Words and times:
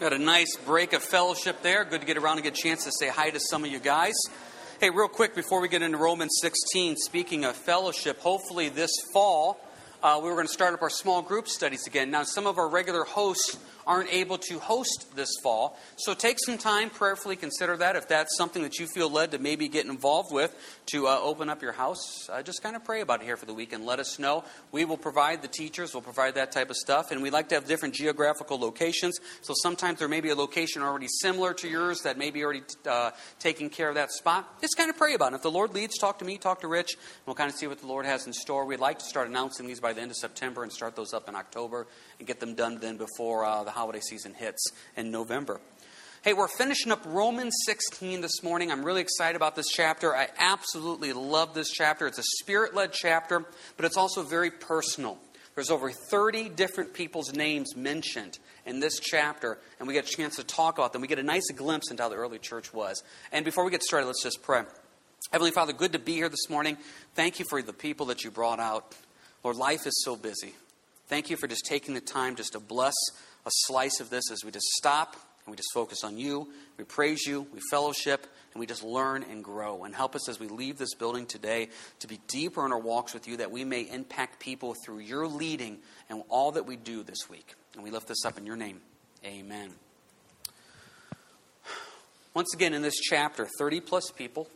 Got 0.00 0.12
a 0.12 0.18
nice 0.18 0.56
break 0.56 0.92
of 0.92 1.04
fellowship 1.04 1.62
there. 1.62 1.84
Good 1.84 2.00
to 2.00 2.06
get 2.06 2.16
around 2.16 2.38
and 2.38 2.42
get 2.42 2.58
a 2.58 2.62
chance 2.62 2.84
to 2.84 2.90
say 2.90 3.08
hi 3.08 3.30
to 3.30 3.38
some 3.38 3.64
of 3.64 3.70
you 3.70 3.78
guys. 3.78 4.14
Hey, 4.80 4.90
real 4.90 5.06
quick 5.06 5.36
before 5.36 5.60
we 5.60 5.68
get 5.68 5.82
into 5.82 5.98
Romans 5.98 6.36
16, 6.40 6.96
speaking 6.96 7.44
of 7.44 7.54
fellowship, 7.54 8.18
hopefully 8.18 8.68
this 8.68 8.90
fall 9.12 9.60
uh, 10.02 10.20
we 10.22 10.28
were 10.28 10.34
going 10.34 10.48
to 10.48 10.52
start 10.52 10.74
up 10.74 10.82
our 10.82 10.90
small 10.90 11.22
group 11.22 11.48
studies 11.48 11.86
again. 11.86 12.10
Now, 12.10 12.24
some 12.24 12.46
of 12.46 12.58
our 12.58 12.68
regular 12.68 13.04
hosts 13.04 13.56
aren't 13.86 14.12
able 14.12 14.38
to 14.38 14.58
host 14.58 15.14
this 15.14 15.30
fall. 15.42 15.78
So 15.96 16.14
take 16.14 16.38
some 16.38 16.58
time, 16.58 16.90
prayerfully 16.90 17.36
consider 17.36 17.76
that. 17.78 17.96
If 17.96 18.08
that's 18.08 18.36
something 18.36 18.62
that 18.62 18.78
you 18.78 18.86
feel 18.86 19.10
led 19.10 19.32
to 19.32 19.38
maybe 19.38 19.68
get 19.68 19.86
involved 19.86 20.32
with 20.32 20.54
to 20.86 21.06
uh, 21.06 21.18
open 21.20 21.48
up 21.48 21.62
your 21.62 21.72
house, 21.72 22.28
uh, 22.30 22.42
just 22.42 22.62
kind 22.62 22.76
of 22.76 22.84
pray 22.84 23.00
about 23.00 23.22
it 23.22 23.24
here 23.24 23.36
for 23.36 23.46
the 23.46 23.54
week 23.54 23.72
and 23.72 23.84
let 23.86 23.98
us 23.98 24.18
know. 24.18 24.44
We 24.72 24.84
will 24.84 24.96
provide 24.96 25.42
the 25.42 25.48
teachers, 25.48 25.94
we'll 25.94 26.02
provide 26.02 26.34
that 26.34 26.52
type 26.52 26.70
of 26.70 26.76
stuff. 26.76 27.10
And 27.10 27.22
we 27.22 27.30
like 27.30 27.48
to 27.50 27.54
have 27.54 27.66
different 27.66 27.94
geographical 27.94 28.58
locations. 28.58 29.18
So 29.42 29.54
sometimes 29.62 29.98
there 29.98 30.08
may 30.08 30.20
be 30.20 30.30
a 30.30 30.34
location 30.34 30.82
already 30.82 31.08
similar 31.08 31.54
to 31.54 31.68
yours 31.68 32.02
that 32.02 32.18
may 32.18 32.30
be 32.30 32.42
already 32.42 32.62
uh, 32.88 33.10
taking 33.38 33.70
care 33.70 33.88
of 33.88 33.94
that 33.96 34.10
spot. 34.10 34.60
Just 34.60 34.76
kind 34.76 34.90
of 34.90 34.96
pray 34.96 35.14
about 35.14 35.32
it. 35.32 35.36
If 35.36 35.42
the 35.42 35.50
Lord 35.50 35.74
leads, 35.74 35.98
talk 35.98 36.18
to 36.20 36.24
me, 36.24 36.38
talk 36.38 36.60
to 36.60 36.68
Rich. 36.68 36.96
We'll 37.26 37.36
kind 37.36 37.50
of 37.50 37.56
see 37.56 37.66
what 37.66 37.80
the 37.80 37.86
Lord 37.86 38.06
has 38.06 38.26
in 38.26 38.32
store. 38.32 38.64
We'd 38.64 38.80
like 38.80 38.98
to 38.98 39.04
start 39.04 39.28
announcing 39.28 39.66
these 39.66 39.80
by 39.80 39.92
the 39.92 40.00
end 40.00 40.10
of 40.10 40.16
September 40.16 40.62
and 40.62 40.72
start 40.72 40.96
those 40.96 41.12
up 41.12 41.28
in 41.28 41.34
October 41.34 41.86
and 42.24 42.26
get 42.26 42.40
them 42.40 42.54
done 42.54 42.78
then 42.80 42.96
before 42.96 43.44
uh, 43.44 43.64
the 43.64 43.70
holiday 43.70 44.00
season 44.00 44.32
hits 44.32 44.64
in 44.96 45.10
November. 45.10 45.60
Hey, 46.22 46.32
we're 46.32 46.48
finishing 46.48 46.90
up 46.90 47.02
Romans 47.04 47.52
16 47.66 48.22
this 48.22 48.42
morning. 48.42 48.72
I'm 48.72 48.82
really 48.82 49.02
excited 49.02 49.36
about 49.36 49.56
this 49.56 49.68
chapter. 49.68 50.16
I 50.16 50.28
absolutely 50.38 51.12
love 51.12 51.52
this 51.52 51.70
chapter. 51.70 52.06
It's 52.06 52.18
a 52.18 52.22
spirit 52.40 52.74
led 52.74 52.94
chapter, 52.94 53.44
but 53.76 53.84
it's 53.84 53.98
also 53.98 54.22
very 54.22 54.50
personal. 54.50 55.18
There's 55.54 55.70
over 55.70 55.90
30 55.90 56.48
different 56.48 56.94
people's 56.94 57.34
names 57.34 57.76
mentioned 57.76 58.38
in 58.64 58.80
this 58.80 58.98
chapter, 59.00 59.58
and 59.78 59.86
we 59.86 59.92
get 59.92 60.08
a 60.08 60.16
chance 60.16 60.36
to 60.36 60.44
talk 60.44 60.78
about 60.78 60.94
them. 60.94 61.02
We 61.02 61.08
get 61.08 61.18
a 61.18 61.22
nice 61.22 61.50
glimpse 61.54 61.90
into 61.90 62.02
how 62.02 62.08
the 62.08 62.16
early 62.16 62.38
church 62.38 62.72
was. 62.72 63.02
And 63.32 63.44
before 63.44 63.66
we 63.66 63.70
get 63.70 63.82
started, 63.82 64.06
let's 64.06 64.22
just 64.22 64.42
pray. 64.42 64.62
Heavenly 65.30 65.50
Father, 65.50 65.74
good 65.74 65.92
to 65.92 65.98
be 65.98 66.14
here 66.14 66.30
this 66.30 66.48
morning. 66.48 66.78
Thank 67.14 67.38
you 67.38 67.44
for 67.50 67.60
the 67.60 67.74
people 67.74 68.06
that 68.06 68.24
you 68.24 68.30
brought 68.30 68.60
out. 68.60 68.96
Lord, 69.42 69.58
life 69.58 69.86
is 69.86 70.02
so 70.02 70.16
busy. 70.16 70.54
Thank 71.14 71.30
you 71.30 71.36
for 71.36 71.46
just 71.46 71.64
taking 71.64 71.94
the 71.94 72.00
time 72.00 72.34
just 72.34 72.54
to 72.54 72.58
bless 72.58 72.92
a 73.46 73.50
slice 73.66 74.00
of 74.00 74.10
this 74.10 74.32
as 74.32 74.44
we 74.44 74.50
just 74.50 74.66
stop 74.78 75.14
and 75.14 75.52
we 75.52 75.56
just 75.56 75.68
focus 75.72 76.02
on 76.02 76.18
you. 76.18 76.48
We 76.76 76.82
praise 76.82 77.24
you, 77.24 77.46
we 77.54 77.60
fellowship, 77.70 78.26
and 78.52 78.58
we 78.58 78.66
just 78.66 78.82
learn 78.82 79.22
and 79.22 79.44
grow. 79.44 79.84
And 79.84 79.94
help 79.94 80.16
us 80.16 80.28
as 80.28 80.40
we 80.40 80.48
leave 80.48 80.76
this 80.76 80.92
building 80.94 81.26
today 81.26 81.68
to 82.00 82.08
be 82.08 82.18
deeper 82.26 82.66
in 82.66 82.72
our 82.72 82.80
walks 82.80 83.14
with 83.14 83.28
you 83.28 83.36
that 83.36 83.52
we 83.52 83.62
may 83.62 83.82
impact 83.82 84.40
people 84.40 84.74
through 84.84 84.98
your 84.98 85.28
leading 85.28 85.78
and 86.10 86.24
all 86.30 86.50
that 86.50 86.66
we 86.66 86.74
do 86.74 87.04
this 87.04 87.30
week. 87.30 87.54
And 87.76 87.84
we 87.84 87.92
lift 87.92 88.08
this 88.08 88.24
up 88.24 88.36
in 88.36 88.44
your 88.44 88.56
name. 88.56 88.80
Amen. 89.24 89.70
Once 92.34 92.52
again, 92.54 92.74
in 92.74 92.82
this 92.82 92.98
chapter, 92.98 93.46
30 93.56 93.78
plus 93.82 94.10
people. 94.10 94.48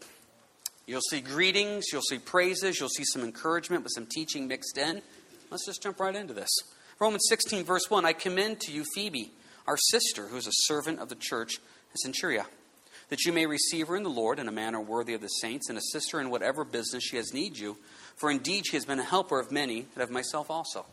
You'll 0.89 1.03
see 1.03 1.21
greetings, 1.21 1.85
you'll 1.93 2.03
see 2.03 2.19
praises, 2.19 2.81
you'll 2.81 2.89
see 2.89 3.05
some 3.05 3.23
encouragement 3.23 3.85
with 3.85 3.93
some 3.95 4.07
teaching 4.07 4.49
mixed 4.49 4.77
in. 4.77 5.03
Let's 5.51 5.65
just 5.65 5.83
jump 5.83 6.01
right 6.01 6.15
into 6.15 6.35
this. 6.35 6.51
Romans 7.01 7.27
16, 7.29 7.65
verse 7.65 7.89
1 7.89 8.05
I 8.05 8.13
commend 8.13 8.61
to 8.61 8.73
you 8.73 8.85
Phoebe, 8.95 9.33
our 9.67 9.77
sister, 9.77 10.27
who 10.27 10.37
is 10.37 10.47
a 10.47 10.53
servant 10.53 11.01
of 11.01 11.09
the 11.09 11.15
church 11.15 11.59
in 11.93 12.13
Cenchrea, 12.13 12.45
that 13.09 13.25
you 13.25 13.33
may 13.33 13.47
receive 13.47 13.89
her 13.89 13.97
in 13.97 14.03
the 14.03 14.11
Lord 14.11 14.39
in 14.39 14.49
a 14.49 14.53
manner 14.53 14.81
worthy 14.81 15.15
of 15.15 15.21
the 15.21 15.29
saints, 15.29 15.69
and 15.69 15.79
assist 15.79 16.13
her 16.13 16.21
in 16.21 16.31
whatever 16.31 16.65
business 16.65 17.05
she 17.05 17.17
has 17.17 17.33
need 17.33 17.57
you. 17.57 17.79
For 18.17 18.31
indeed 18.31 18.67
she 18.67 18.77
has 18.77 18.85
been 18.85 18.99
a 18.99 19.05
helper 19.05 19.41
of 19.41 19.51
many, 19.51 19.87
and 19.95 20.03
of 20.03 20.11
myself 20.11 20.51
also. 20.51 20.85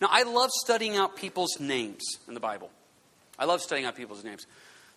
Now, 0.00 0.08
I 0.10 0.24
love 0.24 0.50
studying 0.50 0.96
out 0.96 1.16
people's 1.16 1.60
names 1.60 2.02
in 2.26 2.34
the 2.34 2.40
Bible. 2.40 2.70
I 3.38 3.44
love 3.44 3.60
studying 3.60 3.86
out 3.86 3.94
people's 3.94 4.24
names. 4.24 4.46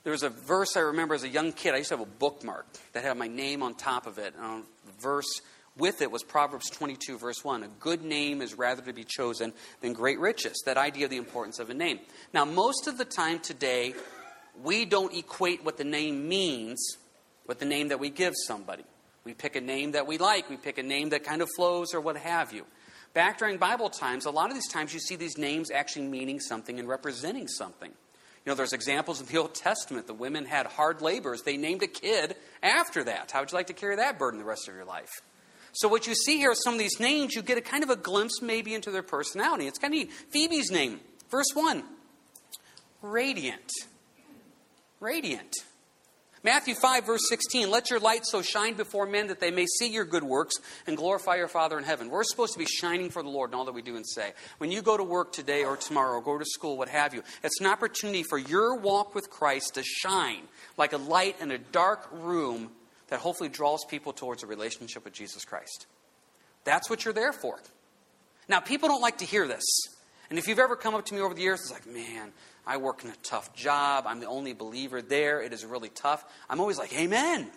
There 0.03 0.11
was 0.11 0.23
a 0.23 0.29
verse 0.29 0.75
I 0.77 0.81
remember 0.81 1.13
as 1.13 1.23
a 1.23 1.29
young 1.29 1.51
kid. 1.51 1.73
I 1.73 1.77
used 1.77 1.89
to 1.89 1.97
have 1.97 2.07
a 2.07 2.09
bookmark 2.09 2.65
that 2.93 3.03
had 3.03 3.17
my 3.17 3.27
name 3.27 3.61
on 3.61 3.75
top 3.75 4.07
of 4.07 4.17
it. 4.17 4.33
And 4.39 4.63
the 4.85 5.01
verse 5.01 5.41
with 5.79 6.01
it 6.01 6.11
was 6.11 6.23
Proverbs 6.23 6.69
22, 6.69 7.17
verse 7.17 7.43
1. 7.43 7.63
A 7.63 7.67
good 7.79 8.03
name 8.03 8.41
is 8.41 8.53
rather 8.53 8.81
to 8.83 8.93
be 8.93 9.03
chosen 9.03 9.53
than 9.81 9.93
great 9.93 10.19
riches. 10.19 10.61
That 10.65 10.77
idea 10.77 11.05
of 11.05 11.11
the 11.11 11.17
importance 11.17 11.59
of 11.59 11.69
a 11.69 11.73
name. 11.73 11.99
Now, 12.33 12.45
most 12.45 12.87
of 12.87 12.97
the 12.97 13.05
time 13.05 13.39
today, 13.39 13.93
we 14.61 14.85
don't 14.85 15.13
equate 15.15 15.63
what 15.63 15.77
the 15.77 15.83
name 15.83 16.27
means 16.27 16.97
with 17.47 17.59
the 17.59 17.65
name 17.65 17.87
that 17.87 17.99
we 17.99 18.09
give 18.09 18.33
somebody. 18.47 18.83
We 19.23 19.33
pick 19.33 19.55
a 19.55 19.61
name 19.61 19.91
that 19.91 20.07
we 20.07 20.17
like, 20.17 20.49
we 20.49 20.57
pick 20.57 20.77
a 20.77 20.83
name 20.83 21.09
that 21.09 21.23
kind 21.23 21.41
of 21.41 21.49
flows, 21.55 21.93
or 21.93 22.01
what 22.01 22.17
have 22.17 22.53
you. 22.53 22.65
Back 23.13 23.39
during 23.39 23.57
Bible 23.57 23.89
times, 23.89 24.25
a 24.25 24.31
lot 24.31 24.49
of 24.49 24.55
these 24.55 24.67
times 24.67 24.93
you 24.93 24.99
see 24.99 25.15
these 25.15 25.37
names 25.37 25.71
actually 25.71 26.07
meaning 26.07 26.39
something 26.39 26.79
and 26.79 26.87
representing 26.87 27.47
something. 27.47 27.89
You 27.89 28.51
know, 28.51 28.55
there's 28.55 28.73
examples 28.73 29.19
in 29.19 29.27
the 29.27 29.37
Old 29.41 29.55
Testament. 29.55 30.07
The 30.07 30.13
women 30.13 30.45
had 30.45 30.67
hard 30.67 31.01
labors. 31.01 31.41
They 31.41 31.57
named 31.57 31.83
a 31.83 31.87
kid 31.87 32.35
after 32.61 33.03
that. 33.03 33.31
How 33.31 33.39
would 33.39 33.51
you 33.51 33.57
like 33.57 33.67
to 33.67 33.73
carry 33.73 33.95
that 33.97 34.19
burden 34.19 34.39
the 34.39 34.45
rest 34.45 34.67
of 34.67 34.75
your 34.75 34.85
life? 34.85 35.09
So 35.73 35.87
what 35.87 36.07
you 36.07 36.15
see 36.15 36.37
here, 36.37 36.53
some 36.55 36.73
of 36.73 36.79
these 36.79 36.99
names, 36.99 37.35
you 37.35 37.41
get 37.41 37.57
a 37.57 37.61
kind 37.61 37.83
of 37.83 37.89
a 37.89 37.95
glimpse 37.95 38.41
maybe 38.41 38.73
into 38.73 38.91
their 38.91 39.03
personality. 39.03 39.67
It's 39.67 39.79
kind 39.79 39.93
of 39.93 39.99
neat. 39.99 40.11
Phoebe's 40.31 40.71
name, 40.71 40.99
verse 41.29 41.51
1, 41.53 41.83
radiant. 43.01 43.71
Radiant. 44.99 45.55
Matthew 46.41 46.73
5, 46.73 47.05
verse 47.05 47.27
16, 47.27 47.69
let 47.69 47.89
your 47.89 47.99
light 47.99 48.25
so 48.25 48.41
shine 48.41 48.75
before 48.75 49.05
men 49.05 49.27
that 49.27 49.41
they 49.41 49.51
may 49.51 49.65
see 49.65 49.89
your 49.89 50.05
good 50.05 50.23
works 50.23 50.55
and 50.87 50.95
glorify 50.95 51.35
your 51.35 51.49
Father 51.49 51.77
in 51.77 51.83
heaven. 51.83 52.09
We're 52.09 52.23
supposed 52.23 52.53
to 52.53 52.59
be 52.59 52.65
shining 52.65 53.09
for 53.09 53.21
the 53.21 53.29
Lord 53.29 53.49
in 53.49 53.55
all 53.55 53.65
that 53.65 53.73
we 53.73 53.81
do 53.81 53.97
and 53.97 54.07
say. 54.07 54.31
When 54.57 54.71
you 54.71 54.81
go 54.81 54.95
to 54.95 55.03
work 55.03 55.33
today 55.33 55.65
or 55.65 55.75
tomorrow 55.75 56.17
or 56.17 56.21
go 56.21 56.37
to 56.37 56.45
school, 56.45 56.77
what 56.77 56.87
have 56.87 57.13
you, 57.13 57.23
it's 57.43 57.59
an 57.59 57.67
opportunity 57.67 58.23
for 58.23 58.37
your 58.37 58.77
walk 58.77 59.15
with 59.15 59.29
Christ 59.29 59.73
to 59.73 59.83
shine 59.83 60.43
like 60.77 60.93
a 60.93 60.97
light 60.97 61.35
in 61.41 61.51
a 61.51 61.57
dark 61.57 62.07
room 62.11 62.71
that 63.09 63.19
hopefully 63.19 63.49
draws 63.49 63.83
people 63.85 64.13
towards 64.13 64.43
a 64.43 64.47
relationship 64.47 65.03
with 65.03 65.13
Jesus 65.13 65.45
Christ. 65.45 65.87
That's 66.63 66.89
what 66.89 67.05
you're 67.05 67.13
there 67.13 67.33
for. 67.33 67.59
Now, 68.47 68.59
people 68.59 68.89
don't 68.89 69.01
like 69.01 69.19
to 69.19 69.25
hear 69.25 69.47
this. 69.47 69.63
And 70.29 70.37
if 70.37 70.47
you've 70.47 70.59
ever 70.59 70.75
come 70.75 70.95
up 70.95 71.05
to 71.05 71.13
me 71.13 71.21
over 71.21 71.33
the 71.33 71.41
years, 71.41 71.61
it's 71.61 71.71
like, 71.71 71.87
man, 71.87 72.31
I 72.65 72.77
work 72.77 73.03
in 73.03 73.09
a 73.09 73.15
tough 73.23 73.55
job. 73.55 74.05
I'm 74.07 74.19
the 74.19 74.27
only 74.27 74.53
believer 74.53 75.01
there. 75.01 75.41
It 75.41 75.53
is 75.53 75.65
really 75.65 75.89
tough. 75.89 76.23
I'm 76.49 76.59
always 76.59 76.77
like, 76.77 76.93
amen. 76.93 77.49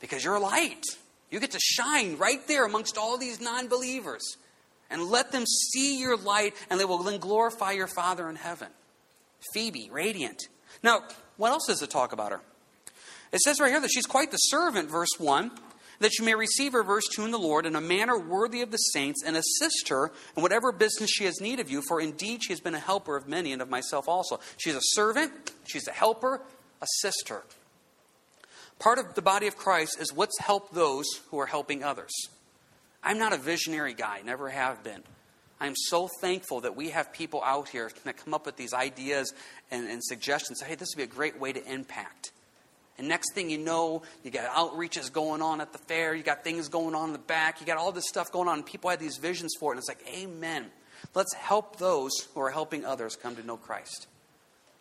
Because 0.00 0.24
you're 0.24 0.36
a 0.36 0.40
light. 0.40 0.84
You 1.30 1.40
get 1.40 1.52
to 1.52 1.60
shine 1.60 2.16
right 2.18 2.46
there 2.46 2.64
amongst 2.64 2.96
all 2.96 3.18
these 3.18 3.40
non 3.40 3.68
believers. 3.68 4.36
And 4.88 5.02
let 5.10 5.32
them 5.32 5.44
see 5.46 5.98
your 5.98 6.16
light, 6.16 6.54
and 6.70 6.78
they 6.78 6.84
will 6.84 6.98
then 6.98 7.18
glorify 7.18 7.72
your 7.72 7.88
Father 7.88 8.28
in 8.30 8.36
heaven. 8.36 8.68
Phoebe, 9.52 9.90
radiant. 9.90 10.42
Now, 10.82 11.00
what 11.36 11.50
else 11.50 11.66
does 11.66 11.82
it 11.82 11.90
talk 11.90 12.12
about 12.12 12.30
her? 12.30 12.40
It 13.32 13.40
says 13.40 13.60
right 13.60 13.70
here 13.70 13.80
that 13.80 13.90
she's 13.92 14.06
quite 14.06 14.30
the 14.30 14.36
servant, 14.36 14.90
verse 14.90 15.18
1, 15.18 15.50
that 16.00 16.18
you 16.18 16.24
may 16.24 16.34
receive 16.34 16.72
her, 16.72 16.82
verse 16.82 17.04
2, 17.14 17.24
in 17.24 17.30
the 17.30 17.38
Lord 17.38 17.66
in 17.66 17.76
a 17.76 17.80
manner 17.80 18.18
worthy 18.18 18.62
of 18.62 18.70
the 18.70 18.76
saints, 18.76 19.22
and 19.24 19.36
assist 19.36 19.88
her 19.88 20.12
in 20.36 20.42
whatever 20.42 20.72
business 20.72 21.10
she 21.10 21.24
has 21.24 21.40
need 21.40 21.60
of 21.60 21.70
you, 21.70 21.82
for 21.88 22.00
indeed 22.00 22.42
she 22.42 22.52
has 22.52 22.60
been 22.60 22.74
a 22.74 22.80
helper 22.80 23.16
of 23.16 23.28
many 23.28 23.52
and 23.52 23.62
of 23.62 23.70
myself 23.70 24.08
also. 24.08 24.40
She's 24.56 24.74
a 24.74 24.80
servant, 24.82 25.32
she's 25.66 25.88
a 25.88 25.92
helper, 25.92 26.42
assist 26.80 27.28
her. 27.28 27.44
Part 28.78 28.98
of 28.98 29.14
the 29.14 29.22
body 29.22 29.46
of 29.46 29.56
Christ 29.56 29.96
is 29.98 30.12
let's 30.14 30.38
help 30.38 30.72
those 30.72 31.06
who 31.30 31.38
are 31.38 31.46
helping 31.46 31.82
others. 31.82 32.12
I'm 33.02 33.18
not 33.18 33.32
a 33.32 33.38
visionary 33.38 33.94
guy, 33.94 34.20
never 34.24 34.50
have 34.50 34.82
been. 34.82 35.02
I'm 35.58 35.74
so 35.74 36.08
thankful 36.20 36.60
that 36.62 36.76
we 36.76 36.90
have 36.90 37.12
people 37.12 37.42
out 37.42 37.68
here 37.68 37.90
that 38.04 38.18
come 38.18 38.34
up 38.34 38.44
with 38.44 38.56
these 38.56 38.74
ideas 38.74 39.32
and, 39.70 39.88
and 39.88 40.04
suggestions. 40.04 40.60
Hey, 40.60 40.74
this 40.74 40.88
would 40.94 40.98
be 40.98 41.04
a 41.04 41.14
great 41.14 41.40
way 41.40 41.52
to 41.52 41.72
impact. 41.72 42.32
And 42.98 43.08
next 43.08 43.34
thing 43.34 43.50
you 43.50 43.58
know, 43.58 44.02
you 44.22 44.30
got 44.30 44.50
outreaches 44.52 45.12
going 45.12 45.42
on 45.42 45.60
at 45.60 45.72
the 45.72 45.78
fair, 45.78 46.14
you 46.14 46.22
got 46.22 46.44
things 46.44 46.68
going 46.68 46.94
on 46.94 47.08
in 47.08 47.12
the 47.12 47.18
back, 47.18 47.60
you 47.60 47.66
got 47.66 47.76
all 47.76 47.92
this 47.92 48.08
stuff 48.08 48.32
going 48.32 48.48
on, 48.48 48.58
and 48.58 48.66
people 48.66 48.88
had 48.88 49.00
these 49.00 49.18
visions 49.18 49.52
for 49.58 49.72
it. 49.72 49.76
And 49.76 49.78
it's 49.80 49.88
like, 49.88 50.04
Amen. 50.16 50.66
Let's 51.14 51.34
help 51.34 51.76
those 51.76 52.12
who 52.34 52.40
are 52.40 52.50
helping 52.50 52.84
others 52.84 53.16
come 53.16 53.36
to 53.36 53.46
know 53.46 53.56
Christ. 53.56 54.06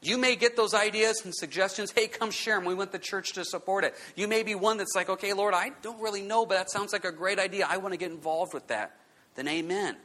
You 0.02 0.18
may 0.18 0.36
get 0.36 0.56
those 0.56 0.74
ideas 0.74 1.22
and 1.26 1.34
suggestions. 1.34 1.92
Hey, 1.92 2.08
come 2.08 2.30
share 2.30 2.56
them. 2.56 2.66
We 2.66 2.76
want 2.76 2.92
the 2.92 3.00
church 3.00 3.34
to 3.34 3.46
support 3.46 3.84
it. 3.84 3.96
You 4.16 4.28
may 4.28 4.44
be 4.44 4.54
one 4.54 4.78
that's 4.78 4.96
like, 4.96 5.10
okay, 5.10 5.34
Lord, 5.34 5.54
I 5.54 5.72
don't 5.82 6.00
really 6.00 6.22
know, 6.22 6.46
but 6.46 6.56
that 6.56 6.70
sounds 6.70 6.94
like 6.94 7.06
a 7.06 7.12
great 7.12 7.40
idea. 7.40 7.66
I 7.68 7.78
want 7.78 7.94
to 7.94 7.98
get 7.98 8.12
involved 8.12 8.54
with 8.54 8.68
that. 8.68 8.96
Then, 9.36 9.48
amen. 9.48 9.96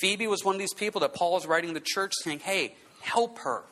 Phoebe 0.00 0.26
was 0.26 0.44
one 0.44 0.54
of 0.54 0.58
these 0.58 0.74
people 0.74 1.02
that 1.02 1.14
Paul 1.14 1.36
is 1.36 1.46
writing 1.46 1.74
the 1.74 1.82
church 1.84 2.12
saying, 2.22 2.40
hey, 2.40 2.76
help 3.00 3.38
her. 3.40 3.64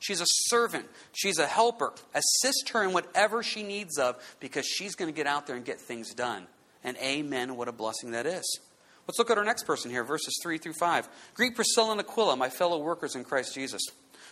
She's 0.00 0.20
a 0.20 0.26
servant. 0.26 0.86
She's 1.12 1.38
a 1.38 1.46
helper. 1.46 1.92
Assist 2.14 2.70
her 2.70 2.82
in 2.82 2.92
whatever 2.92 3.42
she 3.42 3.62
needs 3.62 3.98
of 3.98 4.16
because 4.40 4.66
she's 4.66 4.94
going 4.96 5.12
to 5.12 5.16
get 5.16 5.26
out 5.26 5.46
there 5.46 5.56
and 5.56 5.64
get 5.64 5.80
things 5.80 6.14
done. 6.14 6.46
And 6.82 6.96
amen, 6.96 7.56
what 7.56 7.68
a 7.68 7.72
blessing 7.72 8.12
that 8.12 8.26
is. 8.26 8.60
Let's 9.06 9.18
look 9.18 9.30
at 9.30 9.38
our 9.38 9.44
next 9.44 9.64
person 9.64 9.90
here, 9.90 10.02
verses 10.02 10.38
3 10.42 10.58
through 10.58 10.74
5. 10.74 11.08
Greet 11.34 11.54
Priscilla 11.54 11.92
and 11.92 12.00
Aquila, 12.00 12.36
my 12.36 12.48
fellow 12.48 12.78
workers 12.78 13.14
in 13.14 13.24
Christ 13.24 13.54
Jesus, 13.54 13.82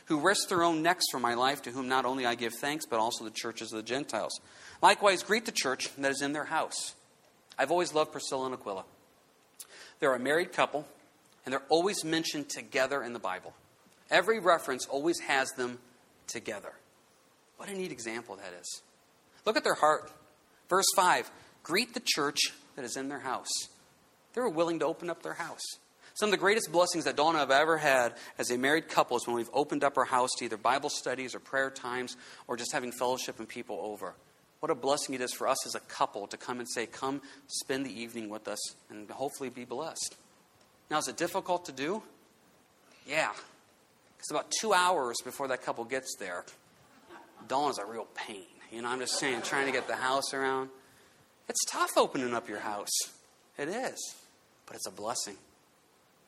who 0.06 0.20
risked 0.20 0.48
their 0.48 0.62
own 0.62 0.82
necks 0.82 1.04
for 1.10 1.20
my 1.20 1.34
life, 1.34 1.62
to 1.62 1.70
whom 1.70 1.88
not 1.88 2.06
only 2.06 2.24
I 2.24 2.34
give 2.34 2.54
thanks, 2.54 2.86
but 2.86 2.98
also 2.98 3.24
the 3.24 3.30
churches 3.30 3.72
of 3.72 3.76
the 3.76 3.82
Gentiles. 3.82 4.40
Likewise, 4.80 5.22
greet 5.22 5.44
the 5.44 5.52
church 5.52 5.94
that 5.98 6.10
is 6.10 6.22
in 6.22 6.32
their 6.32 6.44
house. 6.44 6.94
I've 7.58 7.70
always 7.70 7.92
loved 7.92 8.12
Priscilla 8.12 8.46
and 8.46 8.54
Aquila. 8.54 8.84
They're 10.00 10.14
a 10.14 10.18
married 10.18 10.52
couple, 10.52 10.86
and 11.44 11.52
they're 11.52 11.62
always 11.68 12.04
mentioned 12.04 12.48
together 12.48 13.02
in 13.02 13.12
the 13.12 13.18
Bible. 13.18 13.52
Every 14.10 14.38
reference 14.38 14.86
always 14.86 15.20
has 15.20 15.50
them 15.52 15.78
together. 16.26 16.72
What 17.56 17.68
a 17.68 17.74
neat 17.74 17.92
example 17.92 18.36
that 18.36 18.52
is. 18.60 18.82
Look 19.44 19.56
at 19.56 19.64
their 19.64 19.74
heart. 19.74 20.10
Verse 20.68 20.86
5 20.96 21.30
Greet 21.62 21.94
the 21.94 22.02
church 22.04 22.38
that 22.76 22.84
is 22.84 22.96
in 22.96 23.08
their 23.08 23.20
house. 23.20 23.68
They 24.34 24.40
were 24.40 24.48
willing 24.48 24.78
to 24.78 24.86
open 24.86 25.10
up 25.10 25.22
their 25.22 25.34
house. 25.34 25.64
Some 26.14 26.28
of 26.28 26.30
the 26.32 26.38
greatest 26.38 26.72
blessings 26.72 27.04
that 27.04 27.16
Donna 27.16 27.38
have 27.38 27.50
ever 27.50 27.76
had 27.76 28.14
as 28.38 28.50
a 28.50 28.58
married 28.58 28.88
couple 28.88 29.16
is 29.16 29.26
when 29.26 29.36
we've 29.36 29.50
opened 29.52 29.84
up 29.84 29.96
our 29.96 30.04
house 30.04 30.30
to 30.38 30.44
either 30.44 30.56
Bible 30.56 30.90
studies 30.90 31.34
or 31.34 31.38
prayer 31.38 31.70
times 31.70 32.16
or 32.48 32.56
just 32.56 32.72
having 32.72 32.90
fellowship 32.90 33.38
and 33.38 33.48
people 33.48 33.78
over. 33.82 34.14
What 34.60 34.70
a 34.70 34.74
blessing 34.74 35.14
it 35.14 35.20
is 35.20 35.32
for 35.32 35.46
us 35.46 35.64
as 35.66 35.76
a 35.76 35.80
couple 35.80 36.26
to 36.28 36.36
come 36.36 36.58
and 36.58 36.68
say, 36.68 36.86
Come 36.86 37.22
spend 37.46 37.86
the 37.86 38.00
evening 38.00 38.28
with 38.28 38.48
us 38.48 38.58
and 38.90 39.08
hopefully 39.10 39.50
be 39.50 39.64
blessed. 39.64 40.16
Now, 40.90 40.98
is 40.98 41.06
it 41.06 41.16
difficult 41.16 41.66
to 41.66 41.72
do? 41.72 42.02
Yeah. 43.06 43.32
Because 44.18 44.30
about 44.32 44.50
two 44.60 44.74
hours 44.74 45.16
before 45.24 45.48
that 45.48 45.62
couple 45.62 45.84
gets 45.84 46.14
there, 46.18 46.44
Dawn 47.46 47.70
is 47.70 47.78
a 47.78 47.84
real 47.84 48.08
pain. 48.14 48.42
You 48.70 48.82
know, 48.82 48.88
I'm 48.88 48.98
just 48.98 49.18
saying, 49.18 49.42
trying 49.42 49.66
to 49.66 49.72
get 49.72 49.86
the 49.86 49.96
house 49.96 50.34
around. 50.34 50.70
It's 51.48 51.64
tough 51.66 51.96
opening 51.96 52.34
up 52.34 52.48
your 52.48 52.58
house. 52.58 52.90
It 53.56 53.68
is. 53.68 54.14
But 54.66 54.76
it's 54.76 54.86
a 54.86 54.90
blessing. 54.90 55.36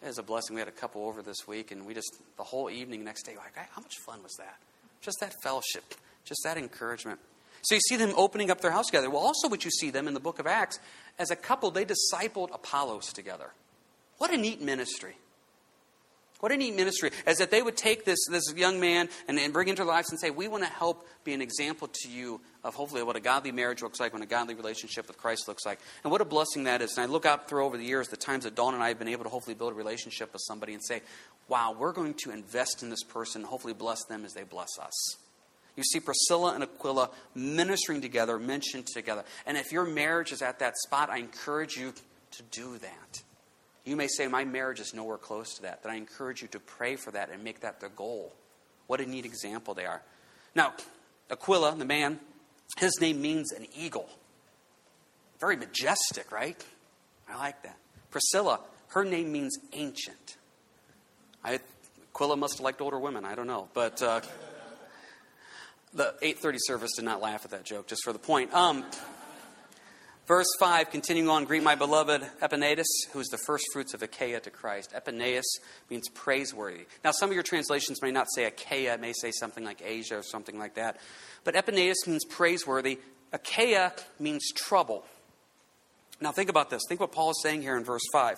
It 0.02 0.08
is 0.08 0.18
a 0.18 0.22
blessing. 0.22 0.54
We 0.54 0.60
had 0.60 0.68
a 0.68 0.72
couple 0.72 1.04
over 1.04 1.20
this 1.20 1.46
week, 1.46 1.72
and 1.72 1.84
we 1.84 1.92
just, 1.92 2.16
the 2.38 2.44
whole 2.44 2.70
evening, 2.70 3.04
next 3.04 3.24
day, 3.24 3.36
like, 3.36 3.56
how 3.56 3.82
much 3.82 3.96
fun 4.06 4.22
was 4.22 4.34
that? 4.38 4.56
Just 5.02 5.18
that 5.20 5.34
fellowship, 5.42 5.84
just 6.24 6.40
that 6.44 6.56
encouragement. 6.56 7.18
So 7.62 7.74
you 7.74 7.80
see 7.82 7.96
them 7.96 8.14
opening 8.16 8.50
up 8.50 8.60
their 8.62 8.70
house 8.70 8.86
together. 8.86 9.10
Well, 9.10 9.20
also, 9.20 9.48
what 9.48 9.64
you 9.64 9.70
see 9.70 9.90
them 9.90 10.08
in 10.08 10.14
the 10.14 10.20
book 10.20 10.38
of 10.38 10.46
Acts, 10.46 10.78
as 11.18 11.30
a 11.30 11.36
couple, 11.36 11.70
they 11.70 11.84
discipled 11.84 12.54
Apollos 12.54 13.12
together. 13.12 13.50
What 14.16 14.32
a 14.32 14.36
neat 14.38 14.62
ministry. 14.62 15.16
What 16.40 16.52
a 16.52 16.56
neat 16.56 16.74
ministry. 16.74 17.10
As 17.26 17.38
that 17.38 17.50
they 17.50 17.60
would 17.62 17.76
take 17.76 18.04
this, 18.04 18.18
this 18.30 18.52
young 18.54 18.80
man 18.80 19.08
and, 19.28 19.38
and 19.38 19.52
bring 19.52 19.68
into 19.68 19.84
their 19.84 19.92
lives 19.92 20.10
and 20.10 20.18
say, 20.18 20.30
We 20.30 20.48
want 20.48 20.64
to 20.64 20.70
help 20.70 21.06
be 21.22 21.34
an 21.34 21.42
example 21.42 21.88
to 21.88 22.08
you 22.08 22.40
of 22.64 22.74
hopefully 22.74 23.02
what 23.02 23.16
a 23.16 23.20
godly 23.20 23.52
marriage 23.52 23.82
looks 23.82 24.00
like, 24.00 24.12
what 24.12 24.22
a 24.22 24.26
godly 24.26 24.54
relationship 24.54 25.06
with 25.06 25.18
Christ 25.18 25.48
looks 25.48 25.66
like. 25.66 25.78
And 26.02 26.10
what 26.10 26.20
a 26.20 26.24
blessing 26.24 26.64
that 26.64 26.80
is. 26.80 26.96
And 26.96 27.08
I 27.08 27.12
look 27.12 27.26
out 27.26 27.48
through 27.48 27.64
over 27.64 27.76
the 27.76 27.84
years, 27.84 28.08
the 28.08 28.16
times 28.16 28.44
that 28.44 28.54
Dawn 28.54 28.74
and 28.74 28.82
I 28.82 28.88
have 28.88 28.98
been 28.98 29.08
able 29.08 29.24
to 29.24 29.30
hopefully 29.30 29.54
build 29.54 29.72
a 29.72 29.76
relationship 29.76 30.32
with 30.32 30.42
somebody 30.46 30.72
and 30.72 30.82
say, 30.82 31.02
Wow, 31.48 31.76
we're 31.78 31.92
going 31.92 32.14
to 32.24 32.30
invest 32.30 32.82
in 32.82 32.88
this 32.88 33.04
person, 33.04 33.44
hopefully 33.44 33.74
bless 33.74 34.04
them 34.04 34.24
as 34.24 34.32
they 34.32 34.44
bless 34.44 34.78
us. 34.80 35.16
You 35.76 35.84
see 35.84 36.00
Priscilla 36.00 36.54
and 36.54 36.62
Aquila 36.62 37.10
ministering 37.34 38.00
together, 38.00 38.38
mentioned 38.38 38.86
together. 38.86 39.24
And 39.46 39.56
if 39.56 39.72
your 39.72 39.84
marriage 39.84 40.32
is 40.32 40.42
at 40.42 40.58
that 40.60 40.76
spot, 40.78 41.10
I 41.10 41.18
encourage 41.18 41.76
you 41.76 41.92
to 42.32 42.42
do 42.50 42.78
that. 42.78 43.22
You 43.84 43.96
may 43.96 44.08
say, 44.08 44.26
My 44.26 44.44
marriage 44.44 44.80
is 44.80 44.94
nowhere 44.94 45.18
close 45.18 45.54
to 45.54 45.62
that. 45.62 45.82
Then 45.82 45.92
I 45.92 45.96
encourage 45.96 46.42
you 46.42 46.48
to 46.48 46.60
pray 46.60 46.96
for 46.96 47.10
that 47.12 47.30
and 47.30 47.42
make 47.42 47.60
that 47.60 47.80
the 47.80 47.88
goal. 47.88 48.32
What 48.86 49.00
a 49.00 49.06
neat 49.06 49.24
example 49.24 49.74
they 49.74 49.86
are. 49.86 50.02
Now, 50.54 50.74
Aquila, 51.30 51.76
the 51.76 51.84
man, 51.84 52.18
his 52.78 53.00
name 53.00 53.22
means 53.22 53.52
an 53.52 53.66
eagle. 53.76 54.08
Very 55.38 55.56
majestic, 55.56 56.32
right? 56.32 56.62
I 57.28 57.36
like 57.36 57.62
that. 57.62 57.76
Priscilla, 58.10 58.60
her 58.88 59.04
name 59.04 59.32
means 59.32 59.56
ancient. 59.72 60.36
I, 61.44 61.60
Aquila 62.12 62.36
must 62.36 62.54
have 62.58 62.64
liked 62.64 62.80
older 62.80 62.98
women. 62.98 63.24
I 63.24 63.34
don't 63.34 63.46
know. 63.46 63.68
But 63.72 64.02
uh, 64.02 64.20
the 65.94 66.14
830 66.20 66.58
service 66.60 66.90
did 66.96 67.04
not 67.04 67.20
laugh 67.20 67.44
at 67.44 67.52
that 67.52 67.64
joke, 67.64 67.86
just 67.86 68.02
for 68.04 68.12
the 68.12 68.18
point. 68.18 68.52
Um, 68.52 68.84
Verse 70.26 70.46
5, 70.60 70.90
continuing 70.90 71.28
on, 71.28 71.44
greet 71.44 71.62
my 71.62 71.74
beloved 71.74 72.22
Epaenetus, 72.40 72.86
who 73.12 73.18
is 73.18 73.26
the 73.28 73.38
first 73.38 73.64
fruits 73.72 73.94
of 73.94 74.02
Achaia 74.02 74.38
to 74.40 74.50
Christ. 74.50 74.92
Epaenetus 74.94 75.42
means 75.90 76.08
praiseworthy. 76.08 76.86
Now, 77.02 77.10
some 77.10 77.30
of 77.30 77.34
your 77.34 77.42
translations 77.42 78.00
may 78.00 78.12
not 78.12 78.28
say 78.32 78.44
Achaia, 78.44 78.94
it 78.94 79.00
may 79.00 79.12
say 79.12 79.32
something 79.32 79.64
like 79.64 79.82
Asia 79.84 80.18
or 80.18 80.22
something 80.22 80.56
like 80.56 80.76
that. 80.76 80.98
But 81.42 81.54
Epaenetus 81.54 82.06
means 82.06 82.24
praiseworthy. 82.24 83.00
Achaia 83.32 83.92
means 84.20 84.52
trouble. 84.54 85.04
Now, 86.20 86.30
think 86.30 86.48
about 86.48 86.70
this. 86.70 86.82
Think 86.88 87.00
what 87.00 87.12
Paul 87.12 87.30
is 87.30 87.40
saying 87.42 87.62
here 87.62 87.76
in 87.76 87.82
verse 87.82 88.06
5. 88.12 88.36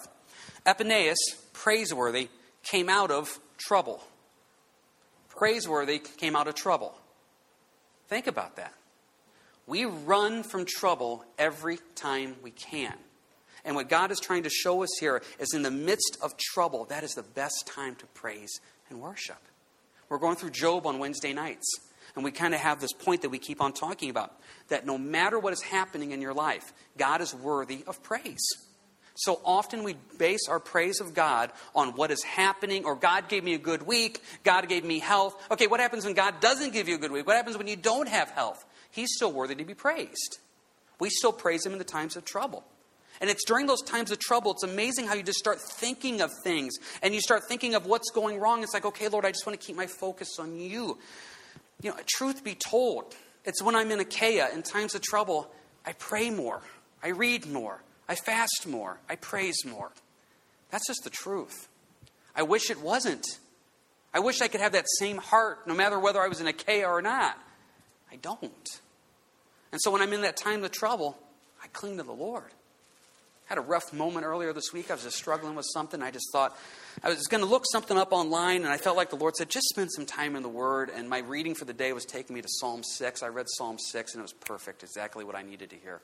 Epaenetus, 0.64 1.18
praiseworthy, 1.52 2.28
came 2.62 2.88
out 2.88 3.10
of 3.10 3.38
trouble. 3.58 4.02
Praiseworthy 5.28 5.98
came 5.98 6.36
out 6.36 6.46
of 6.46 6.54
trouble. 6.54 6.94
Think 8.08 8.26
about 8.26 8.56
that. 8.56 8.72
We 9.72 9.86
run 9.86 10.42
from 10.42 10.66
trouble 10.66 11.24
every 11.38 11.78
time 11.94 12.36
we 12.42 12.50
can. 12.50 12.92
And 13.64 13.74
what 13.74 13.88
God 13.88 14.10
is 14.10 14.20
trying 14.20 14.42
to 14.42 14.50
show 14.50 14.82
us 14.82 14.90
here 15.00 15.22
is 15.38 15.54
in 15.54 15.62
the 15.62 15.70
midst 15.70 16.18
of 16.20 16.36
trouble, 16.36 16.84
that 16.90 17.02
is 17.04 17.14
the 17.14 17.22
best 17.22 17.70
time 17.74 17.94
to 17.94 18.06
praise 18.08 18.60
and 18.90 19.00
worship. 19.00 19.38
We're 20.10 20.18
going 20.18 20.36
through 20.36 20.50
Job 20.50 20.86
on 20.86 20.98
Wednesday 20.98 21.32
nights, 21.32 21.64
and 22.14 22.22
we 22.22 22.32
kind 22.32 22.52
of 22.52 22.60
have 22.60 22.82
this 22.82 22.92
point 22.92 23.22
that 23.22 23.30
we 23.30 23.38
keep 23.38 23.62
on 23.62 23.72
talking 23.72 24.10
about 24.10 24.38
that 24.68 24.84
no 24.84 24.98
matter 24.98 25.38
what 25.38 25.54
is 25.54 25.62
happening 25.62 26.10
in 26.10 26.20
your 26.20 26.34
life, 26.34 26.74
God 26.98 27.22
is 27.22 27.34
worthy 27.34 27.82
of 27.86 28.02
praise. 28.02 28.46
So 29.14 29.40
often 29.42 29.84
we 29.84 29.96
base 30.18 30.48
our 30.50 30.60
praise 30.60 31.00
of 31.00 31.14
God 31.14 31.50
on 31.74 31.94
what 31.94 32.10
is 32.10 32.22
happening, 32.22 32.84
or 32.84 32.94
God 32.94 33.30
gave 33.30 33.42
me 33.42 33.54
a 33.54 33.58
good 33.58 33.86
week, 33.86 34.22
God 34.44 34.68
gave 34.68 34.84
me 34.84 34.98
health. 34.98 35.34
Okay, 35.50 35.66
what 35.66 35.80
happens 35.80 36.04
when 36.04 36.12
God 36.12 36.40
doesn't 36.40 36.74
give 36.74 36.90
you 36.90 36.96
a 36.96 36.98
good 36.98 37.10
week? 37.10 37.26
What 37.26 37.36
happens 37.36 37.56
when 37.56 37.68
you 37.68 37.76
don't 37.76 38.08
have 38.10 38.28
health? 38.32 38.66
He's 38.92 39.08
still 39.16 39.32
worthy 39.32 39.56
to 39.56 39.64
be 39.64 39.74
praised. 39.74 40.38
We 41.00 41.10
still 41.10 41.32
praise 41.32 41.66
him 41.66 41.72
in 41.72 41.78
the 41.78 41.84
times 41.84 42.14
of 42.14 42.24
trouble. 42.24 42.64
And 43.20 43.28
it's 43.28 43.44
during 43.44 43.66
those 43.66 43.82
times 43.82 44.10
of 44.10 44.18
trouble, 44.18 44.52
it's 44.52 44.62
amazing 44.62 45.06
how 45.06 45.14
you 45.14 45.22
just 45.22 45.38
start 45.38 45.60
thinking 45.60 46.20
of 46.20 46.30
things 46.44 46.74
and 47.02 47.14
you 47.14 47.20
start 47.20 47.42
thinking 47.48 47.74
of 47.74 47.86
what's 47.86 48.10
going 48.10 48.38
wrong. 48.38 48.62
It's 48.62 48.74
like, 48.74 48.84
okay, 48.84 49.08
Lord, 49.08 49.24
I 49.24 49.30
just 49.30 49.46
want 49.46 49.60
to 49.60 49.66
keep 49.66 49.76
my 49.76 49.86
focus 49.86 50.38
on 50.38 50.58
you. 50.58 50.98
You 51.80 51.90
know, 51.90 51.96
truth 52.16 52.44
be 52.44 52.54
told, 52.54 53.14
it's 53.44 53.62
when 53.62 53.74
I'm 53.74 53.90
in 53.90 54.00
Achaia 54.00 54.48
in 54.54 54.62
times 54.62 54.94
of 54.94 55.02
trouble, 55.02 55.50
I 55.84 55.92
pray 55.92 56.30
more, 56.30 56.62
I 57.02 57.08
read 57.08 57.46
more, 57.46 57.82
I 58.08 58.14
fast 58.14 58.66
more, 58.66 58.98
I 59.08 59.16
praise 59.16 59.64
more. 59.64 59.90
That's 60.70 60.86
just 60.86 61.04
the 61.04 61.10
truth. 61.10 61.68
I 62.34 62.42
wish 62.42 62.70
it 62.70 62.80
wasn't. 62.80 63.26
I 64.14 64.20
wish 64.20 64.40
I 64.40 64.48
could 64.48 64.60
have 64.60 64.72
that 64.72 64.86
same 64.98 65.18
heart 65.18 65.66
no 65.66 65.74
matter 65.74 65.98
whether 65.98 66.20
I 66.20 66.28
was 66.28 66.40
in 66.40 66.46
Achaia 66.46 66.88
or 66.88 67.02
not. 67.02 67.38
I 68.12 68.16
don't. 68.16 68.80
And 69.72 69.80
so 69.80 69.90
when 69.90 70.02
I'm 70.02 70.12
in 70.12 70.20
that 70.22 70.36
time 70.36 70.62
of 70.64 70.70
trouble, 70.70 71.18
I 71.62 71.66
cling 71.68 71.96
to 71.96 72.02
the 72.02 72.12
Lord. 72.12 72.44
I 72.44 73.48
had 73.54 73.58
a 73.58 73.62
rough 73.62 73.92
moment 73.92 74.26
earlier 74.26 74.52
this 74.52 74.72
week. 74.72 74.90
I 74.90 74.94
was 74.94 75.02
just 75.02 75.16
struggling 75.16 75.54
with 75.54 75.66
something. 75.72 76.02
I 76.02 76.10
just 76.10 76.26
thought 76.30 76.56
I 77.02 77.08
was 77.08 77.26
going 77.26 77.42
to 77.42 77.48
look 77.48 77.64
something 77.70 77.96
up 77.96 78.12
online, 78.12 78.62
and 78.62 78.68
I 78.68 78.76
felt 78.76 78.96
like 78.96 79.10
the 79.10 79.16
Lord 79.16 79.34
said, 79.36 79.48
just 79.48 79.68
spend 79.68 79.90
some 79.90 80.06
time 80.06 80.36
in 80.36 80.42
the 80.42 80.48
Word. 80.48 80.90
And 80.94 81.08
my 81.08 81.18
reading 81.18 81.54
for 81.54 81.64
the 81.64 81.72
day 81.72 81.92
was 81.92 82.04
taking 82.04 82.34
me 82.34 82.42
to 82.42 82.48
Psalm 82.48 82.82
6. 82.82 83.22
I 83.22 83.28
read 83.28 83.46
Psalm 83.56 83.78
6, 83.78 84.14
and 84.14 84.20
it 84.20 84.22
was 84.22 84.32
perfect, 84.32 84.82
exactly 84.82 85.24
what 85.24 85.34
I 85.34 85.42
needed 85.42 85.70
to 85.70 85.76
hear. 85.76 86.00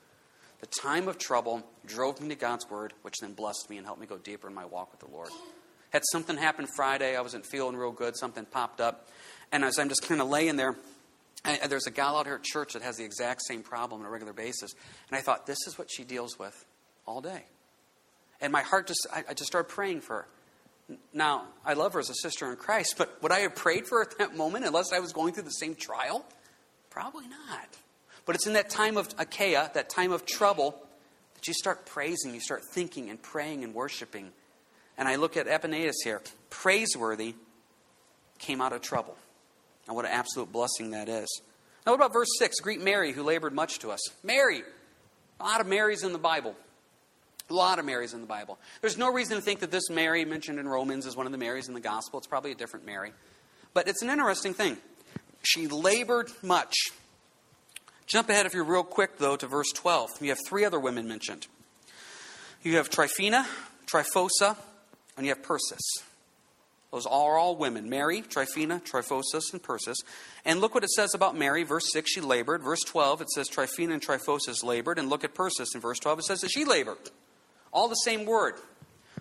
The 0.61 0.67
time 0.67 1.07
of 1.07 1.17
trouble 1.17 1.63
drove 1.85 2.19
me 2.19 2.29
to 2.29 2.35
God's 2.35 2.69
Word, 2.69 2.93
which 3.03 3.15
then 3.21 3.33
blessed 3.33 3.69
me 3.69 3.77
and 3.77 3.85
helped 3.85 4.01
me 4.01 4.07
go 4.07 4.17
deeper 4.17 4.47
in 4.47 4.53
my 4.53 4.65
walk 4.65 4.91
with 4.91 4.99
the 4.99 5.15
Lord. 5.15 5.29
Had 5.91 6.03
something 6.11 6.37
happen 6.37 6.67
Friday. 6.75 7.15
I 7.15 7.21
wasn't 7.21 7.45
feeling 7.45 7.75
real 7.75 7.91
good. 7.91 8.17
Something 8.17 8.45
popped 8.45 8.81
up. 8.81 9.07
And 9.51 9.63
as 9.63 9.79
I'm 9.79 9.89
just 9.89 10.07
kind 10.07 10.21
of 10.21 10.27
laying 10.27 10.55
there, 10.55 10.75
and 11.45 11.71
there's 11.71 11.87
a 11.87 11.91
gal 11.91 12.17
out 12.17 12.25
here 12.25 12.35
at 12.35 12.43
church 12.43 12.73
that 12.73 12.81
has 12.81 12.97
the 12.97 13.05
exact 13.05 13.41
same 13.47 13.63
problem 13.63 14.01
on 14.01 14.07
a 14.07 14.09
regular 14.09 14.33
basis. 14.33 14.71
And 15.09 15.17
I 15.17 15.21
thought, 15.21 15.45
this 15.45 15.59
is 15.67 15.77
what 15.77 15.89
she 15.89 16.03
deals 16.03 16.37
with 16.37 16.65
all 17.05 17.21
day. 17.21 17.43
And 18.41 18.51
my 18.51 18.61
heart 18.61 18.87
just, 18.87 19.07
I, 19.13 19.23
I 19.29 19.33
just 19.33 19.47
started 19.47 19.69
praying 19.69 20.01
for 20.01 20.15
her. 20.15 20.27
Now, 21.13 21.43
I 21.65 21.73
love 21.73 21.93
her 21.93 21.99
as 21.99 22.09
a 22.09 22.15
sister 22.15 22.49
in 22.49 22.55
Christ, 22.55 22.95
but 22.97 23.21
would 23.21 23.31
I 23.31 23.39
have 23.39 23.55
prayed 23.55 23.87
for 23.87 23.99
her 23.99 24.03
at 24.03 24.17
that 24.17 24.35
moment 24.35 24.65
unless 24.65 24.91
I 24.91 24.99
was 24.99 25.13
going 25.13 25.33
through 25.33 25.43
the 25.43 25.51
same 25.51 25.75
trial? 25.75 26.25
Probably 26.89 27.27
not. 27.27 27.67
But 28.25 28.35
it's 28.35 28.47
in 28.47 28.53
that 28.53 28.69
time 28.69 28.97
of 28.97 29.07
Achaia, 29.17 29.71
that 29.73 29.89
time 29.89 30.11
of 30.11 30.25
trouble, 30.25 30.75
that 31.35 31.47
you 31.47 31.53
start 31.53 31.85
praising, 31.85 32.33
you 32.33 32.41
start 32.41 32.63
thinking 32.73 33.09
and 33.09 33.21
praying 33.21 33.63
and 33.63 33.73
worshiping. 33.73 34.31
And 34.97 35.07
I 35.07 35.15
look 35.15 35.37
at 35.37 35.47
Epaenetus 35.47 35.95
here. 36.03 36.21
Praiseworthy 36.49 37.35
came 38.39 38.61
out 38.61 38.73
of 38.73 38.81
trouble. 38.81 39.15
And 39.89 39.95
what 39.95 40.05
an 40.05 40.11
absolute 40.11 40.51
blessing 40.51 40.91
that 40.91 41.09
is. 41.09 41.41
Now, 41.83 41.93
what 41.93 41.95
about 41.95 42.13
verse 42.13 42.29
6? 42.37 42.59
Greet 42.59 42.79
Mary, 42.79 43.11
who 43.11 43.23
labored 43.23 43.53
much 43.53 43.79
to 43.79 43.89
us. 43.89 43.99
Mary. 44.23 44.61
A 45.39 45.43
lot 45.43 45.61
of 45.61 45.67
Marys 45.67 46.03
in 46.03 46.13
the 46.13 46.19
Bible. 46.19 46.55
A 47.49 47.53
lot 47.55 47.79
of 47.79 47.85
Marys 47.85 48.13
in 48.13 48.21
the 48.21 48.27
Bible. 48.27 48.59
There's 48.81 48.99
no 48.99 49.11
reason 49.11 49.37
to 49.37 49.41
think 49.41 49.61
that 49.61 49.71
this 49.71 49.89
Mary 49.89 50.25
mentioned 50.25 50.59
in 50.59 50.67
Romans 50.67 51.07
is 51.07 51.15
one 51.15 51.25
of 51.25 51.31
the 51.31 51.39
Marys 51.39 51.67
in 51.67 51.73
the 51.73 51.79
gospel. 51.79 52.19
It's 52.19 52.27
probably 52.27 52.51
a 52.51 52.55
different 52.55 52.85
Mary. 52.85 53.13
But 53.73 53.87
it's 53.87 54.03
an 54.03 54.11
interesting 54.11 54.53
thing. 54.53 54.77
She 55.41 55.67
labored 55.67 56.29
much. 56.43 56.75
Jump 58.05 58.29
ahead, 58.29 58.45
if 58.45 58.53
you're 58.53 58.63
real 58.63 58.83
quick, 58.83 59.17
though, 59.17 59.37
to 59.37 59.47
verse 59.47 59.71
12. 59.73 60.21
You 60.21 60.29
have 60.29 60.37
three 60.47 60.65
other 60.65 60.79
women 60.79 61.07
mentioned. 61.07 61.47
You 62.61 62.75
have 62.75 62.91
Tryphena, 62.91 63.47
Tryphosa, 63.87 64.55
and 65.17 65.25
you 65.25 65.31
have 65.33 65.41
Persis. 65.41 66.03
Those 66.91 67.05
are 67.05 67.37
all 67.37 67.55
women 67.55 67.89
Mary, 67.89 68.21
Tryphena, 68.21 68.81
Tryphosa, 68.83 69.53
and 69.53 69.61
Persis. 69.61 69.97
And 70.43 70.59
look 70.59 70.73
what 70.73 70.83
it 70.83 70.89
says 70.89 71.13
about 71.13 71.37
Mary. 71.37 71.63
Verse 71.63 71.91
6, 71.93 72.11
she 72.11 72.21
labored. 72.21 72.63
Verse 72.63 72.81
12, 72.81 73.21
it 73.21 73.29
says 73.29 73.47
Tryphena 73.47 73.93
and 73.93 74.01
Tryphosa 74.01 74.63
labored. 74.63 74.97
And 74.97 75.09
look 75.09 75.23
at 75.23 75.35
Persis. 75.35 75.75
In 75.75 75.81
verse 75.81 75.99
12, 75.99 76.19
it 76.19 76.25
says 76.25 76.41
that 76.41 76.49
she 76.49 76.65
labored. 76.65 76.97
All 77.71 77.87
the 77.87 77.95
same 77.95 78.25
word. 78.25 78.55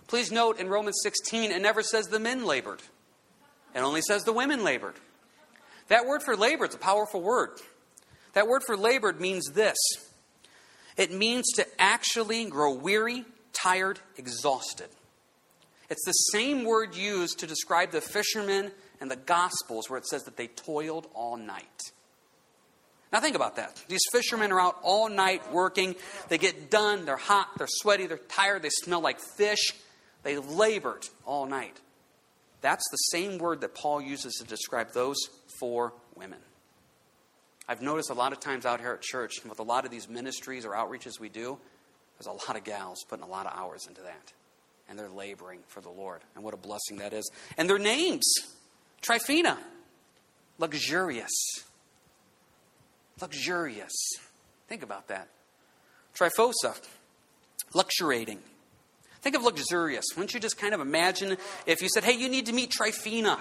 Please 0.09 0.33
note 0.33 0.59
in 0.59 0.69
Romans 0.69 0.99
16, 1.03 1.51
it 1.51 1.61
never 1.61 1.83
says 1.83 2.07
the 2.07 2.19
men 2.19 2.47
labored, 2.47 2.81
it 3.75 3.81
only 3.81 4.01
says 4.01 4.25
the 4.25 4.33
women 4.33 4.65
labored. 4.65 4.95
That 5.89 6.07
word 6.07 6.23
for 6.23 6.37
labor, 6.37 6.65
it's 6.65 6.75
a 6.75 6.79
powerful 6.79 7.21
word. 7.21 7.51
That 8.33 8.49
word 8.49 8.63
for 8.67 8.77
labored 8.77 9.21
means 9.21 9.53
this 9.53 9.77
it 10.97 11.13
means 11.13 11.47
to 11.57 11.67
actually 11.79 12.47
grow 12.47 12.73
weary, 12.75 13.25
tired, 13.53 14.01
exhausted. 14.17 14.89
It's 15.91 16.05
the 16.05 16.13
same 16.13 16.65
word 16.65 16.95
used 16.95 17.39
to 17.41 17.47
describe 17.47 17.93
the 17.93 18.01
fishermen 18.01 18.73
and 19.01 19.11
the 19.11 19.17
Gospels 19.17 19.89
where 19.89 19.99
it 19.99 20.07
says 20.07 20.25
that 20.25 20.37
they 20.37 20.49
toiled 20.49 21.07
all 21.15 21.37
night. 21.37 21.65
Now, 23.11 23.21
think 23.21 23.37
about 23.37 23.57
that. 23.57 23.83
These 23.89 24.03
fishermen 24.13 24.53
are 24.53 24.61
out 24.61 24.77
all 24.83 25.09
night 25.09 25.51
working. 25.51 25.97
They 26.29 26.37
get 26.37 26.71
done. 26.71 27.07
They're 27.07 27.17
hot. 27.17 27.49
They're 27.57 27.67
sweaty. 27.67 28.07
They're 28.07 28.19
tired. 28.19 28.61
They 28.63 28.69
smell 28.69 29.01
like 29.01 29.19
fish. 29.19 29.73
They 30.25 30.37
labored 30.37 31.07
all 31.25 31.47
night. 31.47 31.81
That's 32.61 32.85
the 32.91 32.97
same 32.97 33.39
word 33.39 33.63
that 33.63 33.75
Paul 33.75 34.03
uses 34.03 34.35
to 34.35 34.45
describe 34.45 34.93
those 34.93 35.17
four 35.59 35.95
women. 36.17 36.41
I've 37.67 37.81
noticed 37.81 38.11
a 38.11 38.15
lot 38.15 38.33
of 38.33 38.41
times 38.41 38.67
out 38.67 38.81
here 38.81 38.93
at 38.93 39.01
church, 39.01 39.37
with 39.49 39.59
a 39.59 39.63
lot 39.63 39.85
of 39.85 39.91
these 39.91 40.09
ministries 40.09 40.67
or 40.67 40.71
outreaches 40.73 41.21
we 41.21 41.29
do, 41.29 41.59
there's 42.19 42.27
a 42.27 42.33
lot 42.33 42.57
of 42.57 42.65
gals 42.65 43.05
putting 43.09 43.25
a 43.25 43.29
lot 43.29 43.47
of 43.47 43.57
hours 43.57 43.87
into 43.87 44.01
that. 44.03 44.33
And 44.89 44.99
they're 44.99 45.11
laboring 45.11 45.61
for 45.69 45.81
the 45.81 45.91
Lord. 45.91 46.23
And 46.35 46.43
what 46.43 46.55
a 46.55 46.57
blessing 46.57 46.99
that 46.99 47.13
is. 47.13 47.31
And 47.57 47.69
their 47.69 47.79
names 47.79 48.25
Tryphena, 49.03 49.59
luxurious. 50.59 51.33
Luxurious. 53.21 53.93
Think 54.69 54.83
about 54.83 55.09
that. 55.09 55.29
Tryphosa, 56.15 56.79
luxuriating. 57.75 58.41
Think 59.21 59.37
of 59.37 59.43
luxurious. 59.43 60.05
Wouldn't 60.17 60.35
you 60.35 60.41
just 60.41 60.59
kind 60.59 60.75
of 60.75 60.81
imagine 60.81 61.37
if 61.67 61.83
you 61.83 61.89
said, 61.89 62.05
hey, 62.05 62.13
you 62.13 62.29
need 62.29 62.47
to 62.47 62.53
meet 62.53 62.71
Tryphena? 62.71 63.39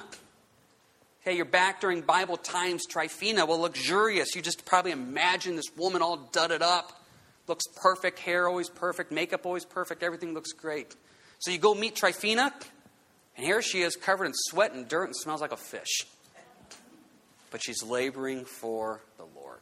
Okay, 1.21 1.35
you're 1.35 1.45
back 1.45 1.81
during 1.81 2.01
Bible 2.01 2.37
times, 2.37 2.85
Tryphena. 2.85 3.45
Well, 3.45 3.59
luxurious. 3.59 4.35
You 4.35 4.41
just 4.41 4.65
probably 4.65 4.91
imagine 4.91 5.55
this 5.55 5.75
woman 5.75 6.01
all 6.01 6.17
dudded 6.31 6.61
up. 6.61 7.03
Looks 7.47 7.65
perfect, 7.75 8.19
hair 8.19 8.47
always 8.47 8.69
perfect, 8.69 9.11
makeup 9.11 9.45
always 9.45 9.63
perfect, 9.63 10.03
everything 10.03 10.33
looks 10.33 10.51
great. 10.51 10.95
So 11.39 11.51
you 11.51 11.57
go 11.57 11.75
meet 11.75 11.95
Tryphena, 11.95 12.53
and 13.35 13.45
here 13.45 13.61
she 13.61 13.81
is 13.81 13.95
covered 13.95 14.25
in 14.25 14.33
sweat 14.33 14.73
and 14.73 14.87
dirt 14.87 15.05
and 15.05 15.15
smells 15.15 15.41
like 15.41 15.51
a 15.51 15.57
fish. 15.57 16.05
But 17.51 17.63
she's 17.63 17.83
laboring 17.83 18.45
for 18.45 19.01
the 19.17 19.25
Lord. 19.35 19.61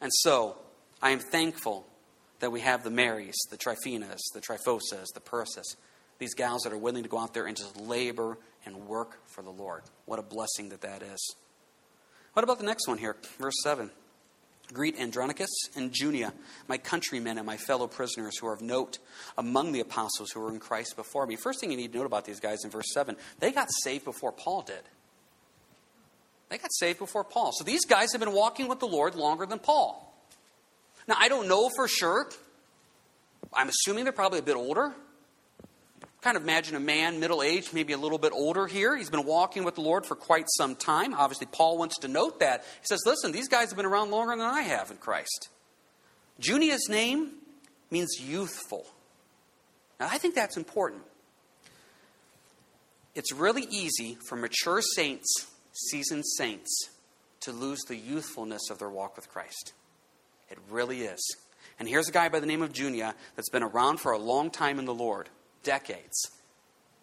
And 0.00 0.10
so, 0.12 0.56
I 1.00 1.10
am 1.10 1.20
thankful 1.20 1.86
that 2.40 2.50
we 2.50 2.60
have 2.60 2.82
the 2.82 2.90
Marys, 2.90 3.36
the 3.50 3.56
Tryphenas, 3.56 4.20
the 4.34 4.40
Tryphosas, 4.40 5.06
the 5.14 5.20
Persas, 5.20 5.76
these 6.18 6.34
gals 6.34 6.62
that 6.62 6.72
are 6.72 6.78
willing 6.78 7.04
to 7.04 7.08
go 7.08 7.18
out 7.18 7.34
there 7.34 7.46
and 7.46 7.56
just 7.56 7.80
labor 7.80 8.38
and 8.66 8.88
work 8.88 9.18
for 9.26 9.42
the 9.42 9.50
Lord. 9.50 9.82
What 10.06 10.18
a 10.18 10.22
blessing 10.22 10.70
that 10.70 10.80
that 10.80 11.02
is. 11.02 11.36
What 12.32 12.42
about 12.42 12.58
the 12.58 12.64
next 12.64 12.88
one 12.88 12.98
here? 12.98 13.16
Verse 13.38 13.54
7. 13.62 13.90
Greet 14.72 14.98
Andronicus 14.98 15.50
and 15.76 15.92
Junia, 15.92 16.32
my 16.68 16.78
countrymen 16.78 17.38
and 17.38 17.46
my 17.46 17.56
fellow 17.56 17.86
prisoners 17.86 18.38
who 18.38 18.46
are 18.46 18.54
of 18.54 18.62
note 18.62 18.98
among 19.36 19.72
the 19.72 19.80
apostles 19.80 20.30
who 20.30 20.40
were 20.40 20.50
in 20.50 20.58
Christ 20.58 20.96
before 20.96 21.26
me. 21.26 21.36
First 21.36 21.60
thing 21.60 21.70
you 21.70 21.76
need 21.76 21.92
to 21.92 21.98
note 21.98 22.06
about 22.06 22.24
these 22.24 22.40
guys 22.40 22.64
in 22.64 22.70
verse 22.70 22.92
7 22.92 23.16
they 23.38 23.52
got 23.52 23.68
saved 23.82 24.04
before 24.04 24.32
Paul 24.32 24.62
did. 24.62 24.82
They 26.48 26.58
got 26.58 26.72
saved 26.74 26.98
before 26.98 27.24
Paul. 27.24 27.52
So 27.52 27.64
these 27.64 27.86
guys 27.86 28.12
have 28.12 28.20
been 28.20 28.32
walking 28.32 28.68
with 28.68 28.78
the 28.78 28.86
Lord 28.86 29.14
longer 29.14 29.46
than 29.46 29.58
Paul. 29.58 30.14
Now, 31.08 31.16
I 31.18 31.28
don't 31.28 31.48
know 31.48 31.70
for 31.74 31.88
sure. 31.88 32.28
I'm 33.54 33.70
assuming 33.70 34.04
they're 34.04 34.12
probably 34.12 34.38
a 34.38 34.42
bit 34.42 34.56
older 34.56 34.92
kind 36.22 36.36
of 36.36 36.44
imagine 36.44 36.76
a 36.76 36.80
man, 36.80 37.18
middle 37.20 37.42
aged, 37.42 37.74
maybe 37.74 37.92
a 37.92 37.98
little 37.98 38.18
bit 38.18 38.32
older 38.32 38.66
here. 38.66 38.96
He's 38.96 39.10
been 39.10 39.26
walking 39.26 39.64
with 39.64 39.74
the 39.74 39.80
Lord 39.80 40.06
for 40.06 40.14
quite 40.14 40.46
some 40.56 40.76
time. 40.76 41.14
Obviously, 41.14 41.48
Paul 41.50 41.76
wants 41.76 41.98
to 41.98 42.08
note 42.08 42.40
that. 42.40 42.64
He 42.80 42.86
says, 42.86 43.00
Listen, 43.04 43.32
these 43.32 43.48
guys 43.48 43.68
have 43.68 43.76
been 43.76 43.86
around 43.86 44.10
longer 44.10 44.36
than 44.36 44.46
I 44.46 44.62
have 44.62 44.90
in 44.90 44.96
Christ. 44.96 45.48
Junia's 46.38 46.88
name 46.88 47.32
means 47.90 48.20
youthful. 48.20 48.86
Now, 49.98 50.08
I 50.10 50.18
think 50.18 50.34
that's 50.34 50.56
important. 50.56 51.02
It's 53.14 53.32
really 53.32 53.66
easy 53.68 54.16
for 54.28 54.36
mature 54.36 54.80
saints, 54.80 55.28
seasoned 55.72 56.24
saints, 56.38 56.88
to 57.40 57.52
lose 57.52 57.80
the 57.82 57.96
youthfulness 57.96 58.70
of 58.70 58.78
their 58.78 58.88
walk 58.88 59.16
with 59.16 59.28
Christ. 59.28 59.72
It 60.50 60.58
really 60.70 61.02
is. 61.02 61.36
And 61.78 61.88
here's 61.88 62.08
a 62.08 62.12
guy 62.12 62.28
by 62.28 62.40
the 62.40 62.46
name 62.46 62.62
of 62.62 62.72
Junia 62.72 63.14
that's 63.34 63.50
been 63.50 63.62
around 63.62 63.98
for 63.98 64.12
a 64.12 64.18
long 64.18 64.50
time 64.50 64.78
in 64.78 64.84
the 64.84 64.94
Lord 64.94 65.28
decades. 65.62 66.30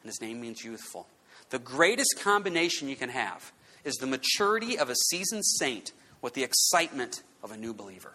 And 0.01 0.09
his 0.09 0.21
name 0.21 0.41
means 0.41 0.63
youthful. 0.63 1.07
The 1.49 1.59
greatest 1.59 2.19
combination 2.21 2.87
you 2.87 2.95
can 2.95 3.09
have 3.09 3.51
is 3.83 3.95
the 3.95 4.07
maturity 4.07 4.77
of 4.77 4.89
a 4.89 4.95
seasoned 4.95 5.45
saint 5.45 5.91
with 6.21 6.33
the 6.33 6.43
excitement 6.43 7.23
of 7.43 7.51
a 7.51 7.57
new 7.57 7.73
believer. 7.73 8.13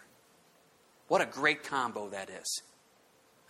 What 1.07 1.21
a 1.21 1.25
great 1.25 1.63
combo 1.63 2.09
that 2.09 2.29
is. 2.29 2.61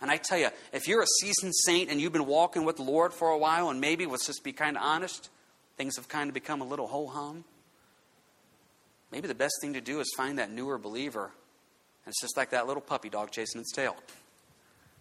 And 0.00 0.10
I 0.10 0.18
tell 0.18 0.38
you, 0.38 0.48
if 0.72 0.86
you're 0.88 1.02
a 1.02 1.06
seasoned 1.20 1.54
saint 1.54 1.90
and 1.90 2.00
you've 2.00 2.12
been 2.12 2.26
walking 2.26 2.64
with 2.64 2.76
the 2.76 2.82
Lord 2.82 3.14
for 3.14 3.30
a 3.30 3.38
while, 3.38 3.70
and 3.70 3.80
maybe 3.80 4.04
let's 4.04 4.26
just 4.26 4.44
be 4.44 4.52
kind 4.52 4.76
of 4.76 4.82
honest, 4.82 5.30
things 5.76 5.96
have 5.96 6.08
kind 6.08 6.28
of 6.28 6.34
become 6.34 6.60
a 6.60 6.66
little 6.66 6.86
ho 6.86 7.06
hum. 7.06 7.44
Maybe 9.10 9.28
the 9.28 9.34
best 9.34 9.54
thing 9.60 9.72
to 9.74 9.80
do 9.80 10.00
is 10.00 10.12
find 10.16 10.38
that 10.38 10.50
newer 10.50 10.78
believer. 10.78 11.24
And 12.04 12.12
it's 12.12 12.20
just 12.20 12.36
like 12.36 12.50
that 12.50 12.66
little 12.66 12.82
puppy 12.82 13.08
dog 13.08 13.30
chasing 13.30 13.60
its 13.60 13.72
tail. 13.72 13.96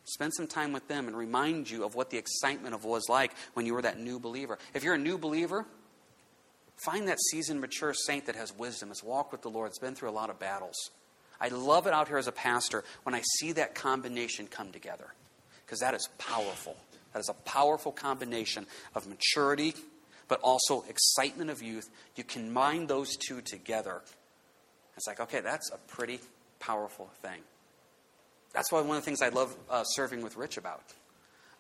Spend 0.05 0.33
some 0.33 0.47
time 0.47 0.71
with 0.71 0.88
them 0.88 1.07
and 1.07 1.17
remind 1.17 1.69
you 1.69 1.83
of 1.83 1.95
what 1.95 2.12
the 2.12 2.17
excitement 2.17 2.75
of 2.75 2.85
was 2.85 3.09
like 3.09 3.33
when 3.53 3.65
you 3.65 3.74
were 3.74 3.81
that 3.81 4.00
new 4.00 4.19
believer. 4.19 4.59
If 4.74 4.83
you're 4.83 4.93
a 4.93 5.00
new 5.00 5.17
believer, 5.17 5.65
find 6.85 7.07
that 7.07 7.19
seasoned, 7.31 7.59
mature 7.59 7.93
saint 7.93 8.27
that 8.27 8.35
has 8.35 8.55
wisdom, 8.55 8.89
has 8.89 9.03
walked 9.03 9.31
with 9.31 9.41
the 9.41 9.50
Lord, 9.50 9.69
has 9.69 9.79
been 9.79 9.95
through 9.95 10.09
a 10.09 10.12
lot 10.12 10.29
of 10.29 10.39
battles. 10.39 10.75
I 11.41 11.47
love 11.50 11.88
it 11.88 11.93
out 11.93 12.07
here 12.07 12.17
as 12.17 12.27
a 12.27 12.31
pastor 12.31 12.83
when 13.03 13.15
I 13.15 13.21
see 13.39 13.53
that 13.53 13.74
combination 13.75 14.47
come 14.47 14.71
together 14.71 15.07
because 15.65 15.79
that 15.79 15.95
is 15.95 16.07
powerful. 16.17 16.77
That 17.13 17.19
is 17.19 17.29
a 17.29 17.33
powerful 17.33 17.91
combination 17.91 18.67
of 18.93 19.07
maturity, 19.07 19.74
but 20.27 20.39
also 20.41 20.85
excitement 20.88 21.50
of 21.50 21.63
youth. 21.63 21.89
You 22.15 22.24
combine 22.24 22.88
those 22.88 23.15
two 23.15 23.41
together. 23.41 24.01
It's 24.97 25.07
like, 25.07 25.19
okay, 25.19 25.39
that's 25.39 25.71
a 25.71 25.77
pretty 25.77 26.19
powerful 26.59 27.09
thing. 27.21 27.41
That's 28.55 28.71
why 28.71 28.79
one 28.81 28.95
of 28.95 29.03
the 29.03 29.05
things 29.05 29.21
I 29.21 29.29
love 29.29 29.55
uh, 29.69 29.83
serving 29.83 30.21
with 30.21 30.38
Rich 30.38 30.57
about. 30.57 30.81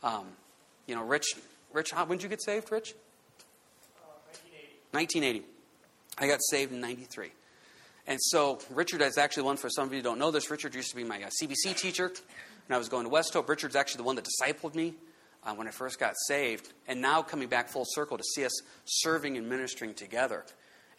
Um, 0.01 0.27
you 0.87 0.95
know, 0.95 1.03
Rich, 1.03 1.25
Rich, 1.73 1.91
how, 1.91 2.05
when 2.05 2.17
did 2.17 2.23
you 2.23 2.29
get 2.29 2.41
saved, 2.41 2.71
Rich? 2.71 2.95
Uh, 3.97 4.15
1980. 4.91 5.43
1980. 5.43 5.45
I 6.17 6.27
got 6.27 6.39
saved 6.41 6.71
in 6.71 6.79
93. 6.79 7.31
And 8.07 8.17
so 8.21 8.59
Richard 8.69 9.01
is 9.01 9.17
actually 9.17 9.43
one, 9.43 9.57
for 9.57 9.69
some 9.69 9.87
of 9.87 9.91
you 9.91 9.99
who 9.99 10.03
don't 10.03 10.19
know 10.19 10.31
this, 10.31 10.49
Richard 10.49 10.73
used 10.73 10.89
to 10.91 10.95
be 10.95 11.03
my 11.03 11.21
uh, 11.21 11.29
CBC 11.41 11.75
teacher 11.75 12.13
when 12.67 12.75
I 12.75 12.77
was 12.77 12.87
going 12.87 13.03
to 13.03 13.09
West 13.09 13.33
Hope. 13.33 13.49
Richard's 13.49 13.75
actually 13.75 13.97
the 13.97 14.03
one 14.03 14.15
that 14.15 14.25
discipled 14.25 14.73
me 14.73 14.93
uh, 15.43 15.53
when 15.53 15.67
I 15.67 15.71
first 15.71 15.99
got 15.99 16.13
saved. 16.27 16.71
And 16.87 17.01
now 17.01 17.21
coming 17.21 17.49
back 17.49 17.67
full 17.67 17.85
circle 17.85 18.17
to 18.17 18.23
see 18.23 18.45
us 18.45 18.53
serving 18.85 19.35
and 19.35 19.49
ministering 19.49 19.95
together. 19.95 20.45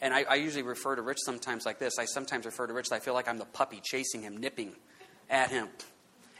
And 0.03 0.13
I, 0.13 0.25
I 0.25 0.35
usually 0.35 0.63
refer 0.63 0.95
to 0.95 1.01
Rich 1.01 1.21
sometimes 1.25 1.65
like 1.65 1.79
this. 1.79 1.95
I 1.99 2.05
sometimes 2.05 2.45
refer 2.45 2.67
to 2.67 2.75
Rich, 2.75 2.89
I 2.93 2.99
feel 2.99 3.15
like 3.15 3.29
I'm 3.29 3.39
the 3.39 3.47
puppy 3.47 3.81
chasing 3.83 4.21
him, 4.21 4.37
nipping 4.37 4.77
at 5.31 5.51
him. 5.51 5.69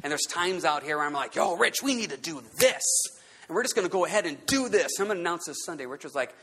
And 0.03 0.11
there's 0.11 0.27
times 0.29 0.65
out 0.65 0.83
here 0.83 0.99
where 0.99 1.07
I'm 1.07 1.13
like, 1.13 1.35
yo, 1.35 1.57
Rich, 1.57 1.83
we 1.83 1.95
need 1.95 2.11
to 2.11 2.17
do 2.17 2.43
this. 2.59 2.85
And 3.49 3.55
we're 3.55 3.63
just 3.63 3.75
going 3.75 3.87
to 3.87 3.93
go 3.93 4.05
ahead 4.05 4.27
and 4.27 4.45
do 4.47 4.69
this. 4.69 4.99
I'm 4.99 5.07
going 5.07 5.17
to 5.17 5.21
announce 5.21 5.47
this 5.47 5.65
Sunday. 5.65 5.87
Rich 5.87 6.05
was 6.05 6.15
like, 6.15 6.35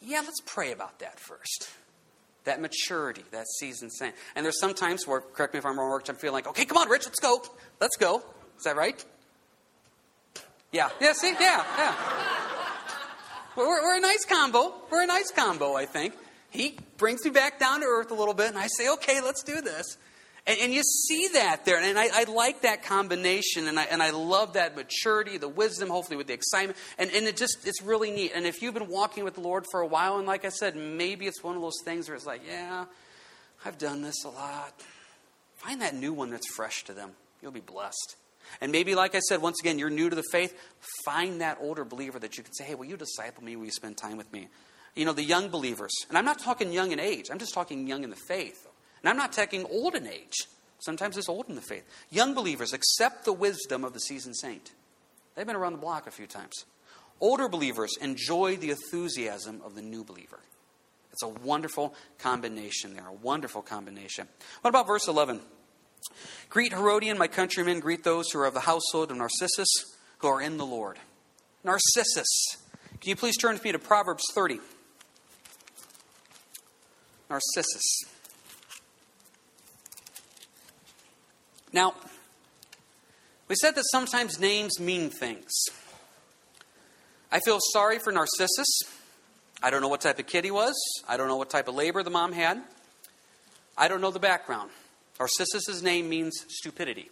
yeah, 0.00 0.20
let's 0.20 0.40
pray 0.44 0.72
about 0.72 0.98
that 1.00 1.18
first. 1.20 1.68
That 2.44 2.60
maturity, 2.60 3.24
that 3.30 3.46
seasoned 3.58 3.92
saint. 3.92 4.14
And 4.36 4.44
there's 4.44 4.60
some 4.60 4.74
times 4.74 5.06
where, 5.06 5.20
correct 5.20 5.54
me 5.54 5.58
if 5.58 5.66
I'm 5.66 5.78
wrong, 5.78 5.90
Rich, 5.92 6.08
I'm 6.08 6.16
feeling 6.16 6.34
like, 6.34 6.46
okay, 6.48 6.64
come 6.64 6.76
on, 6.78 6.88
Rich, 6.88 7.06
let's 7.06 7.20
go. 7.20 7.42
Let's 7.80 7.96
go. 7.96 8.22
Is 8.58 8.64
that 8.64 8.76
right? 8.76 9.02
Yeah. 10.72 10.90
Yeah, 11.00 11.12
see? 11.12 11.32
Yeah, 11.40 11.64
yeah. 11.78 11.94
We're, 13.56 13.82
we're 13.82 13.98
a 13.98 14.00
nice 14.00 14.24
combo. 14.24 14.74
We're 14.90 15.02
a 15.02 15.06
nice 15.06 15.30
combo, 15.30 15.74
I 15.74 15.86
think. 15.86 16.14
He 16.50 16.76
brings 16.98 17.24
me 17.24 17.30
back 17.30 17.58
down 17.58 17.80
to 17.80 17.86
earth 17.86 18.10
a 18.10 18.14
little 18.14 18.34
bit, 18.34 18.48
and 18.48 18.58
I 18.58 18.66
say, 18.66 18.88
okay, 18.90 19.20
let's 19.20 19.42
do 19.42 19.60
this. 19.60 19.96
And, 20.46 20.58
and 20.60 20.74
you 20.74 20.82
see 20.82 21.28
that 21.34 21.64
there. 21.64 21.78
And 21.78 21.98
I, 21.98 22.08
I, 22.12 22.24
like 22.24 22.62
that 22.62 22.82
combination. 22.82 23.66
And 23.66 23.78
I, 23.78 23.84
and 23.84 24.02
I 24.02 24.10
love 24.10 24.54
that 24.54 24.76
maturity, 24.76 25.38
the 25.38 25.48
wisdom, 25.48 25.88
hopefully 25.88 26.16
with 26.16 26.26
the 26.26 26.34
excitement. 26.34 26.78
And, 26.98 27.10
and 27.12 27.26
it 27.26 27.36
just, 27.36 27.66
it's 27.66 27.82
really 27.82 28.10
neat. 28.10 28.32
And 28.34 28.44
if 28.44 28.60
you've 28.60 28.74
been 28.74 28.88
walking 28.88 29.24
with 29.24 29.34
the 29.34 29.40
Lord 29.40 29.64
for 29.70 29.80
a 29.80 29.86
while, 29.86 30.18
and 30.18 30.26
like 30.26 30.44
I 30.44 30.50
said, 30.50 30.76
maybe 30.76 31.26
it's 31.26 31.42
one 31.42 31.56
of 31.56 31.62
those 31.62 31.80
things 31.84 32.08
where 32.08 32.16
it's 32.16 32.26
like, 32.26 32.42
yeah, 32.46 32.84
I've 33.64 33.78
done 33.78 34.02
this 34.02 34.24
a 34.24 34.28
lot. 34.28 34.74
Find 35.56 35.80
that 35.80 35.94
new 35.94 36.12
one 36.12 36.30
that's 36.30 36.46
fresh 36.54 36.84
to 36.84 36.92
them. 36.92 37.12
You'll 37.40 37.52
be 37.52 37.60
blessed. 37.60 38.16
And 38.60 38.70
maybe, 38.70 38.94
like 38.94 39.14
I 39.14 39.20
said, 39.20 39.40
once 39.40 39.60
again, 39.60 39.78
you're 39.78 39.88
new 39.88 40.10
to 40.10 40.16
the 40.16 40.24
faith. 40.30 40.54
Find 41.06 41.40
that 41.40 41.56
older 41.60 41.86
believer 41.86 42.18
that 42.18 42.36
you 42.36 42.44
can 42.44 42.52
say, 42.52 42.64
hey, 42.64 42.74
will 42.74 42.84
you 42.84 42.98
disciple 42.98 43.42
me? 43.42 43.56
Will 43.56 43.64
you 43.64 43.70
spend 43.70 43.96
time 43.96 44.18
with 44.18 44.30
me? 44.30 44.48
You 44.94 45.06
know, 45.06 45.14
the 45.14 45.24
young 45.24 45.48
believers. 45.48 45.92
And 46.10 46.18
I'm 46.18 46.26
not 46.26 46.38
talking 46.38 46.70
young 46.70 46.92
in 46.92 47.00
age, 47.00 47.26
I'm 47.30 47.38
just 47.38 47.54
talking 47.54 47.86
young 47.86 48.04
in 48.04 48.10
the 48.10 48.16
faith. 48.28 48.66
And 49.04 49.10
I'm 49.10 49.18
not 49.18 49.34
talking 49.34 49.66
old 49.66 49.94
in 49.94 50.06
age. 50.06 50.32
Sometimes 50.78 51.18
it's 51.18 51.28
old 51.28 51.50
in 51.50 51.56
the 51.56 51.60
faith. 51.60 51.84
Young 52.10 52.32
believers 52.32 52.72
accept 52.72 53.26
the 53.26 53.34
wisdom 53.34 53.84
of 53.84 53.92
the 53.92 54.00
seasoned 54.00 54.34
saint. 54.34 54.72
They've 55.34 55.46
been 55.46 55.56
around 55.56 55.74
the 55.74 55.78
block 55.78 56.06
a 56.06 56.10
few 56.10 56.26
times. 56.26 56.64
Older 57.20 57.46
believers 57.46 57.98
enjoy 58.00 58.56
the 58.56 58.70
enthusiasm 58.70 59.60
of 59.62 59.74
the 59.74 59.82
new 59.82 60.04
believer. 60.04 60.40
It's 61.12 61.22
a 61.22 61.28
wonderful 61.28 61.94
combination 62.18 62.94
there, 62.94 63.06
a 63.06 63.12
wonderful 63.12 63.60
combination. 63.60 64.26
What 64.62 64.70
about 64.70 64.86
verse 64.86 65.06
11? 65.06 65.40
Greet 66.48 66.72
Herodion, 66.72 67.18
my 67.18 67.28
countrymen, 67.28 67.80
greet 67.80 68.04
those 68.04 68.30
who 68.30 68.38
are 68.38 68.46
of 68.46 68.54
the 68.54 68.60
household 68.60 69.10
of 69.10 69.18
Narcissus, 69.18 69.68
who 70.18 70.28
are 70.28 70.40
in 70.40 70.56
the 70.56 70.64
Lord. 70.64 70.98
Narcissus. 71.62 72.56
Can 73.02 73.10
you 73.10 73.16
please 73.16 73.36
turn 73.36 73.52
with 73.52 73.64
me 73.64 73.72
to 73.72 73.78
Proverbs 73.78 74.24
30? 74.32 74.60
Narcissus. 77.28 78.13
Now, 81.74 81.92
we 83.48 83.56
said 83.56 83.74
that 83.74 83.82
sometimes 83.90 84.38
names 84.38 84.78
mean 84.78 85.10
things. 85.10 85.50
I 87.32 87.40
feel 87.40 87.58
sorry 87.72 87.98
for 87.98 88.12
Narcissus. 88.12 88.82
I 89.60 89.70
don't 89.70 89.82
know 89.82 89.88
what 89.88 90.00
type 90.00 90.20
of 90.20 90.26
kid 90.28 90.44
he 90.44 90.52
was. 90.52 90.76
I 91.08 91.16
don't 91.16 91.26
know 91.26 91.36
what 91.36 91.50
type 91.50 91.66
of 91.66 91.74
labor 91.74 92.04
the 92.04 92.10
mom 92.10 92.30
had. 92.30 92.62
I 93.76 93.88
don't 93.88 94.00
know 94.00 94.12
the 94.12 94.20
background. 94.20 94.70
Narcissus' 95.18 95.82
name 95.82 96.08
means 96.08 96.44
stupidity. 96.48 97.10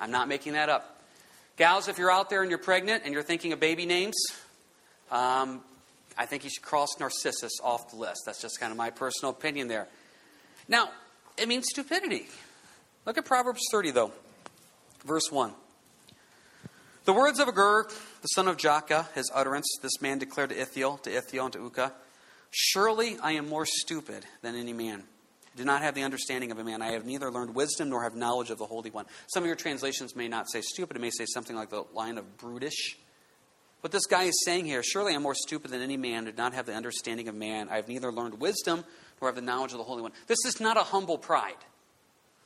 I'm 0.00 0.12
not 0.12 0.28
making 0.28 0.52
that 0.52 0.68
up. 0.68 1.02
Gals, 1.56 1.88
if 1.88 1.98
you're 1.98 2.10
out 2.10 2.30
there 2.30 2.42
and 2.42 2.50
you're 2.50 2.58
pregnant 2.58 3.02
and 3.04 3.12
you're 3.12 3.24
thinking 3.24 3.52
of 3.52 3.58
baby 3.58 3.84
names, 3.84 4.14
um, 5.10 5.60
I 6.16 6.26
think 6.26 6.44
you 6.44 6.50
should 6.50 6.62
cross 6.62 7.00
Narcissus 7.00 7.58
off 7.64 7.90
the 7.90 7.96
list. 7.96 8.22
That's 8.26 8.40
just 8.40 8.60
kind 8.60 8.70
of 8.70 8.78
my 8.78 8.90
personal 8.90 9.32
opinion 9.32 9.66
there. 9.66 9.88
Now, 10.68 10.90
it 11.36 11.48
means 11.48 11.66
stupidity. 11.68 12.28
Look 13.04 13.18
at 13.18 13.24
Proverbs 13.24 13.62
30, 13.70 13.90
though, 13.90 14.12
verse 15.04 15.30
1. 15.30 15.52
The 17.04 17.12
words 17.12 17.40
of 17.40 17.48
Agur, 17.48 17.88
the 18.20 18.28
son 18.28 18.46
of 18.46 18.56
Jakeh, 18.56 19.12
his 19.14 19.28
utterance, 19.34 19.66
this 19.82 20.00
man 20.00 20.18
declared 20.18 20.50
to 20.50 20.60
Ithiel, 20.60 20.98
to 20.98 21.10
Ithiel, 21.10 21.46
and 21.46 21.52
to 21.54 21.58
Ukah, 21.58 21.90
Surely 22.52 23.16
I 23.20 23.32
am 23.32 23.48
more 23.48 23.66
stupid 23.66 24.24
than 24.42 24.54
any 24.54 24.72
man. 24.72 25.02
I 25.52 25.56
do 25.56 25.64
not 25.64 25.82
have 25.82 25.94
the 25.94 26.02
understanding 26.02 26.52
of 26.52 26.58
a 26.58 26.64
man. 26.64 26.80
I 26.80 26.92
have 26.92 27.04
neither 27.04 27.30
learned 27.30 27.54
wisdom 27.54 27.88
nor 27.88 28.04
have 28.04 28.14
knowledge 28.14 28.50
of 28.50 28.58
the 28.58 28.66
Holy 28.66 28.90
One. 28.90 29.06
Some 29.34 29.42
of 29.42 29.46
your 29.48 29.56
translations 29.56 30.14
may 30.14 30.28
not 30.28 30.48
say 30.48 30.60
stupid, 30.60 30.96
it 30.96 31.00
may 31.00 31.10
say 31.10 31.24
something 31.26 31.56
like 31.56 31.70
the 31.70 31.84
line 31.92 32.18
of 32.18 32.36
brutish. 32.36 32.96
What 33.80 33.90
this 33.90 34.06
guy 34.06 34.24
is 34.24 34.44
saying 34.44 34.66
here, 34.66 34.82
surely 34.84 35.12
I'm 35.12 35.22
more 35.22 35.34
stupid 35.34 35.72
than 35.72 35.82
any 35.82 35.96
man, 35.96 36.26
did 36.26 36.36
not 36.36 36.54
have 36.54 36.66
the 36.66 36.74
understanding 36.74 37.26
of 37.26 37.34
man. 37.34 37.68
I 37.68 37.76
have 37.76 37.88
neither 37.88 38.12
learned 38.12 38.38
wisdom 38.38 38.84
nor 39.20 39.28
have 39.28 39.34
the 39.34 39.42
knowledge 39.42 39.72
of 39.72 39.78
the 39.78 39.84
Holy 39.84 40.02
One. 40.02 40.12
This 40.28 40.44
is 40.46 40.60
not 40.60 40.76
a 40.76 40.84
humble 40.84 41.18
pride. 41.18 41.56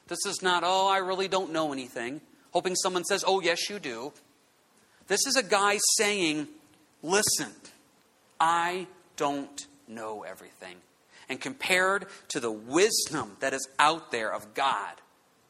This 0.08 0.24
is 0.26 0.42
not, 0.42 0.62
oh, 0.64 0.88
I 0.88 0.98
really 0.98 1.28
don't 1.28 1.52
know 1.52 1.72
anything, 1.72 2.20
hoping 2.52 2.76
someone 2.76 3.04
says, 3.04 3.24
oh, 3.26 3.40
yes, 3.40 3.68
you 3.68 3.78
do. 3.78 4.12
This 5.08 5.26
is 5.26 5.36
a 5.36 5.42
guy 5.42 5.78
saying, 5.96 6.48
listen, 7.02 7.52
I 8.40 8.86
don't 9.16 9.66
know 9.88 10.22
everything. 10.22 10.76
And 11.28 11.40
compared 11.40 12.06
to 12.28 12.40
the 12.40 12.50
wisdom 12.50 13.36
that 13.40 13.52
is 13.52 13.68
out 13.78 14.12
there 14.12 14.32
of 14.32 14.54
God, 14.54 14.94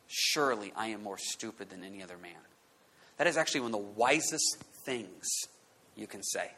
surely 0.07 0.73
I 0.77 0.89
am 0.89 1.03
more 1.03 1.19
stupid 1.19 1.71
than 1.71 1.85
any 1.85 2.03
other 2.03 2.17
man. 2.17 2.33
That 3.19 3.27
is 3.27 3.37
actually 3.37 3.61
one 3.61 3.75
of 3.75 3.81
the 3.81 3.89
wisest 3.99 4.59
things 4.85 5.27
you 5.97 6.07
can 6.07 6.23
say. 6.23 6.51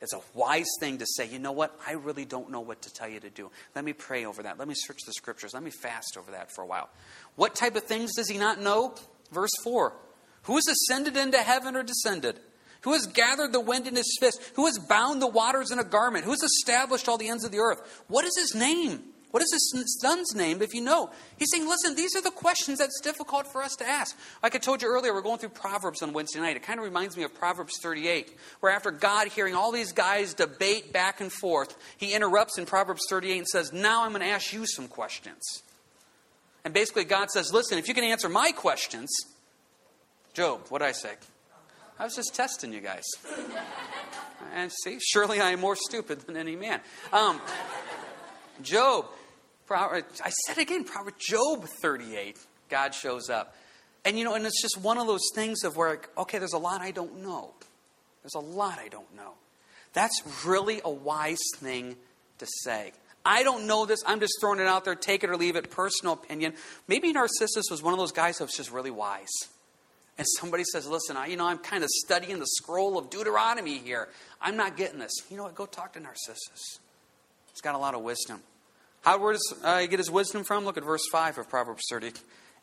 It's 0.00 0.12
a 0.12 0.20
wise 0.34 0.68
thing 0.78 0.98
to 0.98 1.06
say, 1.06 1.26
you 1.26 1.38
know 1.38 1.52
what? 1.52 1.78
I 1.86 1.92
really 1.92 2.26
don't 2.26 2.50
know 2.50 2.60
what 2.60 2.82
to 2.82 2.92
tell 2.92 3.08
you 3.08 3.18
to 3.20 3.30
do. 3.30 3.50
Let 3.74 3.84
me 3.84 3.94
pray 3.94 4.26
over 4.26 4.42
that. 4.42 4.58
Let 4.58 4.68
me 4.68 4.74
search 4.76 4.98
the 5.06 5.12
scriptures. 5.12 5.54
Let 5.54 5.62
me 5.62 5.70
fast 5.70 6.18
over 6.18 6.32
that 6.32 6.52
for 6.54 6.62
a 6.62 6.66
while. 6.66 6.90
What 7.36 7.54
type 7.54 7.76
of 7.76 7.84
things 7.84 8.14
does 8.14 8.28
he 8.28 8.36
not 8.36 8.60
know? 8.60 8.94
Verse 9.32 9.52
4 9.64 9.94
Who 10.42 10.56
has 10.56 10.66
ascended 10.66 11.16
into 11.16 11.38
heaven 11.38 11.76
or 11.76 11.82
descended? 11.82 12.40
Who 12.82 12.92
has 12.92 13.06
gathered 13.06 13.52
the 13.52 13.60
wind 13.60 13.86
in 13.86 13.96
his 13.96 14.16
fist? 14.20 14.40
Who 14.54 14.66
has 14.66 14.78
bound 14.78 15.20
the 15.20 15.26
waters 15.26 15.70
in 15.70 15.78
a 15.78 15.84
garment? 15.84 16.24
Who 16.24 16.30
has 16.30 16.42
established 16.42 17.08
all 17.08 17.18
the 17.18 17.28
ends 17.28 17.44
of 17.44 17.50
the 17.50 17.58
earth? 17.58 18.04
What 18.06 18.24
is 18.24 18.36
his 18.36 18.54
name? 18.54 19.02
What 19.36 19.42
is 19.42 19.52
his 19.52 19.98
son's 20.00 20.34
name 20.34 20.62
if 20.62 20.72
you 20.72 20.80
know? 20.80 21.10
He's 21.36 21.50
saying, 21.52 21.68
listen, 21.68 21.94
these 21.94 22.16
are 22.16 22.22
the 22.22 22.30
questions 22.30 22.78
that's 22.78 22.98
difficult 23.02 23.46
for 23.46 23.62
us 23.62 23.76
to 23.76 23.86
ask. 23.86 24.16
Like 24.42 24.54
I 24.54 24.58
told 24.58 24.80
you 24.80 24.88
earlier, 24.88 25.12
we're 25.12 25.20
going 25.20 25.38
through 25.38 25.50
Proverbs 25.50 26.00
on 26.00 26.14
Wednesday 26.14 26.40
night. 26.40 26.56
It 26.56 26.62
kind 26.62 26.78
of 26.78 26.86
reminds 26.86 27.18
me 27.18 27.22
of 27.22 27.34
Proverbs 27.34 27.78
38, 27.82 28.34
where 28.60 28.72
after 28.72 28.90
God 28.90 29.28
hearing 29.28 29.54
all 29.54 29.72
these 29.72 29.92
guys 29.92 30.32
debate 30.32 30.90
back 30.90 31.20
and 31.20 31.30
forth, 31.30 31.76
he 31.98 32.14
interrupts 32.14 32.56
in 32.56 32.64
Proverbs 32.64 33.02
38 33.10 33.36
and 33.36 33.46
says, 33.46 33.74
Now 33.74 34.04
I'm 34.04 34.12
going 34.12 34.22
to 34.22 34.26
ask 34.26 34.54
you 34.54 34.66
some 34.66 34.88
questions. 34.88 35.42
And 36.64 36.72
basically, 36.72 37.04
God 37.04 37.30
says, 37.30 37.52
Listen, 37.52 37.76
if 37.76 37.88
you 37.88 37.94
can 37.94 38.04
answer 38.04 38.30
my 38.30 38.52
questions, 38.52 39.10
Job, 40.32 40.62
what 40.70 40.78
did 40.78 40.88
I 40.88 40.92
say? 40.92 41.12
I 41.98 42.04
was 42.04 42.16
just 42.16 42.34
testing 42.34 42.72
you 42.72 42.80
guys. 42.80 43.04
and 44.54 44.72
see, 44.72 44.98
surely 44.98 45.42
I 45.42 45.50
am 45.50 45.60
more 45.60 45.76
stupid 45.76 46.20
than 46.22 46.38
any 46.38 46.56
man. 46.56 46.80
Um, 47.12 47.42
Job, 48.62 49.04
I 49.70 50.30
said 50.46 50.58
again, 50.58 50.84
Proverbs, 50.84 51.16
Job 51.18 51.64
38, 51.64 52.38
God 52.68 52.94
shows 52.94 53.28
up. 53.30 53.54
And 54.04 54.18
you 54.18 54.24
know, 54.24 54.34
and 54.34 54.46
it's 54.46 54.62
just 54.62 54.78
one 54.78 54.98
of 54.98 55.06
those 55.06 55.28
things 55.34 55.64
of 55.64 55.76
where, 55.76 56.00
okay, 56.16 56.38
there's 56.38 56.52
a 56.52 56.58
lot 56.58 56.80
I 56.80 56.92
don't 56.92 57.22
know. 57.22 57.50
There's 58.22 58.34
a 58.34 58.40
lot 58.40 58.78
I 58.78 58.88
don't 58.88 59.14
know. 59.16 59.32
That's 59.92 60.22
really 60.44 60.80
a 60.84 60.90
wise 60.90 61.42
thing 61.56 61.96
to 62.38 62.46
say. 62.62 62.92
I 63.24 63.42
don't 63.42 63.66
know 63.66 63.86
this. 63.86 64.00
I'm 64.06 64.20
just 64.20 64.34
throwing 64.40 64.60
it 64.60 64.66
out 64.66 64.84
there. 64.84 64.94
Take 64.94 65.24
it 65.24 65.30
or 65.30 65.36
leave 65.36 65.56
it. 65.56 65.70
Personal 65.70 66.14
opinion. 66.14 66.52
Maybe 66.86 67.12
Narcissus 67.12 67.64
was 67.70 67.82
one 67.82 67.92
of 67.92 67.98
those 67.98 68.12
guys 68.12 68.38
that 68.38 68.44
was 68.44 68.54
just 68.54 68.70
really 68.70 68.92
wise. 68.92 69.26
And 70.18 70.26
somebody 70.38 70.62
says, 70.64 70.86
Listen, 70.86 71.16
I, 71.16 71.26
you 71.26 71.36
know, 71.36 71.46
I'm 71.46 71.58
kind 71.58 71.82
of 71.82 71.90
studying 71.90 72.38
the 72.38 72.46
scroll 72.46 72.96
of 72.98 73.10
Deuteronomy 73.10 73.78
here. 73.78 74.08
I'm 74.40 74.56
not 74.56 74.76
getting 74.76 75.00
this. 75.00 75.12
You 75.28 75.36
know 75.36 75.42
what? 75.42 75.56
Go 75.56 75.66
talk 75.66 75.94
to 75.94 76.00
Narcissus. 76.00 76.78
He's 77.50 77.60
got 77.60 77.74
a 77.74 77.78
lot 77.78 77.94
of 77.94 78.02
wisdom. 78.02 78.42
How 79.06 79.18
does 79.30 79.54
uh, 79.62 79.78
he 79.78 79.86
get 79.86 80.00
his 80.00 80.10
wisdom 80.10 80.42
from? 80.42 80.64
Look 80.64 80.76
at 80.76 80.82
verse 80.82 81.06
5 81.12 81.38
of 81.38 81.48
Proverbs 81.48 81.84
30. 81.88 82.10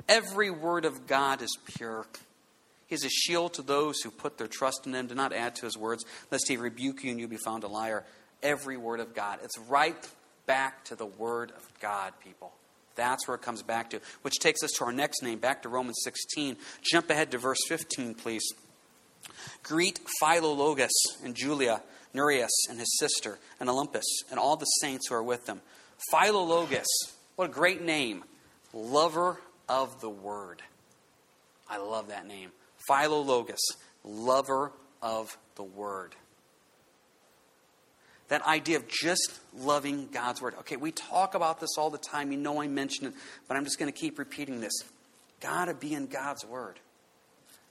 Every 0.10 0.50
word 0.50 0.84
of 0.84 1.08
God 1.08 1.42
is 1.42 1.58
pure. 1.78 2.06
He's 2.88 3.06
a 3.06 3.10
shield 3.10 3.54
to 3.54 3.62
those 3.62 4.02
who 4.02 4.12
put 4.12 4.38
their 4.38 4.48
trust 4.48 4.86
in 4.86 4.94
him. 4.94 5.08
Do 5.08 5.16
not 5.16 5.32
add 5.32 5.56
to 5.56 5.66
his 5.66 5.78
words, 5.78 6.04
lest 6.32 6.50
he 6.50 6.58
rebuke 6.58 7.02
you 7.02 7.12
and 7.12 7.20
you 7.20 7.30
be 7.30 7.38
found 7.38 7.64
a 7.64 7.70
liar. 7.70 8.04
Every 8.44 8.76
word 8.76 9.00
of 9.00 9.16
God. 9.16 9.40
It's 9.42 9.58
right 9.70 9.96
back 10.46 10.84
to 10.86 10.98
the 10.98 11.06
word 11.06 11.52
of 11.52 11.66
God, 11.80 12.12
people. 12.22 12.52
That's 12.96 13.26
where 13.26 13.36
it 13.36 13.42
comes 13.42 13.64
back 13.64 13.92
to, 13.92 14.02
which 14.24 14.40
takes 14.40 14.64
us 14.64 14.72
to 14.80 14.84
our 14.84 14.92
next 14.92 15.24
name, 15.24 15.40
back 15.40 15.62
to 15.62 15.70
Romans 15.70 16.02
16. 16.04 16.58
Jump 16.82 17.10
ahead 17.10 17.32
to 17.32 17.38
verse 17.38 17.66
15, 17.70 18.16
please. 18.16 18.44
Greet 19.64 20.02
Philologus 20.22 20.92
and 21.24 21.36
Julia, 21.36 21.82
Nereus 22.14 22.68
and 22.70 22.80
his 22.80 23.00
sister, 23.00 23.40
and 23.62 23.70
Olympas, 23.70 24.04
and 24.30 24.38
all 24.38 24.58
the 24.58 24.66
saints 24.66 25.08
who 25.08 25.16
are 25.16 25.24
with 25.24 25.46
them. 25.46 25.62
Philologus, 26.12 26.86
what 27.36 27.50
a 27.50 27.54
great 27.54 27.82
name. 27.82 28.24
Lover 28.74 29.40
of 29.70 30.02
the 30.02 30.10
word. 30.10 30.62
I 31.70 31.78
love 31.78 32.08
that 32.10 32.28
name. 32.28 32.52
Philologus, 32.90 33.60
lover 34.04 34.72
of 35.02 35.38
the 35.56 35.64
word. 35.64 36.16
That 38.30 38.46
idea 38.48 38.78
of 38.78 38.88
just 38.88 39.40
loving 39.56 40.08
God's 40.12 40.42
word. 40.42 40.56
Okay, 40.60 40.76
we 40.76 40.92
talk 40.92 41.36
about 41.36 41.60
this 41.60 41.78
all 41.78 41.90
the 41.90 41.98
time. 41.98 42.32
You 42.32 42.38
know 42.38 42.62
I 42.62 42.68
mention 42.68 43.08
it, 43.08 43.14
but 43.48 43.58
I'm 43.58 43.64
just 43.64 43.78
going 43.78 43.92
to 43.92 43.98
keep 43.98 44.18
repeating 44.18 44.60
this. 44.60 44.74
Gotta 45.40 45.74
be 45.74 45.94
in 45.94 46.08
God's 46.08 46.46
word. 46.46 46.80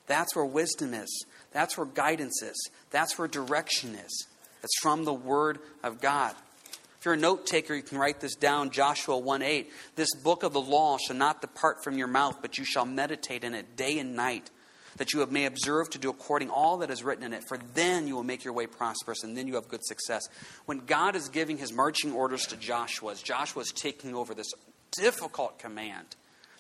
That's 0.07 0.37
where 0.37 0.45
wisdom 0.45 0.95
is. 0.95 1.25
That's 1.53 1.77
where 1.77 1.87
guidance 1.87 2.43
is. 2.43 2.71
That's 2.91 3.19
where 3.19 3.29
direction 3.29 3.95
is. 3.95 4.27
It's 4.63 4.79
from 4.81 5.05
the 5.05 5.15
word 5.15 5.59
of 5.83 6.01
God. 6.01 6.35
If 7.03 7.07
you're 7.07 7.15
a 7.15 7.19
note 7.19 7.47
taker, 7.47 7.75
you 7.75 7.83
can 7.83 7.99
write 7.99 8.21
this 8.21 8.37
down 8.37 8.71
Joshua 8.71 9.19
1 9.19 9.43
8. 9.43 9.73
This 9.97 10.15
book 10.15 10.45
of 10.45 10.53
the 10.53 10.61
law 10.61 10.99
shall 10.99 11.17
not 11.17 11.41
depart 11.41 11.83
from 11.83 11.99
your 11.99 12.07
mouth, 12.07 12.39
but 12.41 12.59
you 12.59 12.65
shall 12.65 12.87
meditate 12.87 13.43
in 13.43 13.55
it 13.55 13.75
day 13.75 13.99
and 13.99 14.15
night, 14.15 14.53
that 14.99 15.13
you 15.13 15.27
may 15.27 15.47
observe 15.47 15.91
to 15.91 15.99
do 15.99 16.11
according 16.11 16.49
all 16.49 16.77
that 16.77 16.93
is 16.93 17.03
written 17.03 17.25
in 17.25 17.33
it, 17.33 17.43
for 17.49 17.59
then 17.75 18.07
you 18.07 18.15
will 18.15 18.23
make 18.23 18.45
your 18.45 18.55
way 18.55 18.69
prosperous, 18.69 19.25
and 19.25 19.37
then 19.37 19.49
you 19.49 19.57
have 19.57 19.67
good 19.67 19.85
success. 19.85 20.29
When 20.67 20.87
God 20.87 21.17
is 21.17 21.29
giving 21.29 21.59
his 21.59 21.73
marching 21.73 22.13
orders 22.13 22.47
to 22.47 22.57
Joshua, 22.57 23.11
as 23.11 23.21
Joshua 23.21 23.63
is 23.63 23.73
taking 23.73 24.15
over 24.15 24.33
this 24.33 24.53
difficult 24.93 25.59
command, 25.59 26.07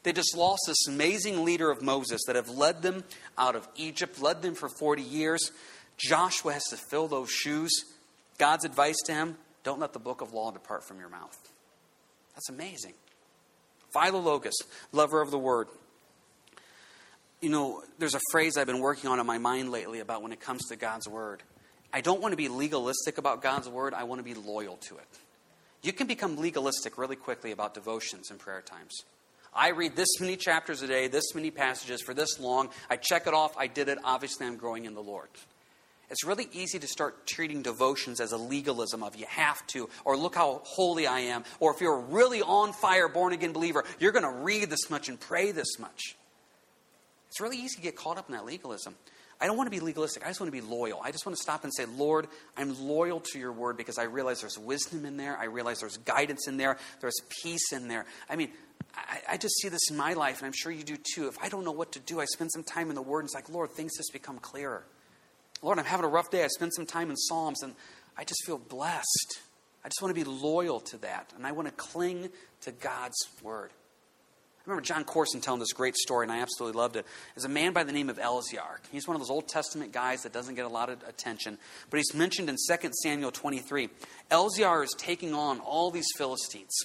they 0.02 0.12
just 0.12 0.36
lost 0.36 0.62
this 0.66 0.88
amazing 0.88 1.44
leader 1.44 1.70
of 1.70 1.82
Moses 1.82 2.20
that 2.26 2.34
have 2.34 2.48
led 2.48 2.82
them 2.82 3.04
out 3.38 3.54
of 3.54 3.68
Egypt, 3.76 4.20
led 4.20 4.42
them 4.42 4.56
for 4.56 4.68
40 4.68 5.02
years. 5.02 5.52
Joshua 5.98 6.54
has 6.54 6.64
to 6.70 6.76
fill 6.76 7.06
those 7.06 7.30
shoes. 7.30 7.84
God's 8.38 8.64
advice 8.64 9.00
to 9.04 9.14
him 9.14 9.36
don't 9.64 9.80
let 9.80 9.92
the 9.92 9.98
book 9.98 10.20
of 10.20 10.32
law 10.32 10.50
depart 10.50 10.84
from 10.84 10.98
your 10.98 11.08
mouth. 11.08 11.38
That's 12.34 12.48
amazing. 12.48 12.94
Philologus, 13.94 14.54
lover 14.92 15.20
of 15.20 15.30
the 15.30 15.38
word. 15.38 15.68
You 17.40 17.50
know, 17.50 17.82
there's 17.98 18.14
a 18.14 18.20
phrase 18.30 18.56
I've 18.56 18.66
been 18.66 18.80
working 18.80 19.10
on 19.10 19.20
in 19.20 19.26
my 19.26 19.38
mind 19.38 19.70
lately 19.70 20.00
about 20.00 20.22
when 20.22 20.32
it 20.32 20.40
comes 20.40 20.66
to 20.68 20.76
God's 20.76 21.08
word. 21.08 21.42
I 21.92 22.00
don't 22.00 22.22
want 22.22 22.32
to 22.32 22.36
be 22.36 22.48
legalistic 22.48 23.18
about 23.18 23.42
God's 23.42 23.68
word, 23.68 23.92
I 23.92 24.04
want 24.04 24.20
to 24.20 24.22
be 24.22 24.34
loyal 24.34 24.76
to 24.88 24.96
it. 24.96 25.08
You 25.82 25.92
can 25.92 26.06
become 26.06 26.36
legalistic 26.36 26.96
really 26.96 27.16
quickly 27.16 27.50
about 27.50 27.74
devotions 27.74 28.30
and 28.30 28.38
prayer 28.38 28.62
times. 28.62 29.02
I 29.54 29.70
read 29.70 29.96
this 29.96 30.20
many 30.20 30.36
chapters 30.36 30.80
a 30.80 30.86
day, 30.86 31.08
this 31.08 31.34
many 31.34 31.50
passages 31.50 32.00
for 32.00 32.14
this 32.14 32.40
long. 32.40 32.70
I 32.88 32.96
check 32.96 33.26
it 33.26 33.34
off. 33.34 33.54
I 33.58 33.66
did 33.66 33.88
it. 33.88 33.98
Obviously, 34.02 34.46
I'm 34.46 34.56
growing 34.56 34.86
in 34.86 34.94
the 34.94 35.02
Lord. 35.02 35.28
It's 36.12 36.24
really 36.24 36.46
easy 36.52 36.78
to 36.78 36.86
start 36.86 37.26
treating 37.26 37.62
devotions 37.62 38.20
as 38.20 38.32
a 38.32 38.36
legalism 38.36 39.02
of 39.02 39.16
you 39.16 39.24
have 39.26 39.66
to, 39.68 39.88
or 40.04 40.14
look 40.14 40.34
how 40.34 40.60
holy 40.62 41.06
I 41.06 41.20
am, 41.20 41.42
or 41.58 41.72
if 41.72 41.80
you're 41.80 41.96
a 41.96 42.00
really 42.02 42.42
on 42.42 42.74
fire, 42.74 43.08
born 43.08 43.32
again 43.32 43.54
believer, 43.54 43.82
you're 43.98 44.12
going 44.12 44.22
to 44.24 44.42
read 44.42 44.68
this 44.68 44.90
much 44.90 45.08
and 45.08 45.18
pray 45.18 45.52
this 45.52 45.78
much. 45.78 46.16
It's 47.28 47.40
really 47.40 47.56
easy 47.56 47.76
to 47.76 47.82
get 47.82 47.96
caught 47.96 48.18
up 48.18 48.28
in 48.28 48.34
that 48.34 48.44
legalism. 48.44 48.94
I 49.40 49.46
don't 49.46 49.56
want 49.56 49.68
to 49.68 49.70
be 49.70 49.80
legalistic. 49.80 50.22
I 50.24 50.28
just 50.28 50.38
want 50.38 50.52
to 50.52 50.60
be 50.60 50.60
loyal. 50.60 51.00
I 51.02 51.12
just 51.12 51.24
want 51.24 51.34
to 51.34 51.42
stop 51.42 51.64
and 51.64 51.72
say, 51.74 51.86
Lord, 51.86 52.28
I'm 52.58 52.86
loyal 52.86 53.20
to 53.32 53.38
your 53.38 53.50
word 53.50 53.78
because 53.78 53.96
I 53.96 54.04
realize 54.04 54.40
there's 54.40 54.58
wisdom 54.58 55.06
in 55.06 55.16
there. 55.16 55.38
I 55.38 55.44
realize 55.44 55.80
there's 55.80 55.96
guidance 55.96 56.46
in 56.46 56.58
there. 56.58 56.76
There's 57.00 57.20
peace 57.42 57.72
in 57.72 57.88
there. 57.88 58.04
I 58.28 58.36
mean, 58.36 58.50
I, 58.94 59.20
I, 59.30 59.36
just 59.38 59.56
see 59.56 59.70
this 59.70 59.90
in 59.90 59.96
my 59.96 60.12
life, 60.12 60.38
and 60.40 60.46
I'm 60.46 60.52
sure 60.54 60.70
you 60.70 60.84
do 60.84 60.98
too. 61.14 61.26
If 61.28 61.38
I 61.42 61.48
don't 61.48 61.64
know 61.64 61.72
what 61.72 61.92
to 61.92 62.00
do, 62.00 62.20
I 62.20 62.26
spend 62.26 62.52
some 62.52 62.62
time 62.62 62.90
in 62.90 62.94
the 62.94 63.02
word, 63.02 63.20
and 63.20 63.28
it's 63.28 63.34
like, 63.34 63.48
Lord, 63.48 63.70
things 63.70 63.96
just 63.96 64.12
become 64.12 64.38
clearer. 64.38 64.84
Lord, 65.62 65.78
I'm 65.78 65.84
having 65.84 66.04
a 66.04 66.08
rough 66.08 66.30
day. 66.30 66.44
I 66.44 66.48
spend 66.48 66.74
some 66.74 66.86
time 66.86 67.10
in 67.10 67.16
Psalms, 67.16 67.62
and 67.62 67.74
I 68.16 68.24
just 68.24 68.44
feel 68.44 68.58
blessed. 68.58 69.38
I 69.84 69.88
just 69.88 70.02
want 70.02 70.14
to 70.14 70.24
be 70.24 70.28
loyal 70.28 70.80
to 70.80 70.98
that, 70.98 71.32
and 71.36 71.46
I 71.46 71.52
want 71.52 71.68
to 71.68 71.74
cling 71.74 72.28
to 72.62 72.72
God's 72.72 73.16
word. 73.42 73.70
I 74.64 74.70
remember 74.70 74.82
Jon 74.82 75.02
Courson 75.02 75.40
telling 75.40 75.58
this 75.58 75.72
great 75.72 75.96
story, 75.96 76.24
and 76.24 76.30
I 76.30 76.40
absolutely 76.40 76.78
loved 76.78 76.94
it. 76.94 77.04
There's 77.34 77.44
a 77.44 77.48
man 77.48 77.72
by 77.72 77.82
the 77.82 77.90
name 77.90 78.08
of 78.08 78.20
Eleazar. 78.20 78.80
He's 78.92 79.08
one 79.08 79.16
of 79.16 79.20
those 79.20 79.30
Old 79.30 79.48
Testament 79.48 79.92
guys 79.92 80.22
that 80.22 80.32
doesn't 80.32 80.54
get 80.54 80.64
a 80.64 80.68
lot 80.68 80.88
of 80.88 81.02
attention, 81.08 81.58
but 81.90 81.96
he's 81.96 82.14
mentioned 82.14 82.48
in 82.48 82.56
2 82.56 82.90
Samuel 83.02 83.32
23. 83.32 83.88
Eleazar 84.30 84.84
is 84.84 84.94
taking 84.96 85.34
on 85.34 85.58
all 85.58 85.90
these 85.90 86.06
Philistines. 86.16 86.76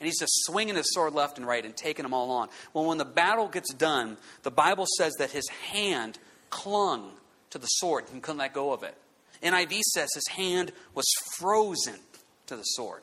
And 0.00 0.06
he's 0.06 0.18
just 0.18 0.32
swinging 0.44 0.74
his 0.74 0.92
sword 0.92 1.14
left 1.14 1.38
and 1.38 1.46
right 1.46 1.64
and 1.64 1.74
taking 1.74 2.02
them 2.02 2.12
all 2.12 2.30
on. 2.30 2.48
Well, 2.74 2.84
when 2.84 2.98
the 2.98 3.04
battle 3.06 3.48
gets 3.48 3.72
done, 3.72 4.18
the 4.42 4.50
Bible 4.50 4.84
says 4.98 5.14
that 5.18 5.30
his 5.30 5.48
hand 5.48 6.18
clung 6.50 7.12
to 7.52 7.58
the 7.58 7.66
sword 7.66 8.04
and 8.12 8.22
couldn't 8.22 8.38
let 8.38 8.52
go 8.52 8.72
of 8.72 8.82
it. 8.82 8.96
NIV 9.42 9.80
says 9.80 10.08
his 10.14 10.28
hand 10.28 10.72
was 10.94 11.06
frozen 11.38 11.94
to 12.46 12.56
the 12.56 12.62
sword. 12.62 13.02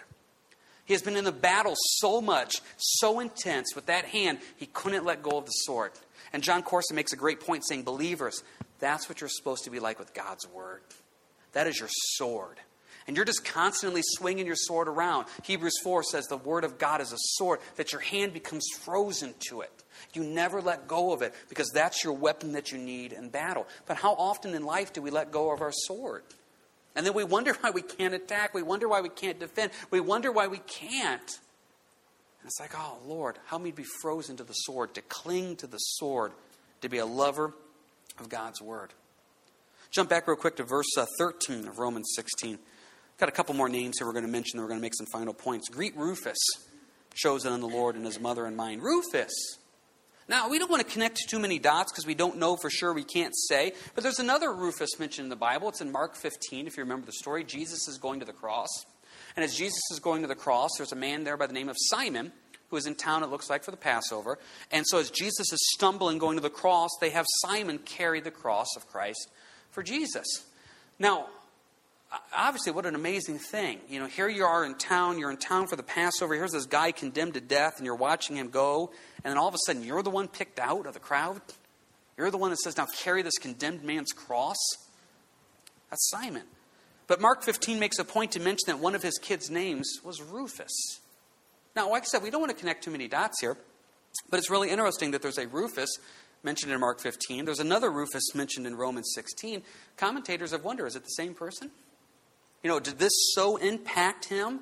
He 0.85 0.93
has 0.93 1.01
been 1.03 1.15
in 1.15 1.23
the 1.23 1.31
battle 1.31 1.75
so 1.77 2.19
much, 2.19 2.61
so 2.77 3.19
intense 3.19 3.75
with 3.75 3.85
that 3.85 4.05
hand, 4.05 4.39
he 4.55 4.65
couldn't 4.65 5.05
let 5.05 5.21
go 5.21 5.37
of 5.37 5.45
the 5.45 5.51
sword. 5.51 5.91
And 6.33 6.41
Jon 6.41 6.63
Courson 6.63 6.95
makes 6.95 7.13
a 7.13 7.15
great 7.15 7.41
point 7.41 7.63
saying, 7.67 7.83
Believers, 7.83 8.43
that's 8.79 9.07
what 9.07 9.21
you're 9.21 9.29
supposed 9.29 9.65
to 9.65 9.69
be 9.69 9.79
like 9.79 9.99
with 9.99 10.13
God's 10.13 10.47
word. 10.47 10.81
That 11.53 11.67
is 11.67 11.79
your 11.79 11.89
sword. 11.91 12.57
And 13.07 13.15
you're 13.15 13.25
just 13.25 13.45
constantly 13.45 14.01
swinging 14.03 14.45
your 14.45 14.55
sword 14.55 14.87
around. 14.87 15.25
Hebrews 15.43 15.79
4 15.83 16.03
says 16.03 16.25
the 16.25 16.37
word 16.37 16.63
of 16.63 16.77
God 16.77 17.01
is 17.01 17.11
a 17.11 17.17
sword, 17.17 17.59
that 17.75 17.91
your 17.91 18.01
hand 18.01 18.33
becomes 18.33 18.67
frozen 18.81 19.33
to 19.49 19.61
it. 19.61 19.83
You 20.13 20.23
never 20.23 20.61
let 20.61 20.87
go 20.87 21.13
of 21.13 21.21
it 21.21 21.33
because 21.49 21.69
that's 21.73 22.03
your 22.03 22.13
weapon 22.13 22.53
that 22.53 22.71
you 22.71 22.77
need 22.77 23.13
in 23.13 23.29
battle. 23.29 23.67
But 23.85 23.97
how 23.97 24.13
often 24.13 24.53
in 24.53 24.63
life 24.63 24.93
do 24.93 25.01
we 25.01 25.09
let 25.09 25.31
go 25.31 25.51
of 25.51 25.61
our 25.61 25.71
sword? 25.71 26.23
And 26.95 27.05
then 27.05 27.13
we 27.13 27.23
wonder 27.23 27.53
why 27.61 27.71
we 27.71 27.81
can't 27.81 28.13
attack. 28.13 28.53
We 28.53 28.63
wonder 28.63 28.87
why 28.87 29.01
we 29.01 29.09
can't 29.09 29.39
defend. 29.39 29.71
We 29.91 29.99
wonder 29.99 30.31
why 30.31 30.47
we 30.47 30.59
can't. 30.59 31.39
And 32.41 32.47
it's 32.47 32.59
like, 32.59 32.71
oh, 32.75 32.97
Lord, 33.05 33.37
help 33.45 33.61
me 33.61 33.71
to 33.71 33.77
be 33.77 33.85
frozen 34.01 34.37
to 34.37 34.43
the 34.43 34.53
sword, 34.53 34.93
to 34.95 35.01
cling 35.01 35.57
to 35.57 35.67
the 35.67 35.77
sword, 35.77 36.31
to 36.81 36.89
be 36.89 36.97
a 36.97 37.05
lover 37.05 37.53
of 38.19 38.29
God's 38.29 38.61
word. 38.61 38.93
Jump 39.91 40.09
back 40.09 40.27
real 40.27 40.37
quick 40.37 40.55
to 40.57 40.63
verse 40.63 40.97
uh, 40.97 41.05
13 41.17 41.67
of 41.67 41.79
Romans 41.79 42.11
16. 42.15 42.59
Got 43.17 43.29
a 43.29 43.31
couple 43.33 43.55
more 43.55 43.67
names 43.67 43.97
here 43.97 44.07
we're 44.07 44.13
going 44.13 44.25
to 44.25 44.31
mention, 44.31 44.57
then 44.57 44.63
we're 44.63 44.69
going 44.69 44.79
to 44.79 44.85
make 44.85 44.95
some 44.95 45.07
final 45.11 45.33
points. 45.33 45.67
Greet 45.67 45.95
Rufus, 45.97 46.37
chosen 47.15 47.53
in 47.53 47.59
the 47.59 47.67
Lord, 47.67 47.95
and 47.95 48.05
his 48.05 48.19
mother 48.19 48.45
and 48.45 48.55
mine. 48.55 48.79
Rufus, 48.79 49.31
now, 50.29 50.47
we 50.47 50.59
don't 50.59 50.69
want 50.69 50.85
to 50.85 50.93
connect 50.93 51.27
too 51.27 51.39
many 51.39 51.57
dots 51.57 51.91
because 51.91 52.05
we 52.05 52.13
don't 52.13 52.37
know 52.37 52.55
for 52.55 52.69
sure, 52.69 52.93
we 52.93 53.03
can't 53.03 53.35
say. 53.35 53.73
But 53.95 54.03
there's 54.03 54.19
another 54.19 54.53
Rufus 54.53 54.99
mentioned 54.99 55.25
in 55.25 55.29
the 55.29 55.35
Bible. 55.35 55.69
It's 55.69 55.81
in 55.81 55.91
Mark 55.91 56.15
15, 56.15 56.67
if 56.67 56.77
you 56.77 56.83
remember 56.83 57.07
the 57.07 57.13
story. 57.13 57.43
Jesus 57.43 57.87
is 57.87 57.97
going 57.97 58.19
to 58.19 58.27
the 58.27 58.33
cross. 58.33 58.69
And 59.35 59.43
as 59.43 59.55
Jesus 59.55 59.81
is 59.91 59.99
going 59.99 60.21
to 60.21 60.27
the 60.27 60.35
cross, 60.35 60.69
there's 60.77 60.91
a 60.91 60.95
man 60.95 61.23
there 61.23 61.35
by 61.35 61.47
the 61.47 61.53
name 61.53 61.67
of 61.67 61.75
Simon 61.79 62.31
who 62.69 62.77
is 62.77 62.85
in 62.85 62.93
town, 62.93 63.23
it 63.23 63.31
looks 63.31 63.49
like, 63.49 63.63
for 63.63 63.71
the 63.71 63.77
Passover. 63.77 64.37
And 64.71 64.85
so 64.87 64.99
as 64.99 65.09
Jesus 65.09 65.51
is 65.51 65.71
stumbling 65.73 66.19
going 66.19 66.37
to 66.37 66.43
the 66.43 66.51
cross, 66.51 66.91
they 67.01 67.09
have 67.09 67.25
Simon 67.43 67.79
carry 67.79 68.19
the 68.19 68.29
cross 68.29 68.67
of 68.77 68.87
Christ 68.87 69.29
for 69.71 69.81
Jesus. 69.81 70.45
Now, 70.99 71.29
obviously, 72.35 72.71
what 72.71 72.85
an 72.85 72.95
amazing 72.95 73.39
thing. 73.39 73.79
You 73.87 73.99
know, 73.99 74.07
here 74.07 74.27
you 74.27 74.43
are 74.43 74.65
in 74.65 74.75
town, 74.75 75.19
you're 75.19 75.31
in 75.31 75.37
town 75.37 75.67
for 75.67 75.75
the 75.75 75.83
Passover. 75.83 76.35
Here's 76.35 76.51
this 76.51 76.65
guy 76.65 76.91
condemned 76.91 77.35
to 77.35 77.41
death, 77.41 77.77
and 77.77 77.85
you're 77.85 77.95
watching 77.95 78.35
him 78.35 78.49
go. 78.49 78.91
And 79.23 79.31
then 79.31 79.37
all 79.37 79.47
of 79.47 79.53
a 79.53 79.59
sudden, 79.65 79.83
you're 79.83 80.03
the 80.03 80.09
one 80.09 80.27
picked 80.27 80.59
out 80.59 80.85
of 80.85 80.93
the 80.93 80.99
crowd. 80.99 81.41
You're 82.17 82.31
the 82.31 82.37
one 82.37 82.49
that 82.49 82.59
says, 82.59 82.77
Now 82.77 82.87
carry 83.01 83.21
this 83.21 83.37
condemned 83.37 83.83
man's 83.83 84.11
cross. 84.11 84.57
That's 85.89 86.09
Simon. 86.09 86.43
But 87.07 87.21
Mark 87.21 87.43
15 87.43 87.79
makes 87.79 87.97
a 87.97 88.03
point 88.03 88.33
to 88.33 88.39
mention 88.39 88.67
that 88.67 88.79
one 88.79 88.93
of 88.93 89.01
his 89.01 89.17
kids' 89.17 89.49
names 89.49 89.99
was 90.03 90.21
Rufus. 90.21 90.99
Now, 91.75 91.89
like 91.89 92.03
I 92.03 92.05
said, 92.05 92.21
we 92.21 92.29
don't 92.29 92.41
want 92.41 92.51
to 92.51 92.57
connect 92.57 92.83
too 92.83 92.91
many 92.91 93.07
dots 93.07 93.39
here, 93.41 93.57
but 94.29 94.37
it's 94.37 94.49
really 94.49 94.69
interesting 94.69 95.11
that 95.11 95.21
there's 95.21 95.37
a 95.37 95.47
Rufus 95.47 95.89
mentioned 96.43 96.71
in 96.71 96.79
Mark 96.79 96.99
15. 96.99 97.45
There's 97.45 97.59
another 97.59 97.89
Rufus 97.89 98.35
mentioned 98.35 98.67
in 98.67 98.75
Romans 98.75 99.11
16. 99.15 99.63
Commentators 99.97 100.51
have 100.51 100.63
wondered 100.63 100.87
is 100.87 100.95
it 100.95 101.03
the 101.03 101.09
same 101.09 101.33
person? 101.33 101.71
You 102.63 102.69
know, 102.69 102.79
did 102.79 102.99
this 102.99 103.13
so 103.33 103.57
impact 103.57 104.25
him 104.25 104.59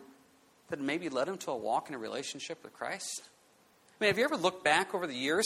that 0.69 0.79
maybe 0.79 1.10
led 1.10 1.27
him 1.27 1.38
to 1.39 1.51
a 1.51 1.57
walk 1.57 1.89
in 1.89 1.95
a 1.95 1.97
relationship 1.97 2.63
with 2.63 2.73
Christ? 2.73 3.23
I 3.99 4.03
mean, 4.03 4.10
have 4.10 4.17
you 4.17 4.25
ever 4.25 4.38
looked 4.38 4.63
back 4.63 4.93
over 4.93 5.07
the 5.07 5.15
years 5.15 5.45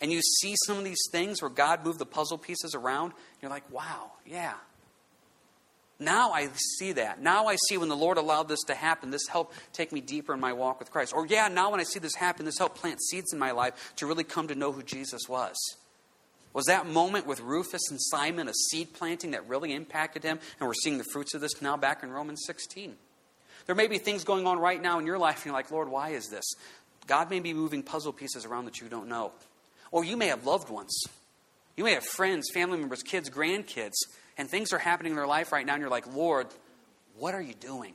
and 0.00 0.12
you 0.12 0.20
see 0.20 0.54
some 0.66 0.78
of 0.78 0.84
these 0.84 1.08
things 1.12 1.40
where 1.40 1.50
God 1.50 1.84
moved 1.84 1.98
the 1.98 2.06
puzzle 2.06 2.38
pieces 2.38 2.74
around? 2.74 3.12
you're 3.40 3.50
like, 3.50 3.70
wow, 3.70 4.10
yeah. 4.26 4.54
Now 6.00 6.32
I 6.32 6.48
see 6.78 6.92
that. 6.92 7.22
Now 7.22 7.46
I 7.46 7.56
see 7.68 7.78
when 7.78 7.88
the 7.88 7.96
Lord 7.96 8.18
allowed 8.18 8.48
this 8.48 8.62
to 8.64 8.74
happen, 8.74 9.10
this 9.10 9.28
helped 9.28 9.54
take 9.72 9.92
me 9.92 10.00
deeper 10.00 10.34
in 10.34 10.40
my 10.40 10.52
walk 10.52 10.80
with 10.80 10.90
Christ. 10.90 11.12
Or, 11.14 11.24
yeah, 11.26 11.46
now 11.46 11.70
when 11.70 11.78
I 11.78 11.84
see 11.84 12.00
this 12.00 12.16
happen, 12.16 12.44
this 12.44 12.58
helped 12.58 12.76
plant 12.76 13.00
seeds 13.00 13.32
in 13.32 13.38
my 13.38 13.52
life 13.52 13.94
to 13.96 14.06
really 14.06 14.24
come 14.24 14.48
to 14.48 14.56
know 14.56 14.72
who 14.72 14.82
Jesus 14.82 15.28
was. 15.28 15.54
Was 16.54 16.66
that 16.66 16.86
moment 16.86 17.26
with 17.26 17.40
Rufus 17.40 17.90
and 17.90 18.00
Simon 18.00 18.48
a 18.48 18.54
seed 18.54 18.94
planting 18.94 19.32
that 19.32 19.46
really 19.48 19.72
impacted 19.72 20.22
him? 20.22 20.38
And 20.58 20.66
we're 20.66 20.74
seeing 20.74 20.98
the 20.98 21.04
fruits 21.12 21.34
of 21.34 21.40
this 21.40 21.60
now 21.60 21.76
back 21.76 22.02
in 22.02 22.10
Romans 22.10 22.44
16. 22.46 22.94
There 23.66 23.74
may 23.74 23.88
be 23.88 23.98
things 23.98 24.24
going 24.24 24.46
on 24.46 24.58
right 24.58 24.80
now 24.80 24.98
in 24.98 25.06
your 25.06 25.18
life, 25.18 25.38
and 25.38 25.46
you're 25.46 25.54
like, 25.54 25.70
Lord, 25.70 25.88
why 25.88 26.10
is 26.10 26.28
this? 26.28 26.44
God 27.06 27.28
may 27.28 27.40
be 27.40 27.52
moving 27.52 27.82
puzzle 27.82 28.12
pieces 28.12 28.44
around 28.44 28.66
that 28.66 28.80
you 28.80 28.88
don't 28.88 29.08
know. 29.08 29.32
Or 29.90 30.04
you 30.04 30.16
may 30.16 30.28
have 30.28 30.46
loved 30.46 30.70
ones. 30.70 30.96
You 31.76 31.84
may 31.84 31.94
have 31.94 32.04
friends, 32.04 32.50
family 32.54 32.78
members, 32.78 33.02
kids, 33.02 33.28
grandkids, 33.28 33.94
and 34.38 34.48
things 34.48 34.72
are 34.72 34.78
happening 34.78 35.12
in 35.12 35.16
their 35.16 35.26
life 35.26 35.50
right 35.50 35.66
now, 35.66 35.74
and 35.74 35.80
you're 35.80 35.90
like, 35.90 36.14
Lord, 36.14 36.46
what 37.18 37.34
are 37.34 37.42
you 37.42 37.54
doing? 37.54 37.94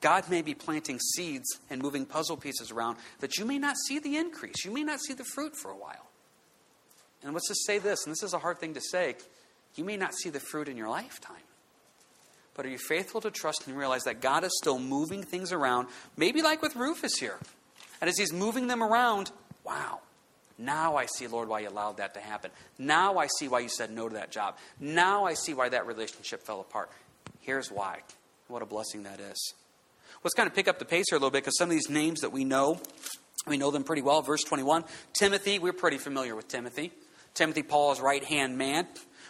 God 0.00 0.30
may 0.30 0.42
be 0.42 0.54
planting 0.54 1.00
seeds 1.00 1.58
and 1.70 1.82
moving 1.82 2.06
puzzle 2.06 2.36
pieces 2.36 2.70
around 2.70 2.98
that 3.18 3.36
you 3.36 3.44
may 3.44 3.58
not 3.58 3.76
see 3.76 3.98
the 3.98 4.16
increase. 4.16 4.64
You 4.64 4.70
may 4.70 4.84
not 4.84 5.00
see 5.00 5.14
the 5.14 5.24
fruit 5.24 5.56
for 5.56 5.72
a 5.72 5.76
while. 5.76 6.07
And 7.22 7.32
let's 7.32 7.48
just 7.48 7.66
say 7.66 7.78
this, 7.78 8.04
and 8.04 8.12
this 8.12 8.22
is 8.22 8.32
a 8.32 8.38
hard 8.38 8.58
thing 8.58 8.74
to 8.74 8.80
say 8.80 9.16
you 9.74 9.84
may 9.84 9.96
not 9.96 10.14
see 10.14 10.30
the 10.30 10.40
fruit 10.40 10.68
in 10.68 10.76
your 10.76 10.88
lifetime. 10.88 11.36
But 12.54 12.66
are 12.66 12.70
you 12.70 12.78
faithful 12.78 13.20
to 13.20 13.30
trust 13.30 13.68
and 13.68 13.76
realize 13.76 14.02
that 14.04 14.20
God 14.20 14.42
is 14.42 14.50
still 14.60 14.78
moving 14.78 15.22
things 15.22 15.52
around, 15.52 15.86
maybe 16.16 16.42
like 16.42 16.60
with 16.60 16.74
Rufus 16.74 17.16
here? 17.18 17.38
And 18.00 18.10
as 18.10 18.18
he's 18.18 18.32
moving 18.32 18.66
them 18.66 18.82
around, 18.82 19.30
wow, 19.64 20.00
now 20.58 20.96
I 20.96 21.06
see, 21.06 21.28
Lord, 21.28 21.48
why 21.48 21.60
you 21.60 21.68
allowed 21.68 21.98
that 21.98 22.14
to 22.14 22.20
happen. 22.20 22.50
Now 22.78 23.18
I 23.18 23.28
see 23.38 23.46
why 23.46 23.60
you 23.60 23.68
said 23.68 23.92
no 23.92 24.08
to 24.08 24.14
that 24.14 24.32
job. 24.32 24.56
Now 24.80 25.24
I 25.24 25.34
see 25.34 25.54
why 25.54 25.68
that 25.68 25.86
relationship 25.86 26.42
fell 26.44 26.60
apart. 26.60 26.90
Here's 27.40 27.70
why. 27.70 28.00
What 28.48 28.62
a 28.62 28.66
blessing 28.66 29.04
that 29.04 29.20
is. 29.20 29.54
Let's 30.24 30.34
kind 30.34 30.48
of 30.48 30.54
pick 30.54 30.66
up 30.66 30.80
the 30.80 30.84
pace 30.84 31.06
here 31.10 31.16
a 31.16 31.20
little 31.20 31.30
bit 31.30 31.44
because 31.44 31.56
some 31.58 31.68
of 31.68 31.76
these 31.76 31.88
names 31.88 32.22
that 32.22 32.32
we 32.32 32.44
know, 32.44 32.80
we 33.46 33.56
know 33.56 33.70
them 33.70 33.84
pretty 33.84 34.02
well. 34.02 34.20
Verse 34.22 34.42
21 34.42 34.84
Timothy, 35.16 35.60
we're 35.60 35.72
pretty 35.72 35.98
familiar 35.98 36.34
with 36.34 36.48
Timothy. 36.48 36.92
Timothy, 37.38 37.62
Paul's 37.62 38.00
right 38.00 38.24
hand 38.24 38.58
man. 38.58 38.86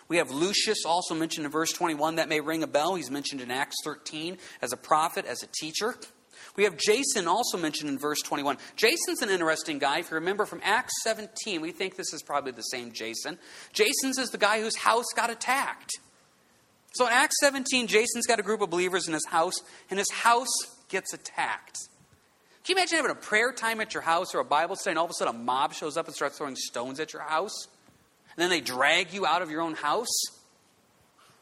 We 0.09 0.17
have 0.17 0.31
Lucius, 0.31 0.85
also 0.87 1.15
mentioned 1.15 1.45
in 1.45 1.53
verse 1.53 1.71
21. 1.73 2.17
That 2.17 2.31
may 2.31 2.41
ring 2.41 2.63
a 2.63 2.67
bell. 2.67 2.95
He's 2.95 3.11
mentioned 3.11 3.43
in 3.43 3.51
Acts 3.51 3.77
13 3.85 4.39
as 4.63 4.73
a 4.73 4.77
prophet, 4.77 5.27
as 5.27 5.43
a 5.43 5.47
teacher. 5.47 5.95
We 6.57 6.65
have 6.65 6.79
Jason, 6.79 7.29
also 7.29 7.59
mentioned 7.59 7.91
in 7.91 7.99
verse 7.99 8.23
21. 8.23 8.57
Jason's 8.75 9.21
an 9.21 9.29
interesting 9.29 9.79
guy. 9.79 9.99
If 9.99 10.11
you 10.11 10.15
remember 10.15 10.47
from 10.47 10.61
Acts 10.65 10.95
17, 11.05 11.61
we 11.61 11.71
think 11.71 11.97
this 11.97 12.13
is 12.15 12.23
probably 12.23 12.53
the 12.53 12.63
same 12.63 12.93
Jason. 12.93 13.39
Jason's 13.75 14.19
is 14.19 14.31
the 14.31 14.39
guy 14.39 14.61
whose 14.61 14.77
house 14.77 15.07
got 15.15 15.31
attacked. 15.31 15.93
So 16.95 17.07
in 17.07 17.13
Acts 17.13 17.37
17, 17.41 17.87
Jason's 17.87 18.27
got 18.27 18.41
a 18.41 18.43
group 18.43 18.63
of 18.63 18.71
believers 18.71 19.07
in 19.07 19.13
his 19.13 19.27
house, 19.27 19.61
and 19.91 19.99
his 19.99 20.11
house 20.11 20.49
gets 20.89 21.13
attacked. 21.13 21.77
Can 22.65 22.77
you 22.77 22.83
imagine 22.83 22.97
having 22.97 23.13
a 23.13 23.15
prayer 23.15 23.53
time 23.53 23.81
at 23.81 23.93
your 23.93 24.03
house 24.03 24.35
or 24.35 24.41
a 24.41 24.45
Bible 24.45 24.75
study, 24.75 24.93
and 24.93 24.99
all 24.99 25.05
of 25.05 25.11
a 25.11 25.15
sudden 25.15 25.35
a 25.35 25.39
mob 25.39 25.75
shows 25.75 25.97
up 25.97 26.07
and 26.07 26.15
starts 26.15 26.39
throwing 26.39 26.57
stones 26.57 26.99
at 26.99 27.13
your 27.13 27.23
house? 27.23 27.69
Then 28.43 28.51
they 28.51 28.61
drag 28.61 29.13
you 29.13 29.27
out 29.27 29.43
of 29.43 29.51
your 29.51 29.61
own 29.61 29.75
house. 29.75 30.21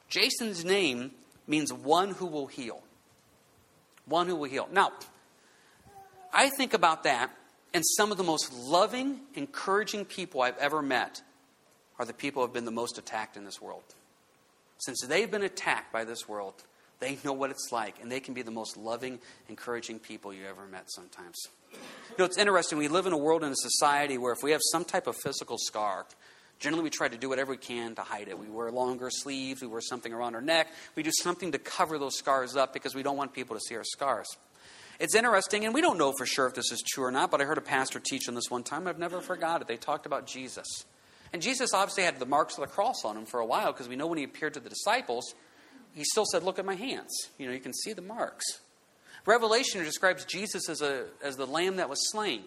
Jason's 0.09 0.65
name 0.65 1.11
means 1.47 1.73
one 1.73 2.11
who 2.11 2.27
will 2.27 2.47
heal. 2.47 2.83
One 4.07 4.27
who 4.27 4.37
will 4.37 4.49
heal. 4.49 4.69
Now, 4.73 4.93
I 6.33 6.51
think 6.51 6.75
about 6.75 7.05
that, 7.05 7.31
and 7.75 7.85
some 7.97 8.13
of 8.13 8.19
the 8.19 8.25
most 8.25 8.53
loving, 8.53 9.21
encouraging 9.35 10.05
people 10.05 10.43
I've 10.43 10.59
ever 10.59 10.83
met 10.83 11.23
are 11.99 12.05
the 12.05 12.13
people 12.13 12.43
who 12.43 12.47
have 12.47 12.55
been 12.55 12.65
the 12.65 12.71
most 12.71 12.99
attacked 12.99 13.37
in 13.37 13.45
this 13.45 13.61
world. 13.61 13.83
since 14.79 15.01
they've 15.07 15.31
been 15.31 15.43
attacked 15.43 15.91
by 15.91 16.05
this 16.05 16.29
world, 16.29 16.55
they 17.01 17.19
know 17.25 17.33
what 17.33 17.51
it's 17.51 17.69
like, 17.73 18.01
and 18.01 18.11
they 18.11 18.21
can 18.21 18.35
be 18.35 18.43
the 18.43 18.51
most 18.51 18.77
loving, 18.77 19.19
encouraging 19.49 19.99
people 19.99 20.33
you 20.33 20.47
ever 20.47 20.67
met 20.67 20.85
sometimes. 20.89 21.37
You 21.73 21.79
know, 22.19 22.25
it's 22.25 22.39
interesting. 22.39 22.79
We 22.79 22.89
live 22.89 23.07
in 23.07 23.13
a 23.13 23.19
world 23.19 23.43
and 23.43 23.53
a 23.53 23.57
society 23.57 24.19
where 24.19 24.33
if 24.33 24.43
we 24.43 24.53
have 24.53 24.61
some 24.71 24.85
type 24.85 25.07
of 25.07 25.17
physical 25.17 25.57
scar, 25.59 26.07
generally 26.59 26.85
we 26.85 26.91
try 26.91 27.09
to 27.09 27.17
do 27.17 27.29
whatever 27.29 27.53
we 27.53 27.57
can 27.59 27.95
to 27.95 28.03
hide 28.03 28.29
it. 28.29 28.39
We 28.39 28.47
wear 28.47 28.71
longer 28.71 29.11
sleeves, 29.11 29.63
we 29.63 29.69
wear 29.69 29.81
something 29.81 30.13
around 30.13 30.35
our 30.35 30.41
neck, 30.41 30.69
we 30.95 31.03
do 31.03 31.13
something 31.23 31.53
to 31.53 31.59
cover 31.59 31.99
those 31.99 32.17
scars 32.17 32.57
up 32.57 32.73
because 32.73 32.95
we 32.95 33.03
don't 33.03 33.17
want 33.17 33.33
people 33.33 33.57
to 33.57 33.61
see 33.61 33.77
our 33.77 33.85
scars. 33.85 34.27
It's 34.99 35.15
interesting, 35.15 35.65
and 35.67 35.75
we 35.75 35.83
don't 35.83 35.99
know 35.99 36.13
for 36.17 36.25
sure 36.25 36.47
if 36.47 36.55
this 36.55 36.73
is 36.73 36.83
true 36.83 37.05
or 37.05 37.11
not, 37.11 37.31
but 37.31 37.43
I 37.43 37.45
heard 37.45 37.59
a 37.59 37.63
pastor 37.63 38.01
teach 38.01 38.29
on 38.29 38.35
this 38.35 38.51
one 38.51 38.63
time. 38.63 38.87
I've 38.87 38.99
never 38.99 39.21
forgot 39.21 39.61
it. 39.61 39.69
They 39.69 39.77
talked 39.77 40.07
about 40.07 40.27
Jesus. 40.27 40.67
And 41.33 41.43
Jesus 41.43 41.75
obviously 41.75 42.05
had 42.05 42.19
the 42.19 42.27
marks 42.27 42.57
of 42.57 42.63
the 42.63 42.73
cross 42.73 43.05
on 43.05 43.17
him 43.17 43.27
for 43.27 43.41
a 43.41 43.47
while 43.47 43.73
because 43.73 43.89
we 43.89 43.97
know 43.97 44.07
when 44.07 44.19
he 44.19 44.25
appeared 44.25 44.55
to 44.55 44.61
the 44.61 44.71
disciples, 44.71 45.35
he 45.95 46.05
still 46.05 46.25
said, 46.25 46.43
Look 46.43 46.59
at 46.59 46.65
my 46.65 46.77
hands. 46.77 47.13
You 47.37 47.47
know, 47.47 47.53
you 47.53 47.61
can 47.61 47.75
see 47.75 47.93
the 47.93 48.03
marks. 48.03 48.45
Revelation 49.27 49.83
describes 49.83 50.25
Jesus 50.25 50.69
as, 50.69 50.81
a, 50.81 51.07
as 51.23 51.37
the 51.37 51.47
lamb 51.47 51.77
that 51.77 51.91
was 51.91 52.11
slain. 52.11 52.45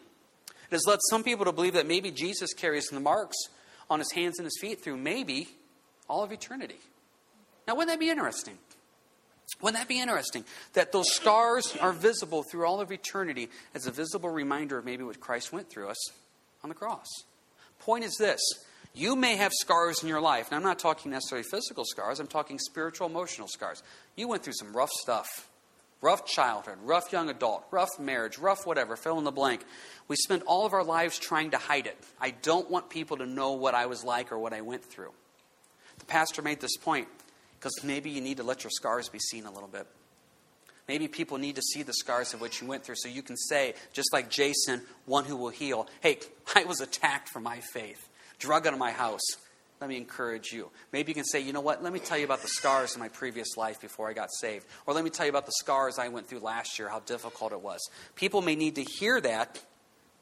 It 0.48 0.76
has 0.76 0.88
led 0.88 1.00
some 1.10 1.24
people 1.24 1.45
to 1.45 1.52
believe 1.52 1.74
that 1.74 1.86
maybe 1.86 2.10
Jesus 2.10 2.54
carries 2.54 2.86
the 2.86 3.00
marks 3.00 3.36
on 3.89 3.99
his 3.99 4.12
hands 4.12 4.38
and 4.39 4.45
his 4.45 4.58
feet 4.60 4.84
through 4.84 4.97
maybe 4.97 5.49
all 6.08 6.23
of 6.23 6.32
eternity. 6.32 6.80
Now, 7.67 7.75
wouldn't 7.75 7.93
that 7.93 7.99
be 7.99 8.10
interesting? 8.10 8.58
Wouldn't 9.62 9.80
that 9.82 9.88
be 9.88 9.99
interesting? 9.99 10.45
That 10.73 10.91
those 10.91 11.12
scars 11.12 11.75
are 11.82 11.91
visible 11.91 12.43
through 12.43 12.65
all 12.65 12.82
of 12.82 12.91
eternity 12.91 13.49
as 13.73 13.88
a 13.88 13.91
visible 13.91 14.30
reminder 14.30 14.78
of 14.78 14.86
maybe 14.86 15.04
what 15.04 15.19
Christ 15.19 15.52
went 15.52 15.69
through 15.69 15.89
us 15.89 16.12
on 16.63 16.69
the 16.69 16.75
cross. 16.75 17.08
Point 17.80 18.04
is 18.04 18.15
this 18.17 18.39
you 18.93 19.15
may 19.15 19.36
have 19.36 19.52
scars 19.54 20.02
in 20.02 20.10
your 20.10 20.21
life, 20.21 20.47
and 20.47 20.56
I'm 20.56 20.63
not 20.63 20.80
talking 20.80 21.12
necessarily 21.12 21.47
physical 21.49 21.86
scars, 21.86 22.19
I'm 22.19 22.28
talking 22.28 22.60
spiritual, 22.60 23.08
emotional 23.08 23.47
scars. 23.47 23.84
You 24.15 24.28
went 24.28 24.43
through 24.43 24.54
some 24.54 24.75
rough 24.75 24.91
stuff 24.91 25.48
rough 26.01 26.25
childhood, 26.25 26.77
rough 26.83 27.12
young 27.12 27.29
adult, 27.29 27.65
rough 27.71 27.99
marriage, 27.99 28.38
rough 28.38 28.65
whatever, 28.65 28.95
fill 28.95 29.17
in 29.17 29.23
the 29.23 29.31
blank. 29.31 29.65
We 30.07 30.15
spend 30.15 30.43
all 30.43 30.65
of 30.65 30.73
our 30.73 30.83
lives 30.83 31.19
trying 31.19 31.51
to 31.51 31.57
hide 31.57 31.88
it. 31.88 31.97
I 32.19 32.31
don't 32.31 32.69
want 32.69 32.89
people 32.89 33.17
to 33.17 33.25
know 33.25 33.53
what 33.53 33.75
I 33.75 33.85
was 33.85 34.03
like 34.03 34.31
or 34.31 34.39
what 34.39 34.53
I 34.53 34.62
went 34.62 34.83
through. 34.83 35.12
The 35.99 36.05
pastor 36.05 36.41
made 36.41 36.62
this 36.62 36.77
point 36.77 37.07
because 37.59 37.83
maybe 37.83 38.09
you 38.09 38.21
need 38.21 38.38
to 38.38 38.43
let 38.43 38.63
your 38.63 38.71
scars 38.71 39.09
be 39.09 39.19
seen 39.19 39.45
a 39.45 39.51
little 39.51 39.67
bit. 39.67 39.85
Maybe 40.88 41.07
people 41.07 41.38
need 41.38 41.55
to 41.55 41.62
see 41.62 41.83
the 41.83 41.93
scars 41.93 42.33
of 42.33 42.41
what 42.41 42.59
you 42.59 42.67
went 42.67 42.83
through 42.83 42.95
so 42.97 43.09
you 43.09 43.21
can 43.21 43.38
say, 43.38 43.75
just 43.93 44.12
like 44.12 44.29
Jason, 44.29 44.81
one 45.05 45.25
who 45.25 45.35
will 45.35 45.49
heal, 45.49 45.88
hey, 46.01 46.17
I 46.55 46.63
was 46.63 46.81
attacked 46.81 47.29
for 47.29 47.39
my 47.39 47.59
faith 47.73 48.09
drug 48.39 48.65
out 48.65 48.73
of 48.73 48.79
my 48.79 48.91
house. 48.91 49.21
Let 49.81 49.89
me 49.89 49.97
encourage 49.97 50.51
you. 50.51 50.69
Maybe 50.91 51.11
you 51.11 51.15
can 51.15 51.23
say, 51.23 51.39
you 51.39 51.53
know 51.53 51.61
what? 51.61 51.81
Let 51.81 51.93
me 51.93 51.99
tell 51.99 52.17
you 52.17 52.25
about 52.25 52.41
the 52.41 52.49
scars 52.49 52.95
in 52.95 52.99
my 52.99 53.07
previous 53.07 53.55
life 53.55 53.79
before 53.79 54.09
I 54.09 54.13
got 54.13 54.29
saved. 54.31 54.65
Or 54.85 54.93
let 54.93 55.05
me 55.05 55.09
tell 55.09 55.25
you 55.25 55.29
about 55.29 55.45
the 55.45 55.53
scars 55.53 55.97
I 55.97 56.09
went 56.09 56.27
through 56.27 56.39
last 56.39 56.77
year, 56.77 56.89
how 56.89 56.99
difficult 56.99 57.53
it 57.53 57.61
was. 57.61 57.79
People 58.15 58.41
may 58.41 58.55
need 58.55 58.75
to 58.75 58.83
hear 58.83 59.21
that 59.21 59.61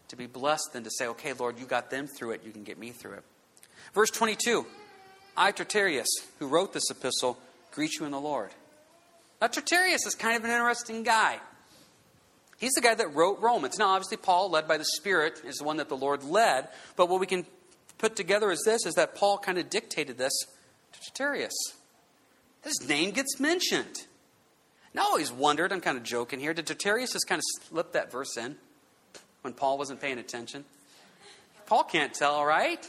to 0.09 0.15
be 0.15 0.27
blessed 0.27 0.73
than 0.73 0.83
to 0.83 0.91
say, 0.91 1.07
okay, 1.07 1.33
Lord, 1.33 1.59
you 1.59 1.65
got 1.65 1.89
them 1.89 2.05
through 2.05 2.31
it. 2.31 2.41
You 2.45 2.51
can 2.51 2.63
get 2.63 2.77
me 2.77 2.91
through 2.91 3.13
it. 3.13 3.23
Verse 3.93 4.11
22 4.11 4.65
I, 5.35 5.51
Tertius, 5.51 6.07
who 6.39 6.47
wrote 6.47 6.73
this 6.73 6.89
epistle, 6.91 7.37
greet 7.71 7.99
you 7.99 8.05
in 8.05 8.11
the 8.11 8.19
Lord. 8.19 8.51
Now, 9.41 9.47
Tertius 9.47 10.05
is 10.05 10.15
kind 10.15 10.35
of 10.35 10.43
an 10.43 10.51
interesting 10.51 11.03
guy. 11.03 11.39
He's 12.57 12.73
the 12.73 12.81
guy 12.81 12.95
that 12.95 13.13
wrote 13.13 13.39
Romans. 13.39 13.77
Now, 13.77 13.89
obviously, 13.89 14.17
Paul, 14.17 14.49
led 14.49 14.67
by 14.67 14.77
the 14.77 14.85
Spirit, 14.85 15.41
is 15.45 15.57
the 15.57 15.63
one 15.63 15.77
that 15.77 15.89
the 15.89 15.97
Lord 15.97 16.23
led. 16.23 16.67
But 16.95 17.07
what 17.07 17.19
we 17.19 17.27
can 17.27 17.45
put 17.97 18.15
together 18.15 18.51
is 18.51 18.62
this 18.65 18.86
is 18.86 18.95
that 18.95 19.15
Paul 19.15 19.38
kind 19.38 19.57
of 19.57 19.69
dictated 19.69 20.17
this 20.17 20.33
to 20.93 21.13
Tertius. 21.13 21.55
His 22.63 22.88
name 22.88 23.12
gets 23.12 23.39
mentioned. 23.39 24.05
Now 24.93 25.03
I 25.03 25.05
always 25.05 25.31
wondered, 25.31 25.71
I'm 25.71 25.81
kind 25.81 25.97
of 25.97 26.03
joking 26.03 26.39
here, 26.39 26.53
did 26.53 26.67
Tertius 26.67 27.13
just 27.13 27.27
kind 27.27 27.39
of 27.39 27.43
slip 27.67 27.93
that 27.93 28.12
verse 28.12 28.36
in 28.38 28.55
when 29.41 29.53
Paul 29.53 29.77
wasn't 29.77 30.01
paying 30.01 30.17
attention? 30.17 30.65
Paul 31.67 31.83
can't 31.83 32.13
tell, 32.13 32.43
right? 32.45 32.86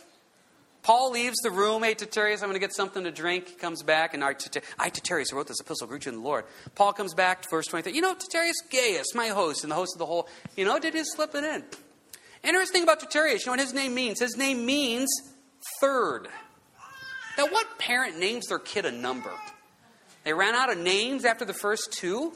Paul 0.82 1.10
leaves 1.10 1.36
the 1.42 1.50
room. 1.50 1.82
Hey, 1.82 1.94
Tertius, 1.94 2.40
I'm 2.40 2.48
going 2.48 2.54
to 2.54 2.60
get 2.60 2.74
something 2.74 3.04
to 3.04 3.10
drink. 3.10 3.48
He 3.48 3.54
comes 3.56 3.82
back, 3.82 4.14
and 4.14 4.24
I, 4.24 4.32
Tertius, 4.32 5.30
who 5.30 5.36
wrote 5.36 5.48
this 5.48 5.60
epistle, 5.60 5.86
greet 5.86 6.06
you 6.06 6.12
in 6.12 6.18
the 6.18 6.24
Lord. 6.24 6.44
Paul 6.76 6.92
comes 6.92 7.12
back, 7.12 7.42
to 7.42 7.48
verse 7.50 7.66
23. 7.66 7.92
You 7.92 8.00
know, 8.00 8.14
Tertius 8.14 8.56
Gaius, 8.70 9.14
my 9.14 9.28
host, 9.28 9.64
and 9.64 9.70
the 9.70 9.74
host 9.74 9.96
of 9.96 9.98
the 9.98 10.06
whole, 10.06 10.28
you 10.56 10.64
know, 10.64 10.78
did 10.78 10.94
he 10.94 11.04
slip 11.04 11.34
it 11.34 11.44
in? 11.44 11.64
Interesting 12.44 12.82
about 12.84 13.00
Tertius, 13.10 13.44
you 13.44 13.46
know 13.46 13.52
what 13.52 13.60
his 13.60 13.74
name 13.74 13.94
means? 13.94 14.20
His 14.20 14.36
name 14.36 14.64
means 14.64 15.08
third. 15.80 16.28
Now, 17.36 17.46
what 17.46 17.78
parent 17.78 18.18
names 18.18 18.46
their 18.46 18.58
kid 18.58 18.84
a 18.84 18.92
number? 18.92 19.32
They 20.24 20.32
ran 20.32 20.54
out 20.54 20.70
of 20.70 20.78
names 20.78 21.24
after 21.24 21.44
the 21.44 21.54
first 21.54 21.92
two? 21.92 22.32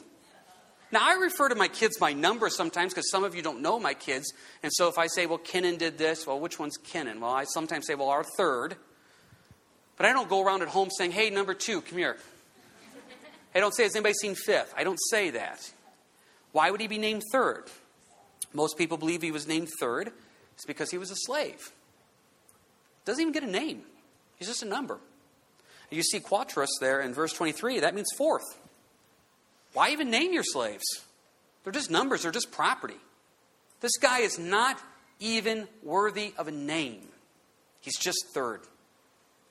Now, 0.91 0.99
I 1.01 1.15
refer 1.15 1.49
to 1.49 1.55
my 1.55 1.67
kids 1.67 1.97
by 1.97 2.13
number 2.13 2.49
sometimes 2.49 2.93
because 2.93 3.09
some 3.09 3.23
of 3.23 3.35
you 3.35 3.41
don't 3.41 3.61
know 3.61 3.79
my 3.79 3.93
kids. 3.93 4.31
And 4.61 4.71
so 4.71 4.87
if 4.89 4.97
I 4.97 5.07
say, 5.07 5.25
well, 5.25 5.39
Kenan 5.39 5.77
did 5.77 5.97
this, 5.97 6.27
well, 6.27 6.39
which 6.39 6.59
one's 6.59 6.77
Kenan? 6.77 7.19
Well, 7.19 7.31
I 7.31 7.45
sometimes 7.45 7.87
say, 7.87 7.95
well, 7.95 8.09
our 8.09 8.23
third. 8.37 8.75
But 9.97 10.05
I 10.05 10.13
don't 10.13 10.29
go 10.29 10.43
around 10.43 10.61
at 10.61 10.67
home 10.67 10.89
saying, 10.95 11.11
hey, 11.11 11.29
number 11.29 11.53
two, 11.53 11.81
come 11.81 11.97
here. 11.97 12.17
I 13.55 13.59
don't 13.59 13.75
say, 13.75 13.83
has 13.83 13.95
anybody 13.95 14.13
seen 14.13 14.35
fifth? 14.35 14.73
I 14.77 14.83
don't 14.83 14.99
say 15.09 15.31
that. 15.31 15.71
Why 16.51 16.71
would 16.71 16.81
he 16.81 16.87
be 16.87 16.97
named 16.97 17.23
third? 17.31 17.69
Most 18.53 18.77
people 18.77 18.97
believe 18.97 19.21
he 19.21 19.31
was 19.31 19.47
named 19.47 19.69
third. 19.79 20.11
It's 20.53 20.65
because 20.65 20.91
he 20.91 20.97
was 20.97 21.11
a 21.11 21.15
slave. 21.15 21.71
Doesn't 23.05 23.21
even 23.21 23.33
get 23.33 23.43
a 23.43 23.47
name. 23.47 23.81
He's 24.37 24.47
just 24.47 24.63
a 24.63 24.67
number. 24.67 24.99
You 25.89 26.03
see 26.03 26.19
Quartus 26.19 26.69
there 26.79 27.01
in 27.01 27.13
verse 27.13 27.33
23. 27.33 27.81
That 27.81 27.95
means 27.95 28.09
fourth. 28.17 28.43
Why 29.73 29.89
even 29.89 30.09
name 30.09 30.33
your 30.33 30.43
slaves? 30.43 30.83
They're 31.63 31.73
just 31.73 31.91
numbers, 31.91 32.23
they're 32.23 32.31
just 32.31 32.51
property. 32.51 32.97
This 33.79 33.97
guy 33.99 34.19
is 34.19 34.39
not 34.39 34.81
even 35.19 35.67
worthy 35.81 36.33
of 36.37 36.47
a 36.47 36.51
name. 36.51 37.07
He's 37.81 37.97
just 37.97 38.25
third. 38.33 38.61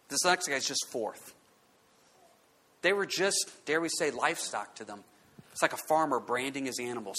This 0.09 0.25
next 0.25 0.49
guy 0.49 0.55
is 0.55 0.67
just 0.67 0.87
fourth. 0.91 1.35
They 2.83 2.93
were 2.93 3.07
just, 3.07 3.51
dare 3.65 3.81
we 3.81 3.89
say, 3.89 4.11
livestock 4.11 4.75
to 4.77 4.85
them. 4.85 5.05
It's 5.53 5.63
like 5.63 5.73
a 5.73 5.79
farmer 5.89 6.19
branding 6.19 6.67
his 6.67 6.79
animals 6.81 7.19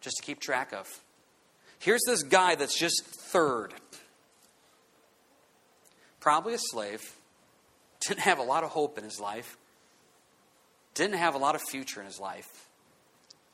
just 0.00 0.16
to 0.16 0.22
keep 0.22 0.40
track 0.40 0.72
of. 0.72 0.88
Here's 1.78 2.02
this 2.06 2.22
guy 2.22 2.54
that's 2.54 2.78
just 2.78 3.04
third. 3.04 3.74
Probably 6.20 6.54
a 6.54 6.58
slave. 6.58 7.02
Didn't 8.06 8.20
have 8.20 8.38
a 8.38 8.42
lot 8.42 8.64
of 8.64 8.70
hope 8.70 8.98
in 8.98 9.04
his 9.04 9.20
life. 9.20 9.56
Didn't 10.94 11.16
have 11.16 11.34
a 11.34 11.38
lot 11.38 11.54
of 11.54 11.62
future 11.62 12.00
in 12.00 12.06
his 12.06 12.18
life. 12.18 12.68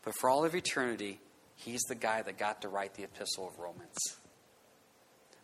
But 0.04 0.14
for 0.18 0.30
all 0.30 0.44
of 0.44 0.54
eternity, 0.54 1.20
he's 1.56 1.82
the 1.82 1.94
guy 1.94 2.22
that 2.22 2.38
got 2.38 2.62
to 2.62 2.68
write 2.68 2.94
the 2.94 3.04
epistle 3.04 3.48
of 3.48 3.58
Romans. 3.58 3.96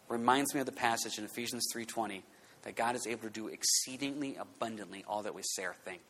Reminds 0.08 0.54
me 0.54 0.60
of 0.60 0.66
the 0.66 0.72
passage 0.72 1.18
in 1.18 1.24
Ephesians 1.24 1.66
3:20 1.72 2.22
that 2.62 2.76
God 2.76 2.96
is 2.96 3.06
able 3.06 3.22
to 3.22 3.30
do 3.30 3.48
exceedingly 3.48 4.36
abundantly 4.36 5.04
all 5.06 5.22
that 5.22 5.34
we 5.34 5.42
say 5.42 5.64
or 5.64 5.74
think. 5.84 6.02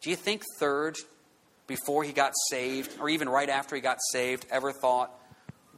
Do 0.00 0.10
you 0.10 0.16
think 0.16 0.42
third 0.58 0.96
before 1.66 2.04
he 2.04 2.12
got 2.12 2.32
saved 2.48 2.98
or 3.00 3.08
even 3.08 3.28
right 3.28 3.48
after 3.48 3.74
he 3.74 3.82
got 3.82 3.98
saved 4.12 4.46
ever 4.50 4.72
thought 4.72 5.12